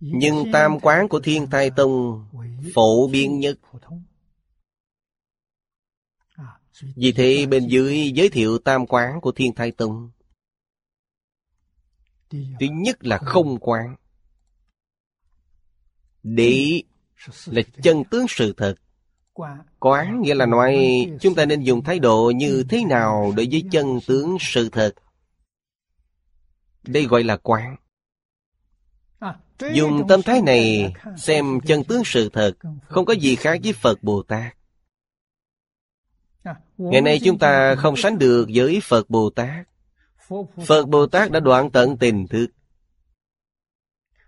Nhưng 0.00 0.44
tam 0.52 0.80
quán 0.80 1.08
của 1.08 1.20
Thiên 1.20 1.46
Thai 1.50 1.70
Tông 1.76 2.26
Phổ 2.74 3.08
biến 3.08 3.38
nhất. 3.38 3.58
Vì 6.96 7.12
thế 7.12 7.46
bên 7.46 7.66
dưới 7.66 8.12
giới 8.14 8.28
thiệu 8.28 8.58
tam 8.58 8.86
quán 8.86 9.20
của 9.20 9.32
Thiên 9.32 9.54
Thai 9.54 9.70
Tông. 9.70 10.10
Thứ 12.30 12.66
nhất 12.72 13.04
là 13.04 13.18
không 13.18 13.58
quán. 13.60 13.96
Đệ 16.22 16.82
là 17.46 17.62
chân 17.82 18.04
tướng 18.04 18.26
sự 18.28 18.54
thật 18.56 18.74
Quán 19.78 20.22
nghĩa 20.22 20.34
là 20.34 20.46
nói, 20.46 20.76
chúng 21.20 21.34
ta 21.34 21.44
nên 21.44 21.62
dùng 21.62 21.84
thái 21.84 21.98
độ 21.98 22.32
như 22.36 22.64
thế 22.68 22.84
nào 22.84 23.32
đối 23.36 23.48
với 23.50 23.64
chân 23.70 23.98
tướng 24.06 24.36
sự 24.40 24.68
thật. 24.68 24.94
Đây 26.82 27.04
gọi 27.04 27.22
là 27.24 27.36
quán. 27.36 27.76
Dùng 29.72 30.08
tâm 30.08 30.22
thái 30.22 30.42
này 30.42 30.94
xem 31.16 31.60
chân 31.66 31.84
tướng 31.84 32.02
sự 32.04 32.28
thật, 32.28 32.52
không 32.82 33.04
có 33.04 33.12
gì 33.12 33.36
khác 33.36 33.60
với 33.64 33.72
Phật 33.72 34.02
Bồ 34.02 34.22
Tát. 34.22 34.56
Ngày 36.78 37.00
nay 37.00 37.20
chúng 37.24 37.38
ta 37.38 37.74
không 37.74 37.96
sánh 37.96 38.18
được 38.18 38.48
với 38.54 38.80
Phật 38.82 39.10
Bồ 39.10 39.30
Tát. 39.30 39.66
Phật 40.66 40.88
Bồ 40.88 41.06
Tát 41.06 41.30
đã 41.30 41.40
đoạn 41.40 41.70
tận 41.70 41.96
tình 41.96 42.26
thức. 42.26 42.46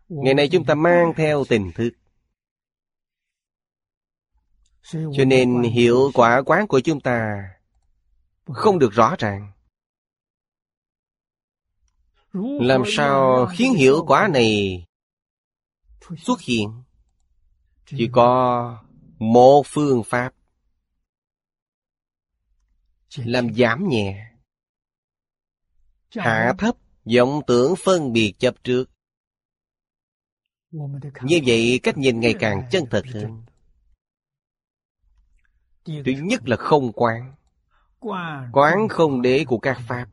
Ngày 0.08 0.34
nay 0.34 0.48
chúng 0.52 0.64
ta 0.64 0.74
mang 0.74 1.12
theo 1.16 1.44
tình 1.48 1.72
thức. 1.74 1.90
Cho 4.92 5.24
nên 5.26 5.62
hiệu 5.62 6.10
quả 6.14 6.42
quán 6.46 6.66
của 6.66 6.80
chúng 6.80 7.00
ta 7.00 7.48
không 8.44 8.78
được 8.78 8.92
rõ 8.92 9.16
ràng. 9.18 9.52
Làm 12.60 12.82
sao 12.86 13.46
khiến 13.52 13.74
hiệu 13.74 14.04
quả 14.06 14.28
này 14.32 14.84
xuất 16.18 16.40
hiện? 16.40 16.82
Chỉ 17.86 18.08
có 18.12 18.84
một 19.18 19.62
phương 19.66 20.02
pháp 20.04 20.34
làm 23.16 23.54
giảm 23.54 23.88
nhẹ 23.88 24.30
hạ 26.10 26.54
thấp 26.58 26.76
vọng 27.16 27.40
tưởng 27.46 27.74
phân 27.84 28.12
biệt 28.12 28.34
chấp 28.38 28.54
trước 28.64 28.93
như 31.22 31.40
vậy 31.46 31.80
cách 31.82 31.98
nhìn 31.98 32.20
ngày 32.20 32.34
càng 32.40 32.62
chân 32.70 32.84
thật 32.90 33.04
hơn. 33.14 33.42
Thứ 35.84 36.12
nhất 36.22 36.48
là 36.48 36.56
không 36.56 36.92
quán. 36.92 37.34
Quán 38.52 38.88
không 38.88 39.22
đế 39.22 39.44
của 39.44 39.58
các 39.58 39.78
pháp. 39.88 40.06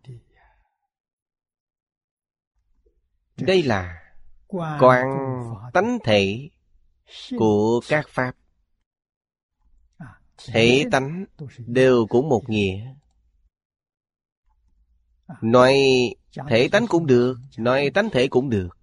Đây 3.38 3.64
là 3.64 4.14
quán 4.80 5.08
tánh 5.74 5.98
thể 6.04 6.50
của 7.38 7.82
các 7.88 8.06
pháp. 8.10 8.36
Thể 10.48 10.86
tánh 10.92 11.26
đều 11.58 12.08
cũng 12.10 12.30
một 12.30 12.50
nghĩa. 12.50 12.94
Nói 15.42 15.74
thể 16.50 16.70
tánh 16.72 16.86
cũng 16.88 17.06
được 17.06 17.38
nói 17.58 17.92
tánh 17.94 18.10
thể 18.10 18.28
cũng 18.28 18.50
được 18.50 18.81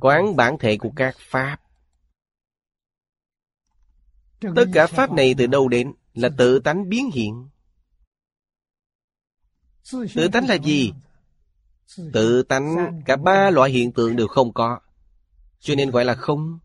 quán 0.00 0.36
bản 0.36 0.58
thể 0.58 0.76
của 0.76 0.92
các 0.96 1.16
pháp. 1.18 1.60
Tất 4.40 4.64
cả 4.74 4.86
pháp 4.86 5.12
này 5.12 5.34
từ 5.38 5.46
đâu 5.46 5.68
đến? 5.68 5.92
Là 6.14 6.28
tự 6.38 6.58
tánh 6.58 6.88
biến 6.88 7.10
hiện. 7.12 7.48
Tự 9.92 10.28
tánh 10.32 10.48
là 10.48 10.54
gì? 10.54 10.92
tự 12.12 12.42
tánh 12.42 13.00
cả 13.06 13.16
ba 13.16 13.50
loại 13.50 13.70
hiện 13.70 13.92
tượng 13.92 14.16
đều 14.16 14.28
không 14.28 14.52
có. 14.52 14.80
Cho 15.60 15.74
nên 15.74 15.90
gọi 15.90 16.04
là 16.04 16.14
không. 16.14 16.58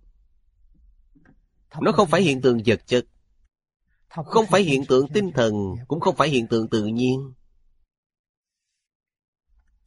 Nó 1.82 1.92
không 1.92 2.08
phải 2.08 2.22
hiện 2.22 2.42
tượng 2.42 2.62
vật 2.66 2.82
chất. 2.86 3.06
Không 4.08 4.46
phải 4.46 4.62
hiện 4.62 4.86
tượng 4.86 5.08
tinh 5.08 5.32
thần 5.32 5.54
cũng 5.88 6.00
không 6.00 6.16
phải 6.16 6.30
hiện 6.30 6.48
tượng 6.48 6.68
tự 6.68 6.86
nhiên. 6.86 7.34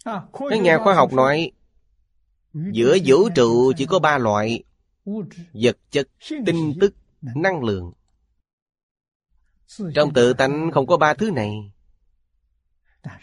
Các 0.05 0.61
nhà 0.63 0.79
khoa 0.85 0.95
học 0.95 1.13
nói 1.13 1.53
giữa 2.73 2.97
vũ 3.05 3.29
trụ 3.35 3.73
chỉ 3.77 3.87
có 3.87 3.99
ba 3.99 4.19
loại, 4.19 4.65
vật 5.53 5.79
chất 5.91 6.09
tinh 6.47 6.75
tức, 6.81 6.95
năng 7.23 7.65
lượng. 7.65 7.93
Trong 9.95 10.13
tự 10.15 10.33
tánh 10.33 10.71
không 10.75 10.87
có 10.87 10.97
ba 10.97 11.15
thứ 11.15 11.31
này. 11.31 11.73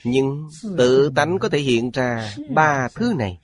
Nhưng 0.04 0.50
tự 0.78 1.12
tánh 1.16 1.40
có 1.40 1.50
thể 1.50 1.60
hiện 1.60 1.92
ra 1.92 2.36
ba 2.50 2.88
thứ 2.96 3.14
này. 3.18 3.42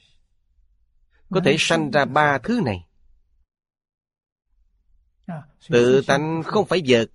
Có 1.29 1.41
thể 1.45 1.55
sanh 1.59 1.91
ra 1.91 2.05
ba 2.05 2.37
thứ 2.37 2.61
này. 2.65 2.85
Tự 5.69 6.01
tánh 6.07 6.43
không 6.45 6.65
phải 6.65 6.81
vật. 6.87 7.05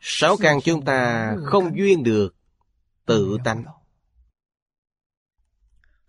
Sáu 0.00 0.36
căn 0.36 0.58
chúng 0.64 0.84
ta 0.84 1.32
không 1.44 1.76
duyên 1.76 2.02
được 2.02 2.34
tự 3.06 3.38
tánh 3.44 3.64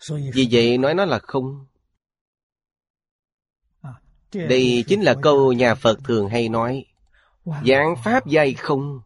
vì 0.09 0.47
vậy 0.51 0.77
nói 0.77 0.93
nó 0.93 1.05
là 1.05 1.19
không. 1.19 1.65
Đây 4.33 4.83
chính 4.87 5.01
là 5.01 5.15
câu 5.21 5.53
nhà 5.53 5.75
phật 5.75 5.99
thường 6.03 6.29
hay 6.29 6.49
nói 6.49 6.85
giảng 7.45 7.95
pháp 8.03 8.27
dạy 8.27 8.53
không 8.53 9.01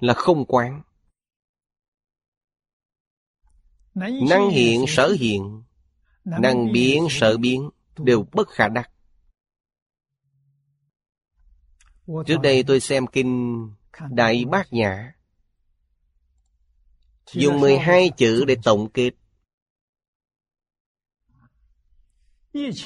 là 0.00 0.14
không 0.14 0.44
quán. 0.48 0.82
Năng 4.28 4.50
hiện 4.50 4.84
sở 4.88 5.16
hiện 5.20 5.62
năng 6.24 6.72
biến 6.72 7.06
sở 7.10 7.36
biến 7.36 7.70
đều 7.98 8.26
bất 8.32 8.48
khả 8.48 8.68
đắc. 8.68 8.90
Trước 12.26 12.36
đây 12.42 12.62
tôi 12.62 12.80
xem 12.80 13.06
kinh 13.06 13.62
đại 14.10 14.44
bát 14.44 14.72
nhã. 14.72 15.14
Dùng 17.32 17.60
12 17.60 18.10
chữ 18.16 18.44
để 18.44 18.56
tổng 18.64 18.90
kết 18.90 19.10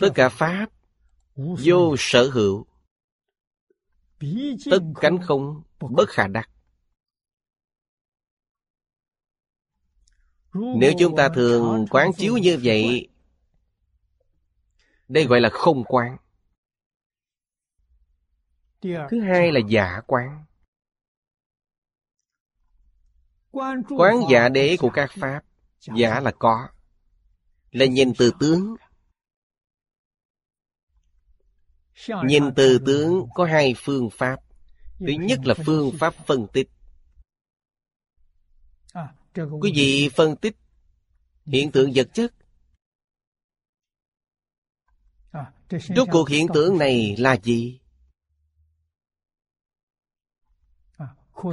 tất 0.01 0.09
cả 0.15 0.29
pháp, 0.29 0.67
vô 1.37 1.95
sở 1.99 2.31
hữu. 2.31 2.67
Tất 4.71 4.79
cánh 5.01 5.19
không 5.23 5.63
bất 5.81 6.09
khả 6.09 6.27
đắc. 6.27 6.51
Nếu 10.55 10.93
chúng 10.99 11.17
ta 11.17 11.29
thường 11.35 11.87
quán 11.91 12.11
chiếu 12.17 12.37
như 12.37 12.59
vậy, 12.63 13.09
đây 15.09 15.25
gọi 15.25 15.41
là 15.41 15.49
không 15.53 15.85
quán. 15.85 16.17
Thứ 18.83 19.21
hai 19.21 19.53
là 19.53 19.61
giả 19.69 20.01
quán. 20.07 20.45
Quán 23.89 24.21
giả 24.31 24.49
đế 24.49 24.77
của 24.81 24.91
các 24.91 25.11
pháp, 25.21 25.41
giả 25.81 26.21
là 26.21 26.33
có. 26.39 26.69
Là 27.71 27.87
nhìn 27.87 28.13
từ 28.19 28.33
tướng. 28.41 28.77
Nhìn 32.25 32.55
từ 32.57 32.79
tướng 32.87 33.27
có 33.35 33.45
hai 33.45 33.75
phương 33.79 34.11
pháp. 34.11 34.37
Thứ 34.99 35.13
nhất 35.21 35.39
là 35.45 35.55
phương 35.67 35.91
pháp 35.99 36.15
phân 36.27 36.47
tích. 36.53 36.69
Quý 39.35 39.73
vị 39.75 40.09
phân 40.17 40.37
tích 40.37 40.57
hiện 41.47 41.73
tượng 41.73 41.93
vật 41.95 42.09
chất. 42.15 42.35
Rốt 45.97 46.09
cuộc 46.13 46.29
hiện 46.29 46.47
tượng 46.55 46.79
này 46.79 47.17
là 47.19 47.37
gì? 47.37 47.81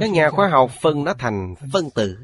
Các 0.00 0.10
nhà 0.10 0.30
khoa 0.30 0.48
học 0.48 0.70
phân 0.80 1.04
nó 1.04 1.14
thành 1.18 1.54
phân 1.72 1.90
tử. 1.94 2.18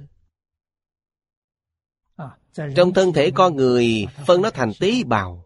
Trong 2.77 2.95
thân 2.95 3.13
thể 3.13 3.31
con 3.35 3.57
người 3.57 4.07
phân 4.27 4.43
nó 4.43 4.51
thành 4.51 4.73
tế 4.81 5.03
bào 5.07 5.46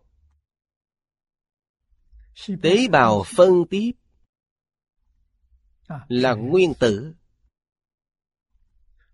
tế 2.63 2.89
bào 2.89 3.25
phân 3.37 3.65
tiếp 3.71 3.93
là 6.09 6.35
nguyên 6.35 6.75
tử. 6.75 7.15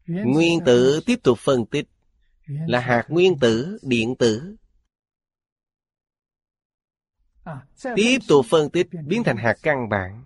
Nguyên 0.07 0.61
tử 0.67 1.01
tiếp 1.07 1.17
tục 1.23 1.39
phân 1.39 1.67
tích 1.67 1.89
là 2.47 2.81
hạt 2.81 3.07
nguyên 3.09 3.39
tử 3.39 3.79
điện 3.83 4.15
tử. 4.19 4.57
Tiếp 7.97 8.19
tục 8.29 8.47
phân 8.49 8.71
tích 8.71 8.87
biến 9.07 9.25
thành 9.25 9.37
hạt 9.37 9.57
căn 9.63 9.89
bản. 9.89 10.25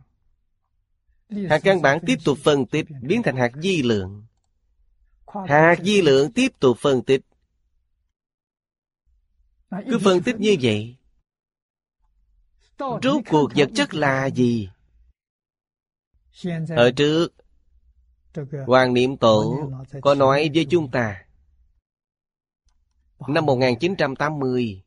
Hạt 1.51 1.61
căn 1.65 1.83
bản 1.83 1.99
tiếp 2.07 2.17
tục 2.25 2.39
phân 2.45 2.67
tích 2.67 2.87
biến 3.03 3.23
thành 3.23 3.37
hạt 3.37 3.53
di 3.63 3.83
lượng. 3.83 4.27
Hạt 5.49 5.77
di 5.85 6.03
lượng 6.03 6.33
tiếp 6.33 6.49
tục 6.61 6.79
phân 6.81 7.05
tích. 7.05 7.21
Cứ 9.71 9.99
phân 10.05 10.23
tích 10.23 10.37
như 10.39 10.57
vậy 10.63 10.97
Rốt 12.81 13.23
cuộc 13.31 13.51
vật 13.57 13.71
chất 13.75 13.95
là 13.95 14.27
gì? 14.27 14.69
Ở 16.77 16.91
trước, 16.97 17.29
Hoàng 18.67 18.95
Niệm 18.95 19.17
Tổ 19.17 19.71
có 20.01 20.15
nói 20.15 20.51
với 20.55 20.67
chúng 20.71 20.91
ta 20.91 21.25
Năm 23.29 23.47
1980 23.47 24.83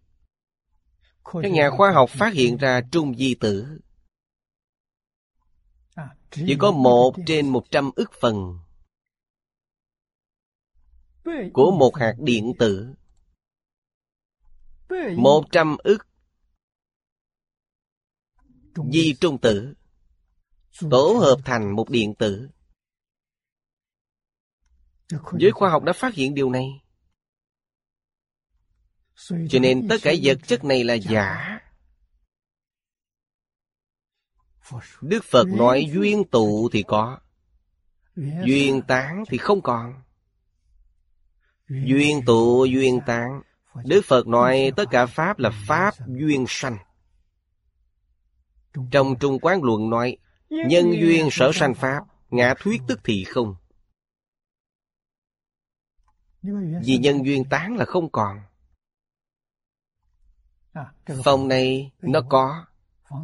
Các 1.23 1.51
nhà 1.51 1.69
khoa 1.69 1.91
học 1.91 2.09
phát 2.09 2.33
hiện 2.33 2.57
ra 2.57 2.81
trung 2.91 3.15
di 3.15 3.35
tử. 3.35 3.79
Chỉ 6.31 6.55
có 6.59 6.71
một 6.71 7.13
trên 7.25 7.49
một 7.49 7.63
trăm 7.71 7.91
ức 7.95 8.11
phần 8.21 8.59
Của 11.53 11.71
một 11.71 11.95
hạt 11.95 12.15
điện 12.17 12.53
tử. 12.59 12.93
Một 15.15 15.43
trăm 15.51 15.77
ức 15.77 16.07
di 18.75 19.15
trung 19.21 19.37
tử. 19.37 19.73
Tổ 20.91 21.17
hợp 21.19 21.37
thành 21.45 21.75
một 21.75 21.89
điện 21.89 22.15
tử. 22.15 22.49
Giới 25.39 25.51
khoa 25.51 25.69
học 25.69 25.83
đã 25.83 25.93
phát 25.93 26.13
hiện 26.13 26.33
điều 26.33 26.49
này. 26.49 26.67
Cho 29.49 29.59
nên 29.61 29.87
tất 29.87 29.97
cả 30.01 30.13
vật 30.23 30.37
chất 30.47 30.63
này 30.63 30.83
là 30.83 30.93
giả. 30.93 31.59
đức 35.01 35.23
phật 35.23 35.47
nói 35.47 35.85
duyên 35.93 36.23
tụ 36.31 36.69
thì 36.71 36.83
có 36.87 37.19
duyên 38.45 38.81
tán 38.87 39.23
thì 39.27 39.37
không 39.37 39.61
còn. 39.61 40.01
Duyên 41.69 42.25
tụ 42.25 42.65
duyên 42.65 42.99
tán. 43.05 43.41
Đức 43.85 44.01
phật 44.05 44.27
nói 44.27 44.71
tất 44.75 44.85
cả 44.91 45.05
pháp 45.05 45.39
là 45.39 45.51
pháp 45.67 45.93
duyên 46.07 46.45
sanh 46.47 46.77
trong 48.91 49.15
trung 49.19 49.39
quán 49.41 49.63
luận 49.63 49.89
nói 49.89 50.17
nhân 50.49 50.91
duyên 50.91 51.27
sở 51.31 51.51
sanh 51.53 51.73
pháp 51.73 52.03
ngã 52.29 52.53
thuyết 52.59 52.81
tức 52.87 52.99
thì 53.03 53.23
không. 53.23 53.55
Vì 56.85 56.97
nhân 56.97 57.25
duyên 57.25 57.43
tán 57.49 57.75
là 57.75 57.85
không 57.85 58.11
còn. 58.11 58.39
Phòng 61.23 61.47
này 61.47 61.91
nó 62.01 62.21
có 62.29 62.65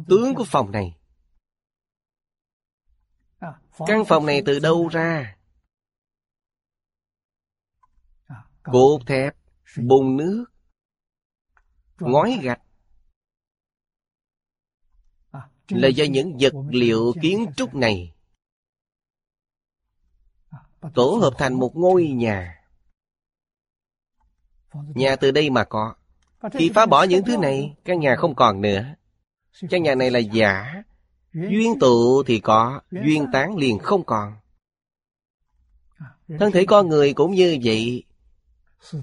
tướng 0.08 0.34
của 0.34 0.44
phòng 0.46 0.70
này. 0.70 0.96
Căn 3.86 4.04
phòng 4.08 4.26
này 4.26 4.42
từ 4.46 4.58
đâu 4.58 4.88
ra? 4.88 5.36
Cột 8.62 9.06
thép 9.06 9.36
bùn 9.88 10.16
nước 10.16 10.44
ngói 12.00 12.38
gạch 12.42 12.62
là 15.70 15.88
do 15.88 16.04
những 16.04 16.36
vật 16.40 16.52
liệu 16.70 17.14
kiến 17.22 17.46
trúc 17.56 17.74
này 17.74 18.12
tổ 20.94 21.18
hợp 21.22 21.34
thành 21.38 21.54
một 21.54 21.76
ngôi 21.76 22.08
nhà. 22.08 22.64
Nhà 24.74 25.16
từ 25.16 25.30
đây 25.30 25.50
mà 25.50 25.64
có. 25.64 25.94
Khi 26.52 26.70
phá 26.74 26.86
bỏ 26.86 27.02
những 27.02 27.24
thứ 27.24 27.36
này 27.36 27.74
căn 27.84 28.00
nhà 28.00 28.16
không 28.16 28.34
còn 28.34 28.60
nữa. 28.60 28.84
Căn 29.70 29.82
nhà 29.82 29.94
này 29.94 30.10
là 30.10 30.18
giả. 30.18 30.82
duyên 31.32 31.78
tụ 31.80 32.22
thì 32.22 32.40
có 32.40 32.80
duyên 32.90 33.26
tán 33.32 33.56
liền 33.56 33.78
không 33.78 34.04
còn. 34.04 34.32
Thân 36.38 36.52
thể 36.52 36.64
con 36.66 36.88
người 36.88 37.14
cũng 37.14 37.34
như 37.34 37.58
vậy. 37.64 38.04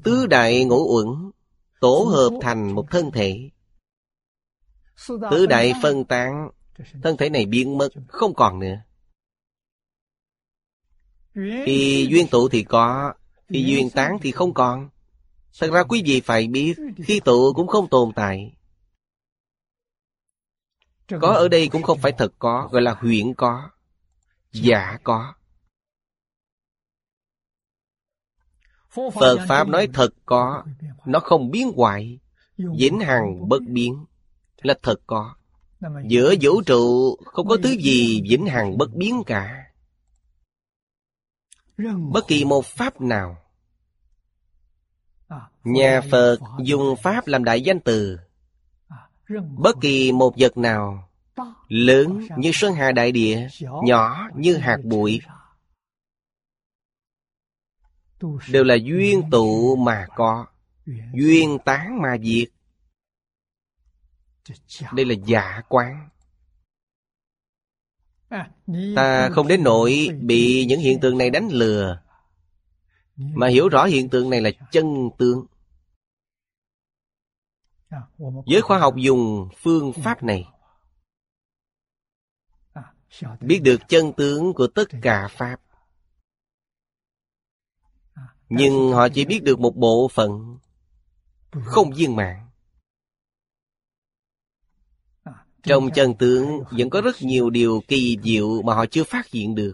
Tứ 0.04 0.28
đại 0.28 0.66
ngũ 0.66 0.96
uẩn 0.96 1.32
tổ 1.80 2.10
hợp 2.12 2.40
thành 2.42 2.72
một 2.72 2.86
thân 2.92 3.12
thể. 3.12 3.50
Tứ 5.32 5.46
đại 5.46 5.74
phân 5.82 6.06
tán 6.06 6.50
thân 7.04 7.18
thể 7.18 7.30
này 7.30 7.46
biến 7.46 7.78
mất 7.78 7.90
không 8.08 8.34
còn 8.34 8.60
nữa. 8.60 8.76
Khi 11.66 12.08
duyên 12.10 12.28
tụ 12.28 12.50
thì 12.50 12.64
có 12.64 13.14
khi 13.50 13.64
duyên 13.68 13.90
tán 13.90 14.18
thì 14.22 14.32
không 14.32 14.54
còn. 14.54 14.90
Thật 15.60 15.72
ra 15.72 15.84
quý 15.84 16.04
vị 16.06 16.22
phải 16.22 16.48
biết 16.48 16.76
khi 17.04 17.20
tụ 17.20 17.54
cũng 17.54 17.68
không 17.68 17.90
tồn 17.90 18.12
tại. 18.16 18.54
Có 21.22 21.34
ở 21.34 21.48
đây 21.48 21.68
cũng 21.68 21.84
không 21.84 22.00
phải 22.02 22.12
thật 22.18 22.34
có 22.40 22.70
gọi 22.72 22.82
là 22.82 22.94
huyễn 22.94 23.34
có 23.34 23.70
giả 24.52 24.98
có. 25.04 25.34
Phật 28.90 29.38
pháp 29.48 29.68
nói 29.68 29.88
thật 29.94 30.10
có 30.26 30.64
nó 31.06 31.20
không 31.20 31.52
biến 31.52 31.72
hoại 31.76 32.20
vĩnh 32.58 33.00
hằng 33.00 33.50
bất 33.50 33.62
biến 33.68 34.06
là 34.62 34.80
thật 34.82 35.02
có 35.08 35.37
giữa 36.08 36.36
vũ 36.42 36.62
trụ 36.62 37.16
không 37.26 37.48
có 37.48 37.58
thứ 37.64 37.70
gì 37.70 38.22
vĩnh 38.30 38.46
hằng 38.46 38.78
bất 38.78 38.94
biến 38.94 39.24
cả. 39.26 39.64
Bất 42.12 42.28
kỳ 42.28 42.46
một 42.46 42.66
pháp 42.66 43.02
nào. 43.02 43.38
Nhà 45.64 46.02
phật 46.12 46.38
dùng 46.64 46.96
pháp 47.04 47.28
làm 47.28 47.44
đại 47.44 47.62
danh 47.62 47.80
từ. 47.80 48.18
Bất 49.58 49.76
kỳ 49.82 50.12
một 50.12 50.34
vật 50.38 50.58
nào 50.58 51.10
lớn 51.68 52.28
như 52.38 52.52
sơn 52.54 52.74
hà 52.74 52.92
đại 52.92 53.12
địa 53.12 53.48
nhỏ 53.84 54.30
như 54.36 54.58
hạt 54.58 54.78
bụi. 54.84 55.22
đều 58.50 58.64
là 58.64 58.76
duyên 58.76 59.22
tụ 59.32 59.76
mà 59.76 60.08
có 60.16 60.46
duyên 61.14 61.58
tán 61.66 62.02
mà 62.02 62.18
diệt 62.24 62.48
đây 64.94 65.06
là 65.06 65.16
giả 65.26 65.62
quán. 65.70 66.10
Ta 68.96 69.30
không 69.30 69.48
đến 69.48 69.64
nỗi 69.64 70.10
bị 70.22 70.66
những 70.66 70.80
hiện 70.80 71.00
tượng 71.00 71.18
này 71.18 71.30
đánh 71.30 71.48
lừa 71.52 72.02
mà 73.16 73.48
hiểu 73.48 73.70
rõ 73.70 73.86
hiện 73.86 74.10
tượng 74.10 74.30
này 74.30 74.42
là 74.42 74.50
chân 74.72 75.10
tướng. 75.18 75.46
Giới 78.46 78.62
khoa 78.62 78.80
học 78.80 78.94
dùng 78.98 79.50
phương 79.58 79.94
pháp 79.94 80.24
này. 80.24 80.46
biết 83.42 83.60
được 83.60 83.78
chân 83.88 84.14
tướng 84.18 84.54
của 84.54 84.68
tất 84.68 84.86
cả 85.02 85.28
pháp. 85.32 85.62
Nhưng 88.50 88.92
họ 88.92 89.08
chỉ 89.14 89.26
biết 89.26 89.44
được 89.44 89.60
một 89.60 89.76
bộ 89.76 90.08
phận 90.14 90.58
không 91.52 91.92
viên 91.92 92.16
mạng 92.16 92.47
trong 95.68 95.90
chân 95.96 96.14
tướng, 96.14 96.64
vẫn 96.72 96.90
có 96.90 97.02
rất 97.02 97.16
nhiều 97.22 97.50
điều 97.50 97.84
kỳ 97.88 98.18
diệu 98.24 98.62
mà 98.62 98.76
họ 98.76 98.86
chưa 98.86 99.04
phát 99.04 99.28
hiện 99.28 99.56
được. 99.56 99.74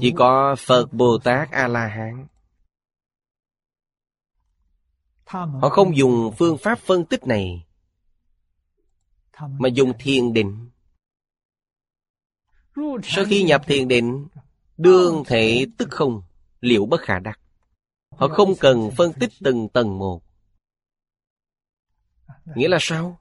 Chỉ 0.00 0.12
có 0.16 0.56
phật 0.58 0.92
bồ 0.92 1.18
tát 1.18 1.50
a 1.50 1.68
la 1.68 1.86
hán 1.86 2.26
họ 5.34 5.68
không 5.68 5.96
dùng 5.96 6.32
phương 6.38 6.58
pháp 6.58 6.78
phân 6.78 7.04
tích 7.04 7.26
này, 7.26 7.66
mà 9.40 9.68
dùng 9.68 9.92
thiền 9.98 10.32
định. 10.32 10.68
Sau 13.02 13.24
khi 13.24 13.42
nhập 13.42 13.62
thiền 13.66 13.88
định, 13.88 14.26
đương 14.76 15.22
thể 15.26 15.66
tức 15.78 15.88
không, 15.90 16.22
liệu 16.60 16.86
bất 16.86 17.00
khả 17.00 17.18
đắc. 17.18 17.40
Họ 18.10 18.28
không 18.28 18.54
cần 18.60 18.90
phân 18.96 19.12
tích 19.12 19.30
từng 19.40 19.68
tầng 19.68 19.98
một 19.98 20.22
nghĩa 22.44 22.68
là 22.68 22.78
sao? 22.80 23.20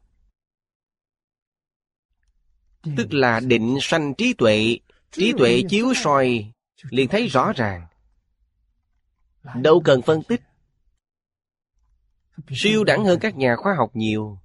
Tức 2.97 3.13
là 3.13 3.39
định 3.39 3.77
sanh 3.81 4.13
trí 4.17 4.33
tuệ 4.33 4.77
trí 5.11 5.33
tuệ 5.37 5.61
chiếu 5.69 5.93
soi, 5.95 6.51
liền 6.89 7.07
thấy 7.07 7.27
rõ 7.27 7.51
ràng. 7.55 7.87
Đâu 9.55 9.81
cần 9.85 10.01
phân 10.01 10.23
tích. 10.23 10.41
Siêu 12.49 12.83
đẳng 12.83 13.05
hơn 13.05 13.19
các 13.21 13.35
nhà 13.35 13.55
khoa 13.55 13.73
học 13.77 13.91
nhiều, 13.93 14.39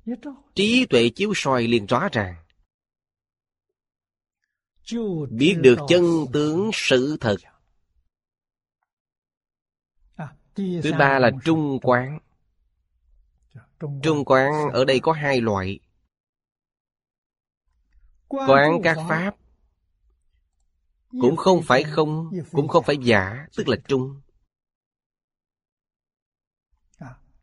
trí 0.55 0.87
tuệ 0.91 1.11
chiếu 1.15 1.33
soi 1.35 1.67
liền 1.67 1.87
rõ 1.87 2.09
ràng. 2.13 2.37
Biết 5.31 5.57
được 5.61 5.79
chân 5.89 6.05
tướng 6.33 6.71
sự 6.73 7.17
thật. 7.21 7.37
Thứ 10.55 10.93
ba 10.99 11.19
là 11.19 11.31
trung 11.45 11.79
quán 11.83 12.19
trung 14.03 14.25
quán 14.25 14.53
ở 14.73 14.85
đây 14.85 15.01
có 15.01 15.13
hai 15.13 15.41
loại. 15.41 15.79
Quán 18.29 18.81
các 18.85 18.97
pháp 19.09 19.37
cũng 21.21 21.37
không 21.37 21.63
phải 21.63 21.85
không 21.85 22.31
cũng 22.53 22.69
không 22.69 22.85
phải 22.85 22.97
giả 23.03 23.47
tức 23.57 23.69
là 23.69 23.77
trung. 23.89 24.21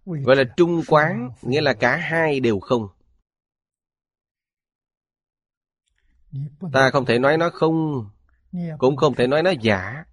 Gọi 0.05 0.35
là 0.35 0.43
trung 0.57 0.81
quán 0.87 1.29
nghĩa 1.41 1.61
là 1.61 1.73
cả 1.73 1.97
hai 1.97 2.39
đều 2.39 2.59
không. 2.59 2.87
Ta 6.73 6.89
không 6.93 7.05
thể 7.05 7.19
nói 7.19 7.37
nó 7.37 7.49
không 7.49 8.09
cũng 8.77 8.95
không 8.95 9.15
thể 9.15 9.27
nói 9.27 9.43
nó 9.43 9.51
giả. 9.61 10.05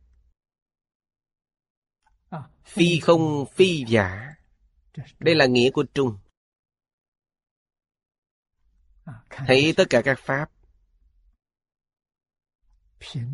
Phi 2.65 3.01
không. 3.01 3.47
Phi 3.55 3.85
giả 3.89 4.40
đây 5.19 5.35
là 5.35 5.47
nghĩa 5.47 5.71
của 5.71 5.85
trung. 5.95 6.19
Thấy 9.31 9.75
tất 9.77 9.85
cả 9.91 10.03
các 10.05 10.19
pháp. 10.19 10.51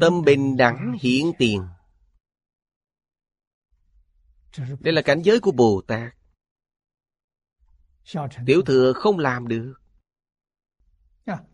Tâm 0.00 0.22
bình 0.24 0.56
đẳng 0.56 0.96
hiển 1.00 1.24
tiền. 1.38 1.68
Đây 4.80 4.94
là 4.94 5.02
cảnh 5.02 5.22
giới 5.22 5.40
của 5.40 5.52
bồ 5.52 5.82
tát. 5.86 6.14
Tiểu 8.46 8.62
thừa 8.66 8.92
không 8.92 9.18
làm 9.18 9.48
được. 9.48 9.74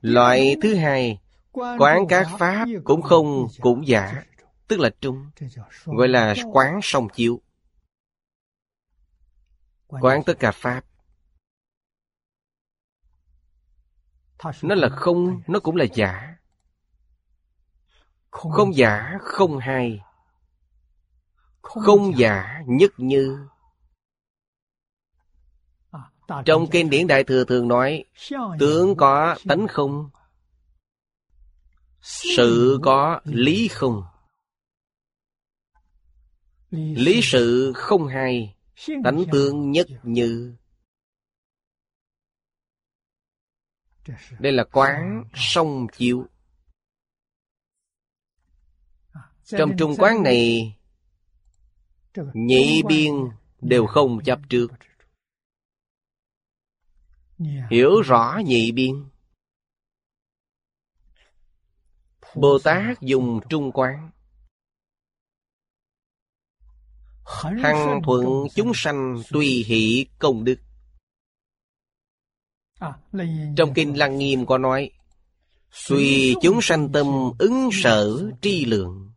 Loại 0.01 0.57
thứ 0.63 0.75
hai 0.75 1.19
quán 1.53 2.07
các 2.09 2.27
pháp 2.39 2.69
cũng 2.85 3.03
không 3.03 3.47
cũng 3.61 3.87
giả 3.87 4.25
tức 4.69 4.81
là 4.81 4.91
trung 5.01 5.31
gọi 5.85 6.09
là 6.09 6.35
quán 6.53 6.81
song 6.83 7.09
chiếu 7.15 7.41
quán 10.01 10.23
tất 10.27 10.35
cả 10.39 10.53
pháp. 10.53 10.85
Nó 14.63 14.75
là 14.75 14.89
không, 14.89 15.43
nó 15.47 15.61
cũng 15.61 15.77
là 15.77 15.85
giả. 15.95 16.37
Không 18.31 18.75
giả, 18.75 19.19
không 19.21 19.59
hai 19.59 20.01
Không 21.63 22.19
giả, 22.19 22.63
nhất 22.67 22.91
như. 22.97 23.47
Trong 26.45 26.67
kinh 26.71 26.91
điển 26.91 27.07
Đại 27.07 27.25
Thừa 27.25 27.45
thường 27.45 27.69
nói 27.69 28.05
Tướng 28.59 28.97
có 28.97 29.37
tánh 29.49 29.67
không? 29.69 30.11
Sự 32.01 32.79
có 32.83 33.21
lý 33.25 33.69
không? 33.69 34.03
Lý 36.71 37.21
sự 37.23 37.73
không 37.75 38.09
hai 38.09 38.55
Tánh 39.05 39.25
tương 39.33 39.71
nhất 39.71 39.87
như 40.03 40.57
Đây 44.41 44.53
là 44.53 44.65
quán 44.73 45.25
song 45.35 45.87
chiếu 45.93 46.27
Trong 49.45 49.71
trung 49.79 49.95
quán 49.99 50.23
này 50.23 50.77
Nhị 52.35 52.83
biên 52.89 53.13
đều 53.61 53.87
không 53.87 54.19
chấp 54.25 54.39
trước 54.49 54.69
Hiểu 57.71 58.01
rõ 58.01 58.41
nhị 58.45 58.73
biên 58.73 59.09
Bồ 62.35 62.59
Tát 62.65 63.01
dùng 63.01 63.41
trung 63.51 63.73
quán 63.73 64.11
Hằng 67.25 68.01
thuận 68.05 68.25
chúng 68.55 68.73
sanh 68.75 69.23
tùy 69.31 69.65
hỷ 69.67 70.07
công 70.19 70.45
đức. 70.45 70.59
Trong 73.57 73.75
Kinh 73.75 73.99
Lăng 73.99 74.19
Nghiêm 74.19 74.47
có 74.47 74.59
nói 74.59 74.91
Tùy 75.89 76.35
chúng 76.43 76.63
sanh 76.63 76.93
tâm 76.93 77.07
ứng 77.39 77.69
sở 77.73 78.31
tri 78.41 78.65
lượng. 78.65 79.13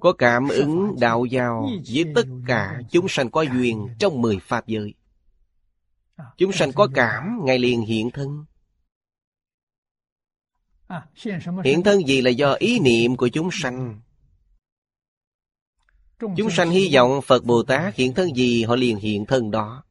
Có 0.00 0.12
cảm 0.12 0.48
ứng 0.48 0.96
đạo 1.00 1.24
giao 1.24 1.68
với 1.92 2.04
tất 2.14 2.26
cả 2.46 2.80
chúng 2.90 3.06
sanh 3.08 3.30
có 3.30 3.42
duyên 3.42 3.88
trong 3.98 4.22
mười 4.22 4.38
pháp 4.38 4.66
giới. 4.66 4.94
Chúng 6.36 6.52
sanh 6.52 6.72
có 6.72 6.88
cảm, 6.94 7.40
Ngài 7.44 7.58
liền 7.58 7.82
hiện 7.82 8.10
thân. 8.10 8.44
Hiện 11.64 11.82
thân 11.82 12.06
gì 12.06 12.20
là 12.20 12.30
do 12.30 12.52
ý 12.52 12.80
niệm 12.80 13.16
của 13.16 13.28
chúng 13.28 13.48
sanh 13.52 14.00
Chúng 16.36 16.50
sanh 16.50 16.70
hy 16.70 16.90
vọng 16.94 17.20
Phật 17.24 17.44
Bồ 17.44 17.62
Tát 17.62 17.94
hiện 17.94 18.14
thân 18.14 18.28
gì 18.36 18.64
họ 18.64 18.76
liền 18.76 18.96
hiện 18.96 19.26
thân 19.26 19.50
đó. 19.50 19.84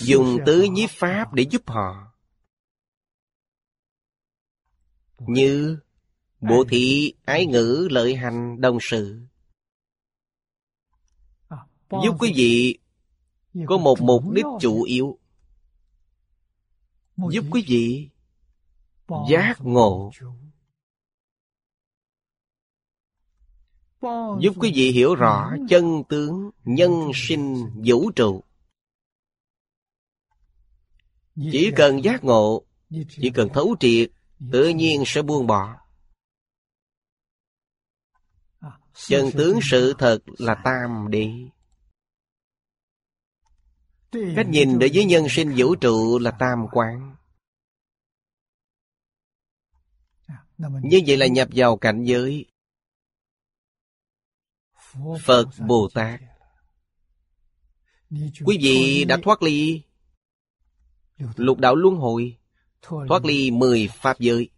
Dùng 0.00 0.38
tứ 0.46 0.62
nhiếp 0.62 0.90
pháp 0.90 1.32
để 1.34 1.46
giúp 1.50 1.62
họ. 1.66 2.12
Như 5.18 5.78
bộ 6.40 6.64
thị, 6.68 7.14
ái 7.24 7.46
ngữ, 7.46 7.88
lợi 7.90 8.14
hành, 8.14 8.60
đồng 8.60 8.78
sự. 8.80 9.20
Giúp 11.90 12.16
quý 12.18 12.32
vị 12.36 12.78
có 13.66 13.78
một 13.78 13.96
mục 14.00 14.22
đích 14.32 14.46
chủ 14.60 14.82
yếu. 14.82 15.18
Giúp 17.16 17.44
quý 17.50 17.64
vị 17.66 18.08
giác 19.28 19.54
ngộ 19.60 20.10
giúp 24.40 24.54
quý 24.60 24.72
vị 24.74 24.90
hiểu 24.92 25.14
rõ 25.14 25.52
chân 25.68 26.02
tướng 26.08 26.50
nhân 26.64 27.10
sinh 27.14 27.72
vũ 27.86 28.10
trụ. 28.10 28.42
Chỉ 31.52 31.70
cần 31.76 32.04
giác 32.04 32.24
ngộ 32.24 32.62
chỉ 32.90 33.30
cần 33.34 33.48
thấu 33.54 33.76
triệt 33.80 34.10
tự 34.52 34.68
nhiên 34.68 35.02
sẽ 35.06 35.22
buông 35.22 35.46
bỏ. 35.46 35.76
Chân 38.94 39.30
tướng 39.32 39.58
sự 39.62 39.94
thật 39.98 40.18
là 40.38 40.60
tam 40.64 41.10
đi. 41.10 41.50
Cách 44.36 44.46
nhìn 44.48 44.78
đối 44.78 44.90
với 44.94 45.04
nhân 45.04 45.26
sinh 45.30 45.54
vũ 45.56 45.74
trụ 45.74 46.18
là 46.18 46.30
tam 46.30 46.66
quán. 46.72 47.16
Như 50.58 51.00
vậy 51.06 51.16
là 51.16 51.26
nhập 51.26 51.48
vào 51.54 51.76
cảnh 51.76 52.04
giới 52.04 52.46
Phật 55.24 55.48
Bồ 55.66 55.88
Tát. 55.94 56.20
Quý 58.44 58.58
vị 58.60 59.04
đã 59.08 59.18
thoát 59.22 59.42
ly? 59.42 59.82
Lục 61.36 61.58
đạo 61.58 61.74
luân 61.74 61.96
hồi, 61.96 62.38
Thoát 62.82 63.24
ly 63.24 63.50
mười 63.50 63.88
Pháp 63.88 64.18
giới. 64.18 64.50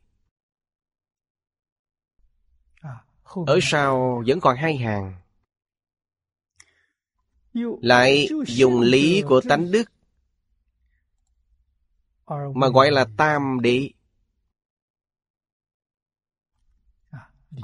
Ở 3.46 3.58
sau 3.62 4.22
vẫn 4.26 4.40
còn 4.40 4.56
hai 4.56 4.76
hàng. 4.76 5.20
Lại 7.82 8.28
dùng 8.46 8.80
lý 8.80 9.22
của 9.28 9.40
tánh 9.48 9.70
đức, 9.70 9.92
Mà 12.54 12.68
gọi 12.68 12.90
là 12.90 13.06
tam 13.16 13.60
đế. 13.62 13.90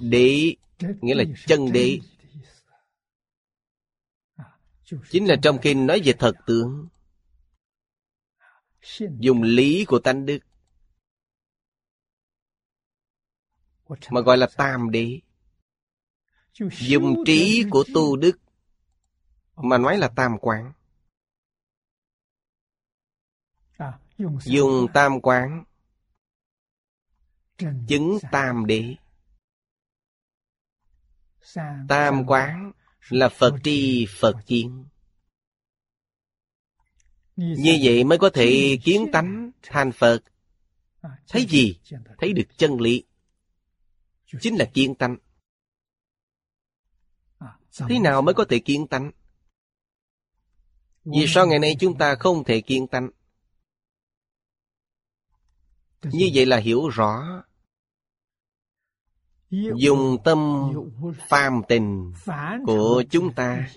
Đế 0.00 0.56
Nghĩa 0.78 1.14
là 1.14 1.24
chân 1.46 1.72
đế. 1.72 1.98
Chính 4.84 5.28
là 5.28 5.36
trong 5.42 5.58
kinh 5.62 5.86
nói 5.86 6.00
về 6.04 6.12
thật 6.18 6.32
tướng. 6.46 6.88
Dùng 9.18 9.42
lý 9.42 9.84
của 9.88 9.98
tánh 9.98 10.26
đức, 10.26 10.38
Mà 14.10 14.20
gọi 14.20 14.38
là 14.38 14.48
tam 14.56 14.90
đế. 14.90 15.20
Dùng 16.70 17.14
trí 17.26 17.64
của 17.70 17.84
tu 17.94 18.16
đức, 18.16 18.38
Mà 19.56 19.78
nói 19.78 19.98
là 19.98 20.08
tam 20.16 20.38
quán. 20.40 20.72
Dùng 24.44 24.86
tam 24.94 25.20
quán, 25.20 25.64
Chứng 27.58 28.18
tam 28.32 28.66
đế. 28.66 28.96
Tam 31.88 32.24
quán 32.26 32.72
là 33.08 33.28
Phật 33.28 33.54
tri 33.64 34.06
Phật 34.20 34.36
chiến. 34.46 34.84
Như 37.36 37.78
vậy 37.82 38.04
mới 38.04 38.18
có 38.18 38.30
thể 38.34 38.78
kiến 38.84 39.06
tánh 39.12 39.50
thành 39.62 39.92
Phật. 39.92 40.20
Thấy 41.28 41.46
gì? 41.48 41.78
Thấy 42.18 42.32
được 42.32 42.46
chân 42.56 42.80
lý. 42.80 43.04
Chính 44.40 44.56
là 44.56 44.70
kiến 44.74 44.94
tánh. 44.94 45.16
Thế 47.88 47.98
nào 47.98 48.22
mới 48.22 48.34
có 48.34 48.44
thể 48.48 48.58
kiến 48.58 48.86
tánh? 48.86 49.10
Vì 51.04 51.24
sao 51.28 51.46
ngày 51.46 51.58
nay 51.58 51.76
chúng 51.80 51.98
ta 51.98 52.14
không 52.14 52.44
thể 52.44 52.60
kiến 52.60 52.86
tánh? 52.86 53.10
Như 56.02 56.30
vậy 56.34 56.46
là 56.46 56.56
hiểu 56.56 56.88
rõ 56.88 57.42
dùng 59.50 60.16
tâm 60.24 60.70
phàm 61.28 61.62
tình 61.68 62.12
của 62.66 63.04
chúng 63.10 63.34
ta. 63.34 63.68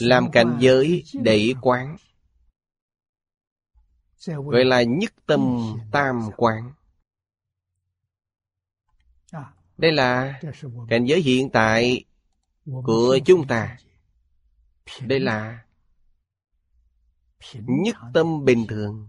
làm 0.00 0.30
cảnh 0.32 0.58
giới 0.60 1.04
để 1.12 1.54
quán. 1.60 1.96
Gọi 4.26 4.64
là 4.64 4.82
nhất 4.82 5.12
tâm 5.26 5.40
tam 5.92 6.30
quán. 6.36 6.72
Đây 9.78 9.92
là 9.92 10.40
cảnh 10.88 11.04
giới 11.04 11.20
hiện 11.20 11.50
tại 11.50 12.04
của 12.64 13.18
chúng 13.26 13.46
ta. 13.46 13.78
đây 15.02 15.20
là 15.20 15.64
nhất 17.54 17.96
tâm 18.14 18.44
bình 18.44 18.66
thường 18.68 19.08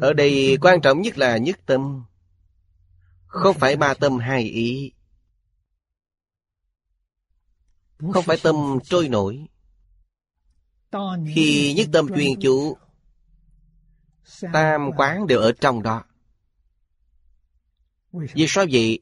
ở 0.00 0.12
đây 0.12 0.58
quan 0.60 0.80
trọng 0.80 1.02
nhất 1.02 1.18
là 1.18 1.36
nhất 1.36 1.60
tâm. 1.66 2.04
Không 3.26 3.58
phải 3.58 3.76
ba 3.76 3.94
tâm 3.94 4.18
hai 4.18 4.42
ý. 4.42 4.92
Không 8.12 8.24
phải 8.24 8.36
tâm 8.42 8.78
trôi 8.84 9.08
nổi. 9.08 9.46
Khi 11.34 11.74
nhất 11.76 11.88
tâm 11.92 12.08
chuyên 12.08 12.40
chủ 12.40 12.76
Tam 14.52 14.90
quán 14.96 15.26
đều 15.26 15.38
ở 15.40 15.52
trong 15.60 15.82
đó. 15.82 16.04
Vì 18.12 18.46
sao 18.48 18.66
vậy? 18.70 19.00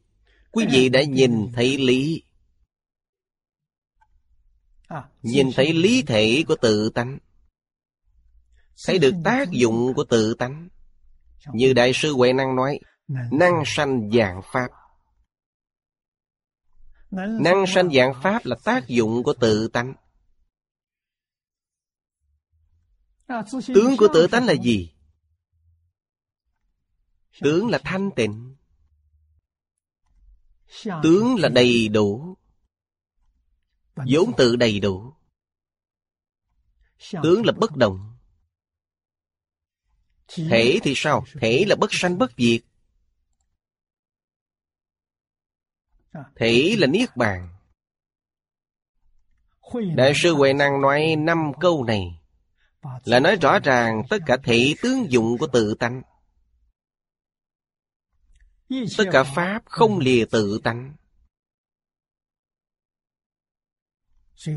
Quý 0.50 0.66
vị 0.70 0.88
đã 0.88 1.02
nhìn 1.02 1.52
thấy 1.52 1.78
lý. 1.78 2.22
Nhìn 5.22 5.50
thấy 5.54 5.72
lý 5.72 6.02
thể 6.02 6.44
của 6.48 6.56
tự 6.62 6.90
tánh. 6.90 7.18
Thấy 8.86 8.98
được 8.98 9.14
tác 9.24 9.50
dụng 9.50 9.94
của 9.94 10.04
tự 10.04 10.34
tánh 10.34 10.68
như 11.54 11.72
Đại 11.72 11.92
sư 11.94 12.12
Huệ 12.12 12.32
Năng 12.32 12.56
nói, 12.56 12.80
năng 13.32 13.62
sanh 13.66 14.10
dạng 14.10 14.42
Pháp. 14.52 14.68
Năng 17.40 17.64
sanh 17.66 17.90
dạng 17.94 18.12
Pháp 18.22 18.46
là 18.46 18.56
tác 18.64 18.88
dụng 18.88 19.22
của 19.22 19.34
tự 19.40 19.68
tánh. 19.68 19.94
Tướng 23.74 23.96
của 23.98 24.08
tự 24.14 24.26
tánh 24.26 24.46
là 24.46 24.54
gì? 24.62 24.94
Tướng 27.40 27.68
là 27.70 27.80
thanh 27.84 28.10
tịnh. 28.16 28.56
Tướng 30.84 31.36
là 31.38 31.48
đầy 31.48 31.88
đủ. 31.88 32.36
vốn 33.94 34.32
tự 34.36 34.56
đầy 34.56 34.80
đủ. 34.80 35.12
Tướng 37.22 37.46
là 37.46 37.52
bất 37.52 37.76
động. 37.76 38.07
Thể 40.28 40.78
thì 40.82 40.92
sao? 40.96 41.24
Thể 41.40 41.64
là 41.68 41.76
bất 41.76 41.88
sanh 41.92 42.18
bất 42.18 42.32
diệt. 42.36 42.60
Thể 46.36 46.76
là 46.78 46.86
Niết 46.86 47.16
Bàn. 47.16 47.48
Đại 49.96 50.12
sư 50.14 50.34
Huệ 50.34 50.52
Năng 50.52 50.80
nói 50.80 51.16
năm 51.18 51.52
câu 51.60 51.84
này 51.84 52.20
là 53.04 53.20
nói 53.20 53.36
rõ 53.36 53.58
ràng 53.58 54.02
tất 54.10 54.18
cả 54.26 54.36
thể 54.44 54.74
tướng 54.82 55.12
dụng 55.12 55.38
của 55.38 55.46
tự 55.46 55.74
tánh. 55.74 56.02
Tất 58.98 59.04
cả 59.12 59.22
Pháp 59.22 59.62
không 59.66 59.98
lìa 59.98 60.24
tự 60.30 60.60
tánh. 60.64 60.94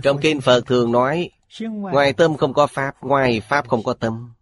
Trong 0.03 0.17
kinh 0.21 0.41
Phật 0.41 0.65
thường 0.65 0.91
nói, 0.91 1.29
ngoài 1.59 2.13
tâm 2.13 2.37
không 2.37 2.53
có 2.53 2.67
Pháp, 2.67 3.03
ngoài 3.03 3.41
Pháp 3.41 3.67
không 3.67 3.83
có 3.83 3.93
tâm. 3.93 4.33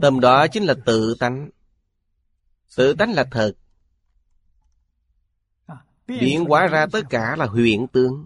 Tâm 0.00 0.20
đó 0.20 0.46
chính 0.46 0.64
là 0.64 0.74
tự 0.86 1.16
tánh. 1.20 1.50
Tự 2.76 2.94
tánh 2.94 3.12
là 3.12 3.24
thật. 3.30 3.52
Biến 6.06 6.44
hóa 6.44 6.66
ra 6.66 6.86
tất 6.92 7.02
cả 7.10 7.36
là 7.36 7.46
huyện 7.46 7.86
tướng. 7.86 8.24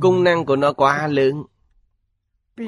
Công 0.00 0.24
năng 0.24 0.46
của 0.46 0.56
nó 0.56 0.72
quá 0.72 1.06
lớn. 1.06 1.42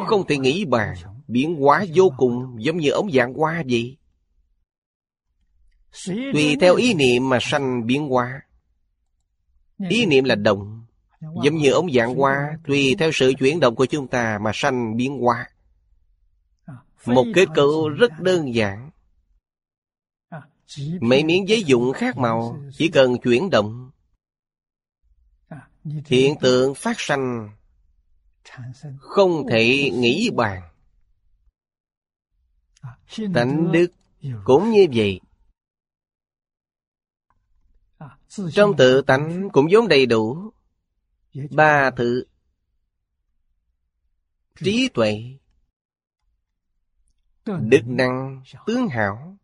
Không 0.06 0.26
thể 0.26 0.38
nghĩ 0.38 0.64
bàn. 0.64 0.96
Biến 1.28 1.56
hóa 1.56 1.84
vô 1.94 2.12
cùng 2.16 2.64
giống 2.64 2.76
như 2.76 2.90
ống 2.90 3.10
dạng 3.12 3.34
hoa 3.34 3.62
vậy. 3.70 3.96
Tùy 6.06 6.56
theo 6.60 6.74
ý 6.74 6.94
niệm 6.94 7.28
mà 7.28 7.38
sanh 7.40 7.86
biến 7.86 8.08
hóa. 8.08 8.42
Ý 9.88 10.06
niệm 10.06 10.24
là 10.24 10.34
động. 10.34 10.86
Giống 11.44 11.56
như 11.56 11.70
ống 11.70 11.92
dạng 11.92 12.14
hoa, 12.14 12.58
tùy 12.66 12.94
theo 12.98 13.10
sự 13.12 13.32
chuyển 13.38 13.60
động 13.60 13.74
của 13.74 13.86
chúng 13.86 14.08
ta 14.08 14.38
mà 14.42 14.50
sanh 14.54 14.96
biến 14.96 15.18
hóa. 15.18 15.48
Một 17.06 17.26
kết 17.34 17.48
cấu 17.54 17.88
rất 17.88 18.12
đơn 18.20 18.54
giản. 18.54 18.90
Mấy 21.00 21.24
miếng 21.24 21.48
giấy 21.48 21.62
dụng 21.64 21.92
khác 21.92 22.16
màu, 22.16 22.62
chỉ 22.72 22.88
cần 22.88 23.18
chuyển 23.22 23.50
động. 23.50 23.90
Hiện 26.06 26.34
tượng 26.40 26.74
phát 26.74 27.00
sanh 27.00 27.50
không 28.98 29.46
thể 29.50 29.90
nghĩ 29.92 30.30
bàn. 30.36 30.62
Tánh 33.34 33.72
đức 33.72 33.86
cũng 34.44 34.70
như 34.70 34.86
vậy. 34.94 35.20
Trong 38.52 38.76
tự 38.76 39.02
tánh 39.02 39.48
cũng 39.52 39.66
vốn 39.72 39.88
đầy 39.88 40.06
đủ 40.06 40.52
ba 41.50 41.90
thứ 41.90 42.24
trí 44.64 44.88
tuệ 44.94 45.38
đức 47.44 47.82
năng 47.86 48.42
tướng 48.66 48.88
hảo. 48.88 49.36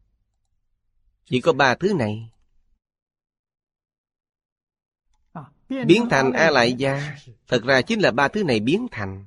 Chỉ 1.24 1.40
có 1.40 1.52
ba 1.52 1.74
thứ 1.74 1.94
này. 1.98 2.30
Biến 5.68 6.06
thành 6.10 6.32
a 6.32 6.50
lại 6.50 6.72
gia 6.72 7.16
thật 7.46 7.62
ra 7.64 7.82
chính 7.82 8.00
là 8.00 8.10
ba 8.10 8.28
thứ 8.28 8.44
này 8.44 8.60
biến 8.60 8.86
thành. 8.90 9.26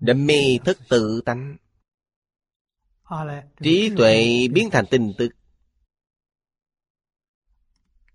Đam 0.00 0.26
mê 0.26 0.58
thất 0.64 0.78
tự 0.88 1.20
tánh. 1.24 1.56
Trí 3.62 3.90
tuệ 3.96 4.48
biến 4.52 4.68
thành 4.72 4.84
tình 4.90 5.12
tức 5.18 5.28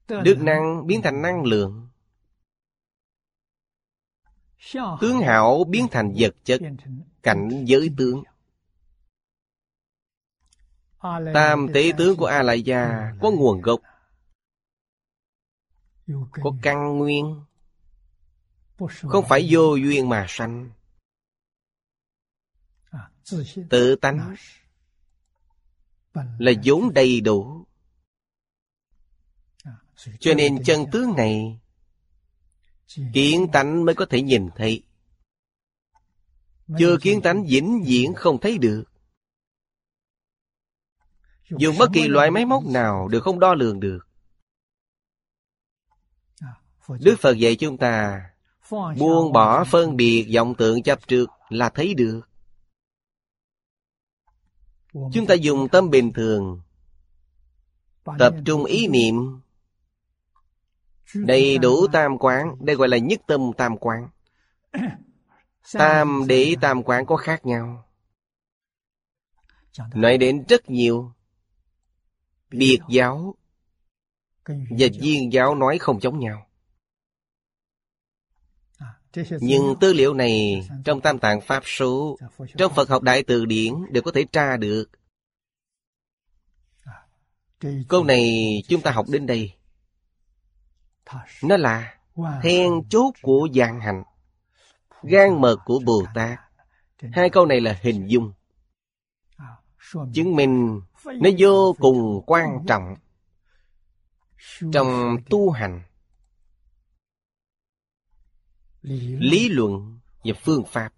đức 0.07 0.37
năng 0.39 0.87
biến 0.87 1.01
thành 1.03 1.21
năng 1.21 1.43
lượng. 1.43 1.89
Tướng 5.01 5.19
hảo 5.19 5.63
biến 5.69 5.87
thành 5.91 6.13
vật 6.17 6.35
chất 6.43 6.61
cảnh 7.23 7.65
giới 7.65 7.91
tướng. 7.97 8.23
Tam 11.33 11.67
tế 11.73 11.91
tướng 11.97 12.17
của 12.17 12.25
a 12.25 12.43
lại 12.43 12.61
gia 12.61 13.11
có 13.21 13.31
nguồn 13.31 13.61
gốc 13.61 13.81
có 16.31 16.55
căn 16.61 16.97
nguyên. 16.97 17.43
Không 19.01 19.25
phải 19.29 19.47
vô 19.51 19.75
duyên 19.75 20.09
mà 20.09 20.25
sanh. 20.29 20.71
Tự 23.69 23.95
tánh 23.95 24.35
là 26.13 26.51
vốn 26.65 26.93
đầy 26.93 27.21
đủ. 27.21 27.65
Cho 30.19 30.33
nên 30.33 30.63
chân 30.63 30.85
tướng 30.91 31.13
này 31.17 31.59
kiến 33.13 33.47
tánh 33.53 33.85
mới 33.85 33.95
có 33.95 34.05
thể 34.09 34.21
nhìn 34.21 34.49
thấy 34.55 34.83
chưa 36.79 36.97
kiến 37.01 37.21
tánh 37.21 37.45
vĩnh 37.45 37.83
viễn 37.85 38.13
không 38.13 38.39
thấy 38.39 38.57
được. 38.57 38.83
Dùng 41.49 41.75
bất 41.79 41.89
kỳ 41.93 42.07
loại 42.07 42.31
máy 42.31 42.45
móc 42.45 42.65
nào 42.65 43.07
đều 43.07 43.21
không 43.21 43.39
đo 43.39 43.53
lường 43.53 43.79
được. 43.79 43.99
Đức 46.99 47.15
phật 47.19 47.37
dạy 47.37 47.55
chúng 47.55 47.77
ta 47.77 48.21
buông 48.71 49.33
bỏ 49.33 49.63
phân 49.63 49.95
biệt 49.95 50.31
vọng 50.35 50.55
tượng 50.55 50.83
chấp 50.83 51.07
trước 51.07 51.29
là 51.49 51.69
thấy 51.69 51.93
được. 51.93 52.21
Chúng 54.93 55.25
ta 55.27 55.33
dùng 55.33 55.67
tâm 55.69 55.89
bình 55.89 56.13
thường 56.13 56.61
tập 58.19 58.33
trung 58.45 58.65
ý 58.65 58.87
niệm. 58.87 59.39
Đầy 61.15 61.57
đủ 61.57 61.87
tam 61.87 62.17
quán 62.17 62.55
đây 62.59 62.75
gọi 62.75 62.87
là 62.87 62.97
nhất 62.97 63.21
tâm 63.27 63.51
tam 63.57 63.77
quán 63.77 64.09
tam 65.71 66.23
để 66.27 66.55
tam 66.61 66.83
quán 66.83 67.05
có 67.05 67.15
khác 67.15 67.45
nhau. 67.45 67.85
Nói 69.93 70.17
đến 70.17 70.45
rất 70.49 70.69
nhiều. 70.69 71.11
Biệt 72.49 72.79
giáo 72.89 73.35
và 74.45 74.87
viên 75.01 75.33
giáo 75.33 75.55
nói 75.55 75.77
không 75.77 76.01
giống 76.01 76.19
nhau. 76.19 76.47
Nhưng 79.39 79.75
tư 79.81 79.93
liệu 79.93 80.13
này 80.13 80.67
trong 80.85 81.01
Tam 81.01 81.19
Tạng 81.19 81.41
Pháp 81.41 81.63
Số, 81.65 82.17
trong 82.57 82.73
Phật 82.75 82.89
học 82.89 83.01
Đại 83.03 83.23
Từ 83.23 83.45
Điển 83.45 83.73
đều 83.89 84.03
có 84.03 84.11
thể 84.15 84.25
tra 84.31 84.57
được. 84.57 84.85
Câu 87.87 88.03
này 88.03 88.23
chúng 88.67 88.81
ta 88.81 88.91
học 88.91 89.05
đến 89.09 89.25
đây. 89.25 89.53
Nó 91.43 91.57
là 91.57 91.97
then 92.43 92.71
chốt 92.89 93.13
của 93.21 93.47
dạng 93.55 93.79
hạnh, 93.79 94.03
gan 95.03 95.41
mật 95.41 95.57
của 95.65 95.79
Bồ 95.85 96.03
Tát. 96.13 96.39
Hai 97.11 97.29
câu 97.29 97.45
này 97.45 97.61
là 97.61 97.79
hình 97.81 98.07
dung. 98.07 98.33
Chứng 100.13 100.35
minh 100.35 100.81
nó 101.05 101.29
vô 101.37 101.75
cùng 101.79 102.21
quan 102.25 102.65
trọng 102.67 102.95
trong 104.71 105.17
tu 105.29 105.51
hành 105.51 105.81
lý 109.19 109.49
luận 109.49 109.99
và 110.23 110.33
phương 110.43 110.63
pháp 110.67 110.93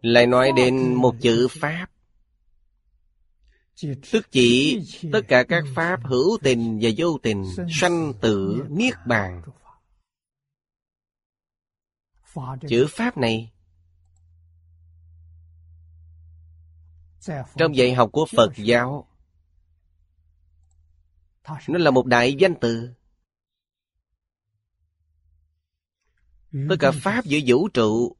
lại 0.00 0.26
nói 0.26 0.52
đến 0.56 0.94
một 0.94 1.14
chữ 1.20 1.48
pháp 1.50 1.86
tức 4.12 4.26
chỉ 4.30 4.80
tất 5.12 5.20
cả 5.28 5.42
các 5.42 5.64
pháp 5.74 6.00
hữu 6.04 6.38
tình 6.42 6.78
và 6.82 6.90
vô 6.96 7.18
tình 7.22 7.44
sanh 7.80 8.12
tử 8.20 8.64
niết 8.68 8.94
bàn 9.06 9.42
chữ 12.68 12.86
pháp 12.90 13.16
này 13.16 13.52
trong 17.56 17.76
dạy 17.76 17.94
học 17.94 18.10
của 18.12 18.26
phật 18.36 18.52
giáo 18.56 19.06
nó 21.68 21.78
là 21.78 21.90
một 21.90 22.06
đại 22.06 22.34
danh 22.38 22.54
từ. 22.60 22.94
Tất 26.68 26.76
cả 26.80 26.90
pháp 26.94 27.24
giữa 27.24 27.38
vũ 27.46 27.68
trụ. 27.68 28.16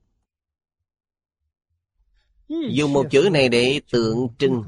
Dùng 2.49 2.93
một 2.93 3.07
chữ 3.11 3.29
này 3.33 3.49
để 3.49 3.81
tượng 3.93 4.29
trưng 4.39 4.65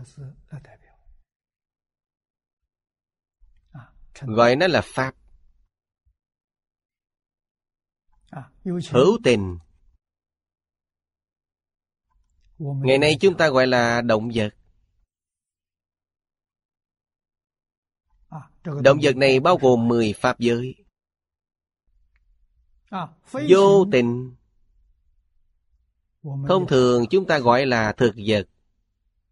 gọi 4.20 4.56
nó 4.56 4.66
là 4.66 4.80
pháp 4.84 5.14
hữu 8.64 9.18
tình. 9.24 9.58
Ngày 12.58 12.98
nay 12.98 13.16
chúng 13.20 13.36
ta 13.36 13.48
gọi 13.48 13.66
là 13.66 14.00
động 14.00 14.30
vật. 14.34 14.54
Động 18.64 18.98
vật 19.02 19.16
này 19.16 19.40
bao 19.40 19.56
gồm 19.56 19.88
10 19.88 20.12
pháp 20.12 20.38
giới. 20.38 20.74
Vô 23.48 23.84
tình. 23.92 24.36
Thông 26.22 26.66
thường 26.68 27.04
chúng 27.10 27.26
ta 27.26 27.38
gọi 27.38 27.66
là 27.66 27.92
thực 27.96 28.14
vật. 28.26 28.48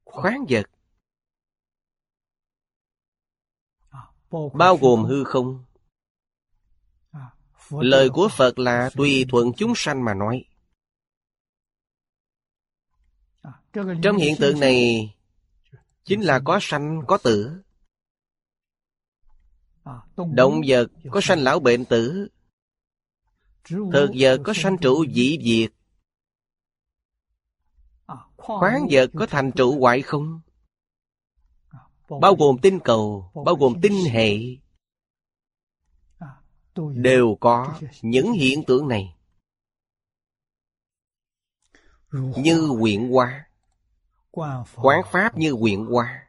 Khoáng 0.04 0.44
vật. 0.48 0.70
Bao 4.54 4.76
gồm 4.76 5.04
hư 5.04 5.24
không. 5.24 5.64
Lời 7.70 8.10
của 8.10 8.28
Phật 8.28 8.58
là 8.58 8.90
tùy 8.96 9.26
thuận 9.28 9.52
chúng 9.56 9.72
sanh 9.76 10.04
mà 10.04 10.14
nói. 10.14 10.44
Trong 14.02 14.16
hiện 14.16 14.36
tượng 14.38 14.60
này, 14.60 15.08
Chính 16.10 16.20
là 16.20 16.40
có 16.44 16.58
sanh, 16.62 17.02
có 17.06 17.18
tử. 17.18 17.62
Động 20.16 20.60
vật 20.66 20.86
có 21.10 21.20
sanh 21.22 21.38
lão 21.38 21.60
bệnh 21.60 21.84
tử. 21.84 22.28
Thực 23.64 24.10
vật 24.18 24.40
có 24.44 24.52
sanh 24.56 24.76
trụ 24.80 25.06
dị 25.06 25.38
diệt. 25.44 25.72
Khoáng 28.36 28.86
vật 28.90 29.10
có 29.18 29.26
thành 29.26 29.52
trụ 29.56 29.80
hoại 29.80 30.02
không? 30.02 30.40
Bao 32.20 32.34
gồm 32.34 32.56
tinh 32.62 32.78
cầu, 32.84 33.30
Bao 33.44 33.54
gồm 33.54 33.80
tinh 33.82 34.04
hệ. 34.10 34.36
Đều 36.94 37.36
có 37.40 37.78
những 38.02 38.32
hiện 38.32 38.64
tượng 38.66 38.88
này. 38.88 39.14
Như 42.36 42.70
quyện 42.80 43.10
hoa, 43.10 43.46
Quán 44.76 45.02
pháp 45.12 45.36
như 45.36 45.54
quyện 45.60 45.86
hoa. 45.86 46.26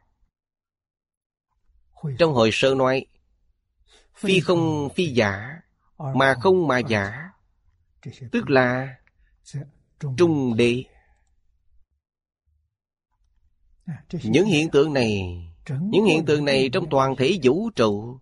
Trong 2.18 2.32
hội 2.32 2.50
sơ 2.52 2.74
nói, 2.74 3.06
Phi 4.14 4.40
không 4.40 4.88
phi 4.94 5.06
giả, 5.06 5.60
Mà 5.98 6.34
không 6.40 6.68
mà 6.68 6.78
giả, 6.78 7.30
Tức 8.32 8.50
là 8.50 8.96
Trung 10.16 10.56
đệ 10.56 10.84
Những 14.22 14.46
hiện 14.46 14.70
tượng 14.70 14.92
này, 14.92 15.20
Những 15.80 16.04
hiện 16.04 16.26
tượng 16.26 16.44
này 16.44 16.70
trong 16.72 16.86
toàn 16.90 17.16
thể 17.16 17.38
vũ 17.42 17.70
trụ 17.70 18.18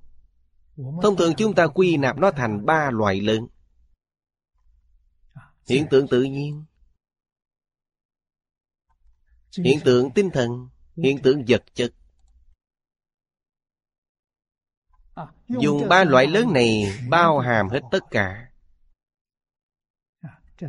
Thông 1.03 1.17
thường 1.17 1.33
chúng 1.37 1.55
ta 1.55 1.67
quy 1.67 1.97
nạp 1.97 2.19
nó 2.19 2.31
thành 2.31 2.67
ba 2.67 2.91
loại 2.93 3.21
lớn. 3.21 3.47
Hiện 5.69 5.87
tượng 5.91 6.09
tự 6.09 6.23
nhiên, 6.23 6.65
Hiện 9.65 9.79
tượng 9.85 10.11
tinh 10.15 10.31
thần, 10.33 10.69
Hiện 10.97 11.19
tượng 11.23 11.45
vật 11.49 11.65
chất. 11.75 11.95
Dùng 15.49 15.89
ba 15.89 16.05
loại 16.05 16.27
lớn 16.27 16.53
này 16.53 16.85
bao 17.09 17.39
hàm 17.39 17.69
hết 17.69 17.81
tất 17.91 18.05
cả. 18.11 18.53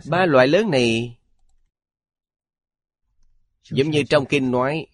Ba 0.10 0.26
loại 0.26 0.48
lớn 0.48 0.70
này 0.72 1.18
Giống 3.64 3.92
như 3.92 4.04
trong 4.10 4.26
kinh 4.26 4.52
nói, 4.52 4.88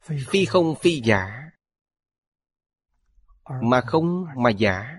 Phi 0.00 0.44
không 0.44 0.74
phi 0.80 1.00
giả. 1.00 1.51
Mà 3.62 3.80
không 3.80 4.26
mà 4.36 4.50
giả. 4.50 4.98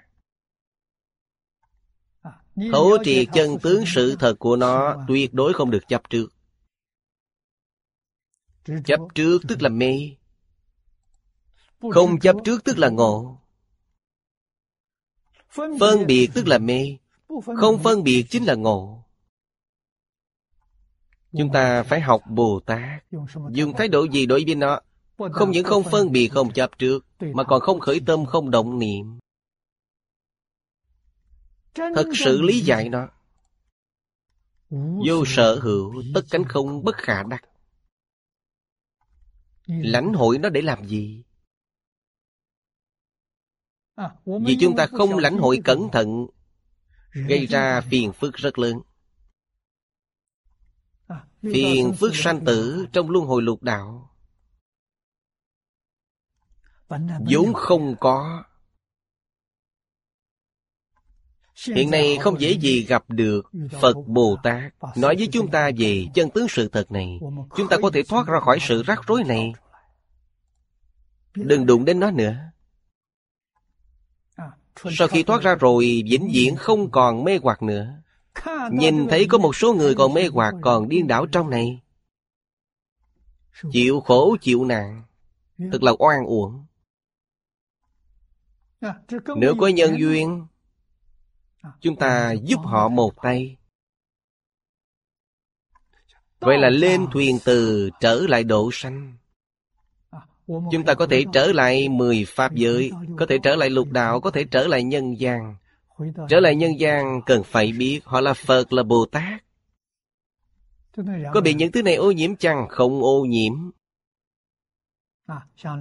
Thấu 2.71 2.97
triệt 3.03 3.27
chân 3.33 3.57
tướng 3.63 3.83
sự 3.87 4.15
thật 4.19 4.35
của 4.39 4.55
nó 4.55 5.05
Tuyệt 5.07 5.33
đối 5.33 5.53
không 5.53 5.71
được 5.71 5.83
chấp 5.87 6.09
trước. 6.09 6.27
Chấp 8.85 8.99
trước 9.15 9.39
tức 9.47 9.61
là 9.61 9.69
mê. 9.69 10.09
Không 11.93 12.19
chấp 12.19 12.35
trước 12.45 12.63
tức 12.63 12.77
là 12.77 12.89
ngộ. 12.89 13.39
Phân 15.49 16.05
biệt. 16.07 16.29
tức 16.33 16.47
là 16.47 16.57
mê. 16.57 16.97
Không 17.57 17.79
phân 17.83 18.03
biệt 18.03 18.25
chính 18.29 18.43
là 18.45 18.55
ngộ. 18.55 19.03
Chúng 21.37 21.49
ta 21.53 21.83
phải 21.83 22.01
học 22.01 22.21
Bồ 22.29 22.59
Tát. 22.65 23.03
Dùng 23.51 23.73
thái 23.77 23.87
độ 23.87 24.03
gì 24.03 24.25
đối 24.25 24.43
với 24.45 24.55
nó 24.55 24.79
Không 25.17 25.51
những 25.51 25.63
không 25.63 25.83
phân 25.91 26.11
biệt 26.11 26.27
không 26.27 26.53
chấp 26.53 26.79
trước 26.79 27.05
Mà 27.19 27.43
còn 27.43 27.61
không 27.61 27.79
khởi 27.79 28.01
tâm 28.05 28.25
không 28.25 28.51
động 28.51 28.79
niệm. 28.79 29.19
Thật 31.75 32.05
sự 32.15 32.41
lý 32.41 32.59
giải 32.59 32.89
nó. 32.89 33.07
Vô 35.07 35.25
sở 35.25 35.59
hữu 35.59 36.03
Tất 36.13 36.21
cánh 36.29 36.43
không 36.43 36.83
bất 36.83 36.95
khả 36.95 37.23
đắc. 37.23 37.43
Lãnh 39.65 40.13
hội 40.13 40.37
nó 40.37 40.49
để 40.49 40.61
làm 40.61 40.87
gì? 40.87 41.23
Vì 44.25 44.57
chúng 44.59 44.75
ta 44.75 44.87
không 44.87 45.17
lãnh 45.17 45.37
hội 45.37 45.61
cẩn 45.63 45.89
thận 45.91 46.27
Gây 47.13 47.45
ra 47.45 47.81
phiền 47.81 48.13
phức 48.13 48.33
rất 48.33 48.59
lớn. 48.59 48.81
Phiền 51.41 51.93
phức 51.99 52.11
sanh 52.15 52.45
tử 52.45 52.85
trong 52.93 53.09
luân 53.09 53.25
hồi 53.25 53.41
lục 53.41 53.63
đạo 53.63 54.12
vốn 57.29 57.53
không 57.53 57.95
có. 57.99 58.43
Hiện 61.75 61.91
nay 61.91 62.17
không 62.21 62.41
dễ 62.41 62.51
gì 62.51 62.85
gặp 62.85 63.03
được 63.07 63.51
Phật 63.81 63.95
Bồ 64.07 64.37
Tát. 64.43 64.73
Nói 64.95 65.15
với 65.15 65.27
chúng 65.31 65.51
ta 65.51 65.71
về 65.77 66.07
chân 66.13 66.29
tướng 66.29 66.47
sự 66.49 66.69
thật 66.69 66.91
này 66.91 67.19
Chúng 67.55 67.67
ta 67.69 67.77
có 67.81 67.89
thể 67.93 68.03
thoát 68.03 68.27
ra 68.27 68.39
khỏi 68.39 68.57
sự 68.61 68.83
rắc 68.83 68.99
rối 69.07 69.23
này. 69.23 69.53
Đừng 71.35 71.65
đụng 71.65 71.85
đến 71.85 71.99
nó 71.99 72.11
nữa. 72.11 72.35
Sau 74.91 75.07
khi 75.07 75.23
thoát 75.23 75.41
ra 75.41 75.55
rồi 75.55 76.03
Vĩnh 76.09 76.29
viễn 76.33 76.55
không 76.55 76.91
còn 76.91 77.23
mê 77.23 77.39
hoặc 77.43 77.63
nữa. 77.63 77.93
Nhìn 78.71 79.07
thấy 79.09 79.27
có 79.29 79.37
một 79.37 79.55
số 79.55 79.73
người 79.73 79.95
còn 79.95 80.13
mê 80.13 80.27
hoặc 80.33 80.53
Còn 80.61 80.89
điên 80.89 81.07
đảo 81.07 81.25
trong 81.25 81.49
này. 81.49 81.81
Chịu 83.71 83.99
khổ 83.99 84.37
chịu 84.41 84.65
nạn. 84.65 85.03
Thật 85.71 85.83
là 85.83 85.91
oan 85.99 86.25
uổng 86.25 86.65
Nếu 89.35 89.55
có 89.59 89.67
nhân 89.67 89.99
duyên 89.99 90.45
Chúng 91.81 91.95
ta 91.95 92.31
giúp 92.31 92.59
họ 92.63 92.89
một 92.89 93.21
tay. 93.21 93.57
Vậy 96.39 96.57
là 96.57 96.69
lên 96.69 97.07
thuyền 97.11 97.37
từ 97.45 97.89
trở 97.99 98.25
lại 98.29 98.43
độ 98.43 98.69
sanh. 98.73 99.17
Chúng 100.47 100.83
ta 100.85 100.93
có 100.93 101.07
thể 101.07 101.25
trở 101.33 101.51
lại 101.51 101.89
mười 101.89 102.25
pháp 102.27 102.53
giới 102.55 102.91
Có 103.17 103.25
thể 103.25 103.37
trở 103.43 103.55
lại 103.55 103.69
lục 103.69 103.91
đạo 103.91 104.21
Có 104.21 104.31
thể 104.31 104.43
trở 104.43 104.67
lại 104.67 104.83
nhân 104.83 105.19
gian. 105.19 105.55
Trở 106.29 106.39
lại 106.39 106.55
nhân 106.55 106.79
gian 106.79 107.21
cần 107.25 107.43
phải 107.43 107.71
biết 107.71 108.01
Họ 108.03 108.21
là 108.21 108.33
Phật 108.33 108.73
là 108.73 108.83
Bồ 108.83 109.05
Tát. 109.05 109.43
Có 111.33 111.41
bị 111.41 111.53
những 111.53 111.71
thứ 111.71 111.81
này 111.81 111.95
ô 111.95 112.11
nhiễm 112.11 112.35
chăng? 112.35 112.67
Không 112.69 113.03
ô 113.03 113.25
nhiễm. 113.25 113.53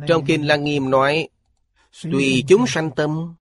Trong 0.06 0.24
Kinh 0.26 0.46
Lăng 0.46 0.64
Nghiêm 0.64 0.90
nói 0.90 1.28
Tùy 2.00 2.44
chúng 2.48 2.64
sanh 2.66 2.90
tâm. 2.96 3.34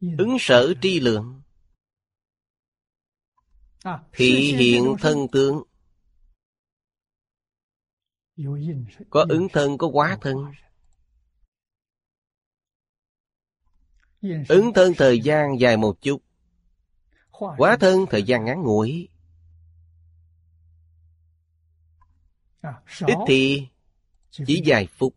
Ứng 0.00 0.36
sở 0.40 0.74
tri 0.82 1.00
lượng. 1.00 1.42
Thị 4.12 4.54
hiện 4.58 4.96
thân 5.00 5.26
tướng. 5.32 5.62
Có 9.10 9.26
ứng 9.28 9.48
thân 9.52 9.78
có 9.78 9.86
quá 9.86 10.18
thân. 10.20 10.52
Ứng 14.48 14.72
thân 14.74 14.92
thời 14.96 15.20
gian 15.20 15.60
dài 15.60 15.76
một 15.76 15.98
chút. 16.00 16.22
Quá 17.30 17.76
thân. 17.80 18.06
thời 18.10 18.22
gian 18.22 18.44
ngắn 18.44 18.62
ngủi. 18.62 19.08
Ít 23.06 23.16
thì 23.26 23.68
chỉ 24.30 24.62
vài 24.66 24.86
phút 24.86 25.14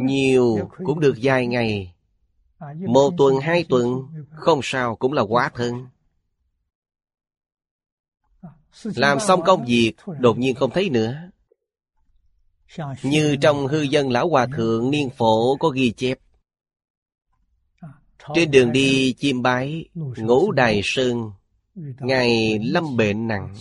Nhiều 0.00 0.70
cũng 0.84 1.00
được 1.00 1.14
vài 1.22 1.46
ngày. 1.46 1.94
Một 2.76 3.14
tuần 3.18 3.38
hai 3.40 3.64
tuần 3.68 4.06
Không 4.30 4.60
sao 4.62 4.96
cũng 4.96 5.12
là 5.12 5.22
quá 5.22 5.50
thân. 5.54 5.86
Làm 8.82 9.20
xong 9.20 9.42
công 9.42 9.64
việc 9.64 9.92
Đột 10.18 10.38
nhiên 10.38 10.54
không 10.54 10.70
thấy 10.70 10.90
nữa. 10.90 11.30
Như 13.02 13.36
trong 13.40 13.66
hư 13.66 13.80
dân 13.80 14.10
lão 14.10 14.28
hòa 14.28 14.46
thượng 14.56 14.90
Niên 14.90 15.10
phổ 15.10 15.56
có 15.56 15.68
ghi 15.68 15.92
chép. 15.96 16.18
Trên 18.34 18.50
đường 18.50 18.72
đi 18.72 19.14
chiêm 19.18 19.42
bái 19.42 19.88
Ngũ 19.94 20.52
đài 20.52 20.80
sơn 20.84 21.30
Ngày 21.98 22.58
lâm 22.58 22.96
bệnh 22.96 23.28
nặng. 23.28 23.54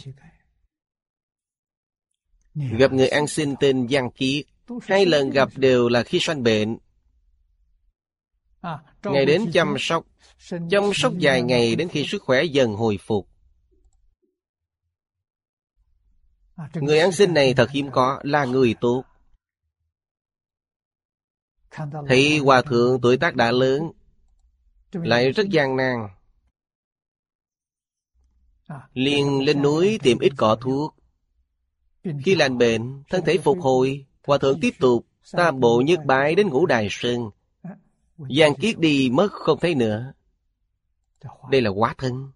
Gặp 2.55 2.93
người 2.93 3.07
ăn 3.07 3.27
xin 3.27 3.55
tên 3.59 3.87
Giang 3.87 4.11
Kiết 4.11 4.45
Hai 4.81 5.05
lần 5.05 5.29
gặp 5.29 5.49
đều 5.55 5.89
là 5.89 6.03
khi 6.03 6.17
sanh 6.21 6.43
bệnh. 6.43 6.77
Ngày 9.03 9.25
đến 9.25 9.51
chăm 9.53 9.75
sóc 9.79 10.05
Chăm 10.49 10.83
sóc 10.93 11.13
vài 11.21 11.41
ngày 11.41 11.75
đến 11.75 11.89
khi 11.89 12.05
sức 12.07 12.23
khỏe 12.23 12.43
dần 12.43 12.73
hồi 12.73 12.97
phục. 13.01 13.27
Người 16.73 16.99
ăn 16.99 17.11
xin 17.11 17.33
này 17.33 17.53
thật 17.53 17.69
hiếm 17.69 17.89
có 17.91 18.19
Là 18.23 18.45
người 18.45 18.75
tốt. 18.81 19.03
Thấy 22.07 22.37
hòa 22.37 22.61
thượng 22.61 23.01
tuổi 23.01 23.17
tác 23.17 23.35
đã 23.35 23.51
lớn 23.51 23.91
Lại 24.91 25.31
rất 25.31 25.49
gian 25.49 25.75
nan. 25.75 26.07
Liền 28.93 29.45
lên 29.45 29.61
núi 29.61 29.99
tìm 30.03 30.19
ít 30.19 30.31
cỏ 30.37 30.57
thuốc. 30.61 30.95
Khi 32.25 32.35
lành 32.35 32.57
bệnh 32.57 33.03
thân 33.09 33.25
thể 33.25 33.37
phục 33.37 33.57
hồi 33.61 34.05
hòa 34.27 34.37
thượng 34.37 34.59
tiếp 34.59 34.73
tục, 34.79 35.05
tam 35.31 35.59
bộ 35.59 35.81
nhất 35.85 35.99
bái 36.05 36.35
đến 36.35 36.49
ngũ 36.49 36.65
đài 36.65 36.87
sơn. 36.91 37.29
Giang 38.17 38.55
kiết 38.55 38.79
đi 38.79 39.09
mất 39.13 39.31
không 39.31 39.59
thấy 39.59 39.75
nữa. 39.75 40.13
Đây 41.51 41.61
là 41.61 41.69
quá 41.69 41.95
thân. 41.97 42.31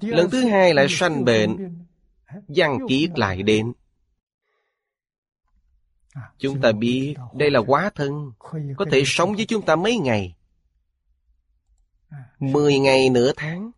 Lần 0.00 0.30
thứ 0.30 0.44
hai 0.48 0.74
lại 0.74 0.86
sanh 0.88 1.24
bệnh. 1.24 1.84
Giang 2.48 2.78
kiết 2.88 3.18
lại 3.18 3.42
đến. 3.42 3.72
Chúng 6.38 6.60
ta 6.60 6.72
biết 6.72 7.14
đây 7.34 7.50
là 7.50 7.58
quá 7.58 7.90
thân. 7.94 8.32
Có 8.76 8.84
thể 8.92 9.02
sống 9.06 9.34
với 9.34 9.46
chúng 9.46 9.62
ta 9.62 9.76
mấy 9.76 9.96
ngày? 9.98 10.36
Mười 12.38 12.78
ngày 12.78 13.08
nửa 13.08 13.32
tháng. 13.36 13.70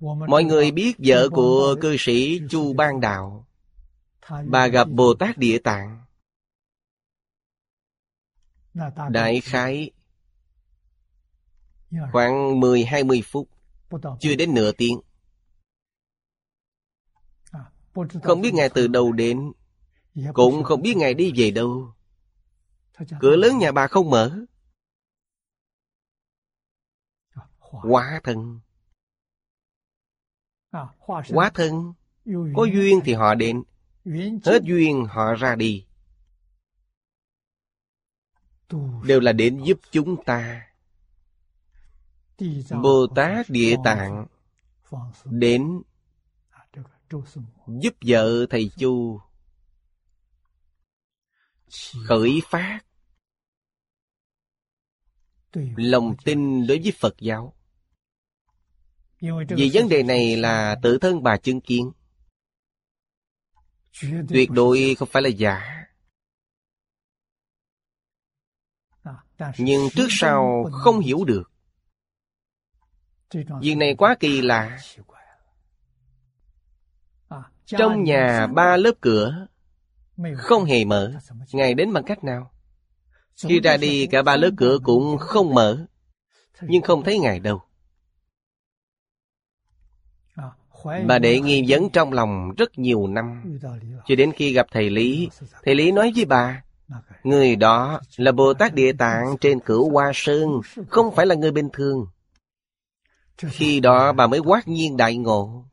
Mọi 0.00 0.44
người 0.44 0.70
biết 0.70 0.96
vợ 0.98 1.28
của 1.32 1.76
cư 1.80 1.96
sĩ 1.98 2.40
Chu 2.50 2.72
Ban 2.72 3.00
Đạo. 3.00 3.46
Bà 4.46 4.66
gặp 4.66 4.84
Bồ 4.90 5.14
Tát 5.14 5.38
Địa 5.38 5.58
Tạng. 5.58 6.04
Đại 9.10 9.40
khái 9.40 9.90
Khoảng 12.12 12.60
10-20 12.60 13.22
phút 13.24 13.48
Chưa 14.20 14.34
đến 14.34 14.54
nửa 14.54 14.72
tiếng. 14.72 15.00
Không 18.22 18.40
biết 18.40 18.54
Ngài 18.54 18.68
từ 18.68 18.86
đâu 18.86 19.12
đến 19.12 19.52
Cũng 20.34 20.64
không 20.64 20.82
biết 20.82 20.96
Ngài 20.96 21.14
đi 21.14 21.32
về 21.36 21.50
đâu. 21.50 21.94
Cửa 23.20 23.36
lớn 23.36 23.58
nhà 23.58 23.72
bà 23.72 23.86
không 23.86 24.10
mở. 24.10 24.44
Quá 27.70 28.20
thân 28.24 28.60
Quá 31.28 31.50
thân. 31.54 31.94
Có 32.56 32.64
duyên. 32.64 33.00
thì 33.04 33.14
họ 33.14 33.34
đến. 33.34 33.62
Hết 34.44 34.62
duyên 34.62 35.04
họ 35.08 35.34
ra 35.34 35.54
đi. 35.54 35.84
Đều 39.04 39.20
là 39.20 39.32
đến 39.32 39.62
giúp 39.64 39.80
chúng 39.90 40.24
ta. 40.24 40.64
Bồ 42.82 43.06
Tát 43.16 43.50
Địa 43.50 43.76
Tạng 43.84 44.26
Đến 45.24 45.82
Giúp 47.66 47.94
vợ 48.00 48.46
thầy 48.50 48.70
Chu 48.78 49.20
Khởi 52.04 52.40
phát 52.50 52.80
Lòng 55.76 56.16
tin 56.24 56.66
đối 56.66 56.78
với 56.78 56.92
Phật 57.00 57.14
giáo 57.18 57.57
vì 59.48 59.70
vấn 59.72 59.88
đề 59.88 60.02
này 60.02 60.36
là 60.36 60.76
tự 60.82 60.98
thân 60.98 61.22
bà 61.22 61.36
chứng 61.36 61.60
kiến. 61.60 61.90
Tuyệt 64.28 64.50
đối 64.50 64.94
không 64.98 65.08
phải 65.12 65.22
là 65.22 65.28
giả. 65.28 65.84
Nhưng 69.58 69.88
trước 69.94 70.06
sau 70.10 70.70
không 70.72 71.00
hiểu 71.00 71.24
được. 71.24 71.50
Việc 73.60 73.74
này 73.76 73.94
quá 73.94 74.16
kỳ 74.20 74.40
lạ. 74.40 74.78
Trong 77.66 78.04
nhà 78.04 78.46
ba 78.46 78.76
lớp 78.76 78.92
cửa 79.00 79.46
Không 80.36 80.64
hề 80.64 80.84
mở. 80.84 81.12
Ngài 81.52 81.74
đến 81.74 81.92
bằng 81.92 82.04
cách 82.04 82.24
nào? 82.24 82.52
Khi 83.48 83.60
ra 83.60 83.76
đi 83.76 84.06
cả 84.06 84.22
ba 84.22 84.36
lớp 84.36 84.50
cửa 84.56 84.78
cũng 84.84 85.18
không 85.18 85.54
mở. 85.54 85.86
Nhưng 86.60 86.82
không 86.82 87.04
thấy 87.04 87.18
Ngài 87.18 87.40
đâu 87.40 87.67
Bà 90.84 91.18
đệ 91.18 91.40
nghi 91.40 91.64
vấn 91.68 91.90
trong 91.90 92.12
lòng 92.12 92.54
rất 92.56 92.78
nhiều 92.78 93.06
năm. 93.06 93.58
Cho 94.06 94.14
đến 94.14 94.32
khi 94.36 94.52
gặp 94.52 94.66
thầy 94.70 94.90
Lý 94.90 95.28
Thầy 95.64 95.74
Lý 95.74 95.92
nói 95.92 96.12
với 96.16 96.24
bà 96.24 96.62
Người 97.24 97.56
đó 97.56 98.00
là 98.16 98.32
Bồ 98.32 98.54
Tát 98.54 98.74
Địa 98.74 98.92
Tạng 98.92 99.36
trên 99.40 99.60
cửu 99.60 99.90
Hoa 99.90 100.10
Sơn 100.14 100.60
Không 100.88 101.14
phải 101.14 101.26
là 101.26 101.34
người 101.34 101.52
bình 101.52 101.68
thường. 101.72 102.06
Khi 103.36 103.80
đó 103.80 104.12
bà 104.12 104.26
mới 104.26 104.40
quát 104.40 104.68
nhiên 104.68 104.96
đại 104.96 105.16
ngộ. 105.16 105.64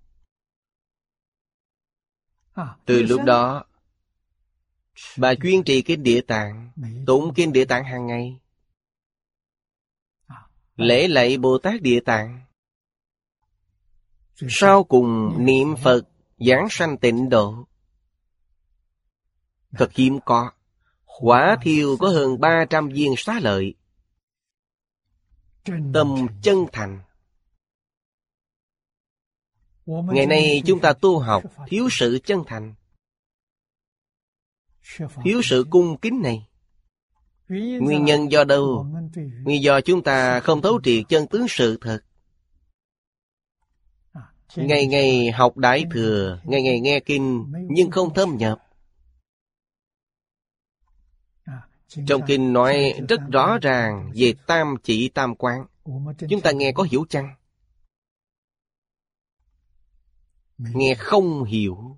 Từ 2.85 3.03
lúc 3.03 3.23
đó 3.23 3.63
Bà 5.17 5.33
chuyên 5.35 5.63
trì 5.63 5.81
kinh 5.81 6.03
Địa 6.03 6.21
Tạng 6.21 6.71
Tụng 7.05 7.33
kinh 7.35 7.53
Địa 7.53 7.65
Tạng 7.65 7.83
hàng 7.83 8.07
ngày. 8.07 8.39
Lễ 10.75 11.07
lạy 11.07 11.37
Bồ 11.37 11.57
Tát 11.57 11.81
Địa 11.81 11.99
Tạng 11.99 12.44
sau 14.49 14.83
cùng 14.83 15.35
niệm 15.45 15.75
Phật, 15.83 16.01
giảng 16.37 16.67
sanh 16.69 16.97
tịnh 16.97 17.29
độ. 17.29 17.65
Thật 19.71 19.93
hiếm 19.93 20.19
có. 20.25 20.51
Quả 21.05 21.57
thiêu 21.61 21.97
có 21.99 22.09
hơn 22.09 22.39
300 22.39 22.89
viên 22.89 23.13
xá 23.17 23.39
lợi. 23.39 23.75
Tâm 25.93 26.27
chân 26.41 26.65
thành. 26.71 26.99
Ngày 29.85 30.25
nay 30.25 30.61
chúng 30.65 30.79
ta 30.79 30.93
tu 30.93 31.19
học 31.19 31.43
thiếu 31.67 31.87
sự 31.91 32.19
chân 32.23 32.43
thành. 32.47 32.75
Thiếu 35.23 35.41
sự 35.43 35.65
cung 35.69 35.97
kính 35.97 36.21
này. 36.21 36.47
Nguyên 37.79 38.05
nhân 38.05 38.31
do 38.31 38.43
đâu? 38.43 38.87
Nguyên 39.43 39.63
do 39.63 39.81
chúng 39.81 40.03
ta 40.03 40.39
không 40.39 40.61
thấu 40.61 40.79
triệt 40.83 41.03
chân 41.09 41.27
tướng 41.27 41.45
sự 41.49 41.77
thật. 41.81 42.04
Ngày 44.55 44.87
ngày 44.87 45.31
học 45.31 45.57
Đại 45.57 45.85
Thừa, 45.91 46.39
ngày 46.43 46.61
ngày 46.61 46.79
nghe 46.79 46.99
Kinh, 46.99 47.53
nhưng 47.69 47.91
không 47.91 48.13
thâm 48.13 48.37
nhập. 48.37 48.61
Trong 52.07 52.21
Kinh 52.27 52.53
nói 52.53 52.93
rất 53.09 53.21
rõ 53.31 53.57
ràng 53.61 54.11
về 54.15 54.33
tam 54.47 54.75
chỉ 54.83 55.09
tam 55.09 55.35
quán. 55.35 55.65
Chúng 56.29 56.41
ta 56.41 56.51
nghe 56.51 56.71
có 56.71 56.83
hiểu 56.83 57.05
chăng? 57.09 57.35
Nghe 60.57 60.95
không 60.97 61.43
hiểu. 61.43 61.97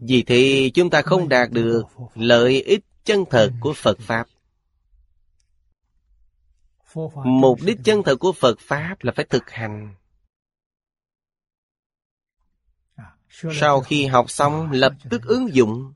Vì 0.00 0.22
thế 0.22 0.70
chúng 0.74 0.90
ta 0.90 1.02
không 1.02 1.28
đạt 1.28 1.50
được 1.50 1.82
lợi 2.14 2.62
ích 2.62 2.84
chân 3.04 3.24
thật 3.30 3.52
của 3.60 3.72
Phật 3.76 3.98
Pháp. 4.00 4.26
Mục 7.24 7.58
đích 7.62 7.78
chân 7.84 8.02
thật 8.04 8.16
của 8.20 8.32
Phật 8.32 8.60
Pháp 8.60 8.96
là 9.00 9.12
phải 9.16 9.24
thực 9.24 9.50
hành. 9.50 9.94
Sau 13.28 13.80
khi 13.80 14.06
học 14.06 14.30
xong 14.30 14.70
lập 14.70 14.92
tức 15.10 15.22
ứng 15.22 15.54
dụng. 15.54 15.94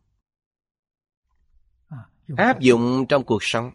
Áp 2.37 2.61
dụng 2.61 3.07
trong 3.09 3.25
cuộc 3.25 3.39
sống. 3.41 3.71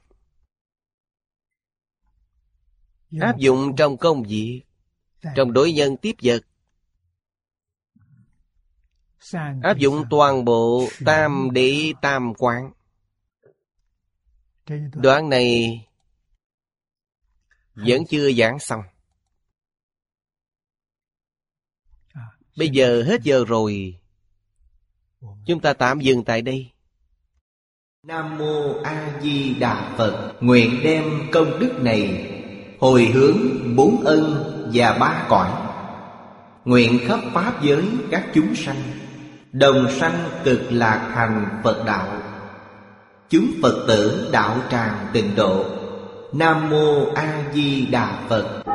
Áp 3.20 3.38
dụng 3.38 3.76
trong 3.78 3.98
công 3.98 4.24
việc, 4.24 4.64
trong 5.36 5.54
đối 5.54 5.74
nhân 5.74 5.98
tiếp 5.98 6.16
vật. 6.24 6.42
Áp 9.64 9.78
dụng 9.78 10.04
toàn 10.10 10.46
bộ 10.46 10.88
tam 11.06 11.50
đế 11.54 11.94
tam 12.02 12.34
quán. 12.38 12.72
Đoạn 14.94 15.30
này 15.30 15.82
vẫn 17.76 18.06
chưa 18.10 18.32
giảng 18.32 18.60
xong. 18.60 18.82
Bây 22.58 22.70
giờ 22.70 23.04
hết 23.04 23.22
giờ 23.24 23.46
rồi. 23.48 24.00
Chúng 25.48 25.60
ta 25.60 25.74
tạm 25.74 26.00
dừng 26.00 26.24
tại 26.24 26.42
đây. 26.42 26.72
Nam 28.08 28.38
Mô 28.38 28.82
A 28.84 29.20
Di 29.22 29.54
Đà 29.54 29.94
Phật 29.98 30.34
Nguyện 30.42 30.80
đem 30.84 31.04
công 31.32 31.60
đức 31.60 31.74
này 31.82 32.32
Hồi 32.80 33.06
hướng 33.06 33.38
bốn 33.76 34.04
ân 34.06 34.52
và 34.74 34.98
ba 35.00 35.26
cõi 35.30 35.52
Nguyện 36.66 37.00
khắp 37.08 37.20
Pháp 37.34 37.64
giới 37.64 37.84
các 38.12 38.26
chúng 38.34 38.56
sanh 38.56 38.82
Đồng 39.52 39.88
sanh 39.92 40.30
cực 40.44 40.62
lạc 40.70 41.12
thành 41.16 41.62
Phật 41.64 41.84
đạo 41.86 42.22
Chúng 43.30 43.48
Phật 43.62 43.86
tử 43.88 44.30
đạo 44.32 44.58
tràng 44.72 45.08
tịnh 45.14 45.36
độ 45.36 45.66
Nam 46.38 46.70
Mô 46.70 47.14
A 47.16 47.44
Di 47.54 47.86
Đà 47.92 48.08
Phật. 48.30 48.75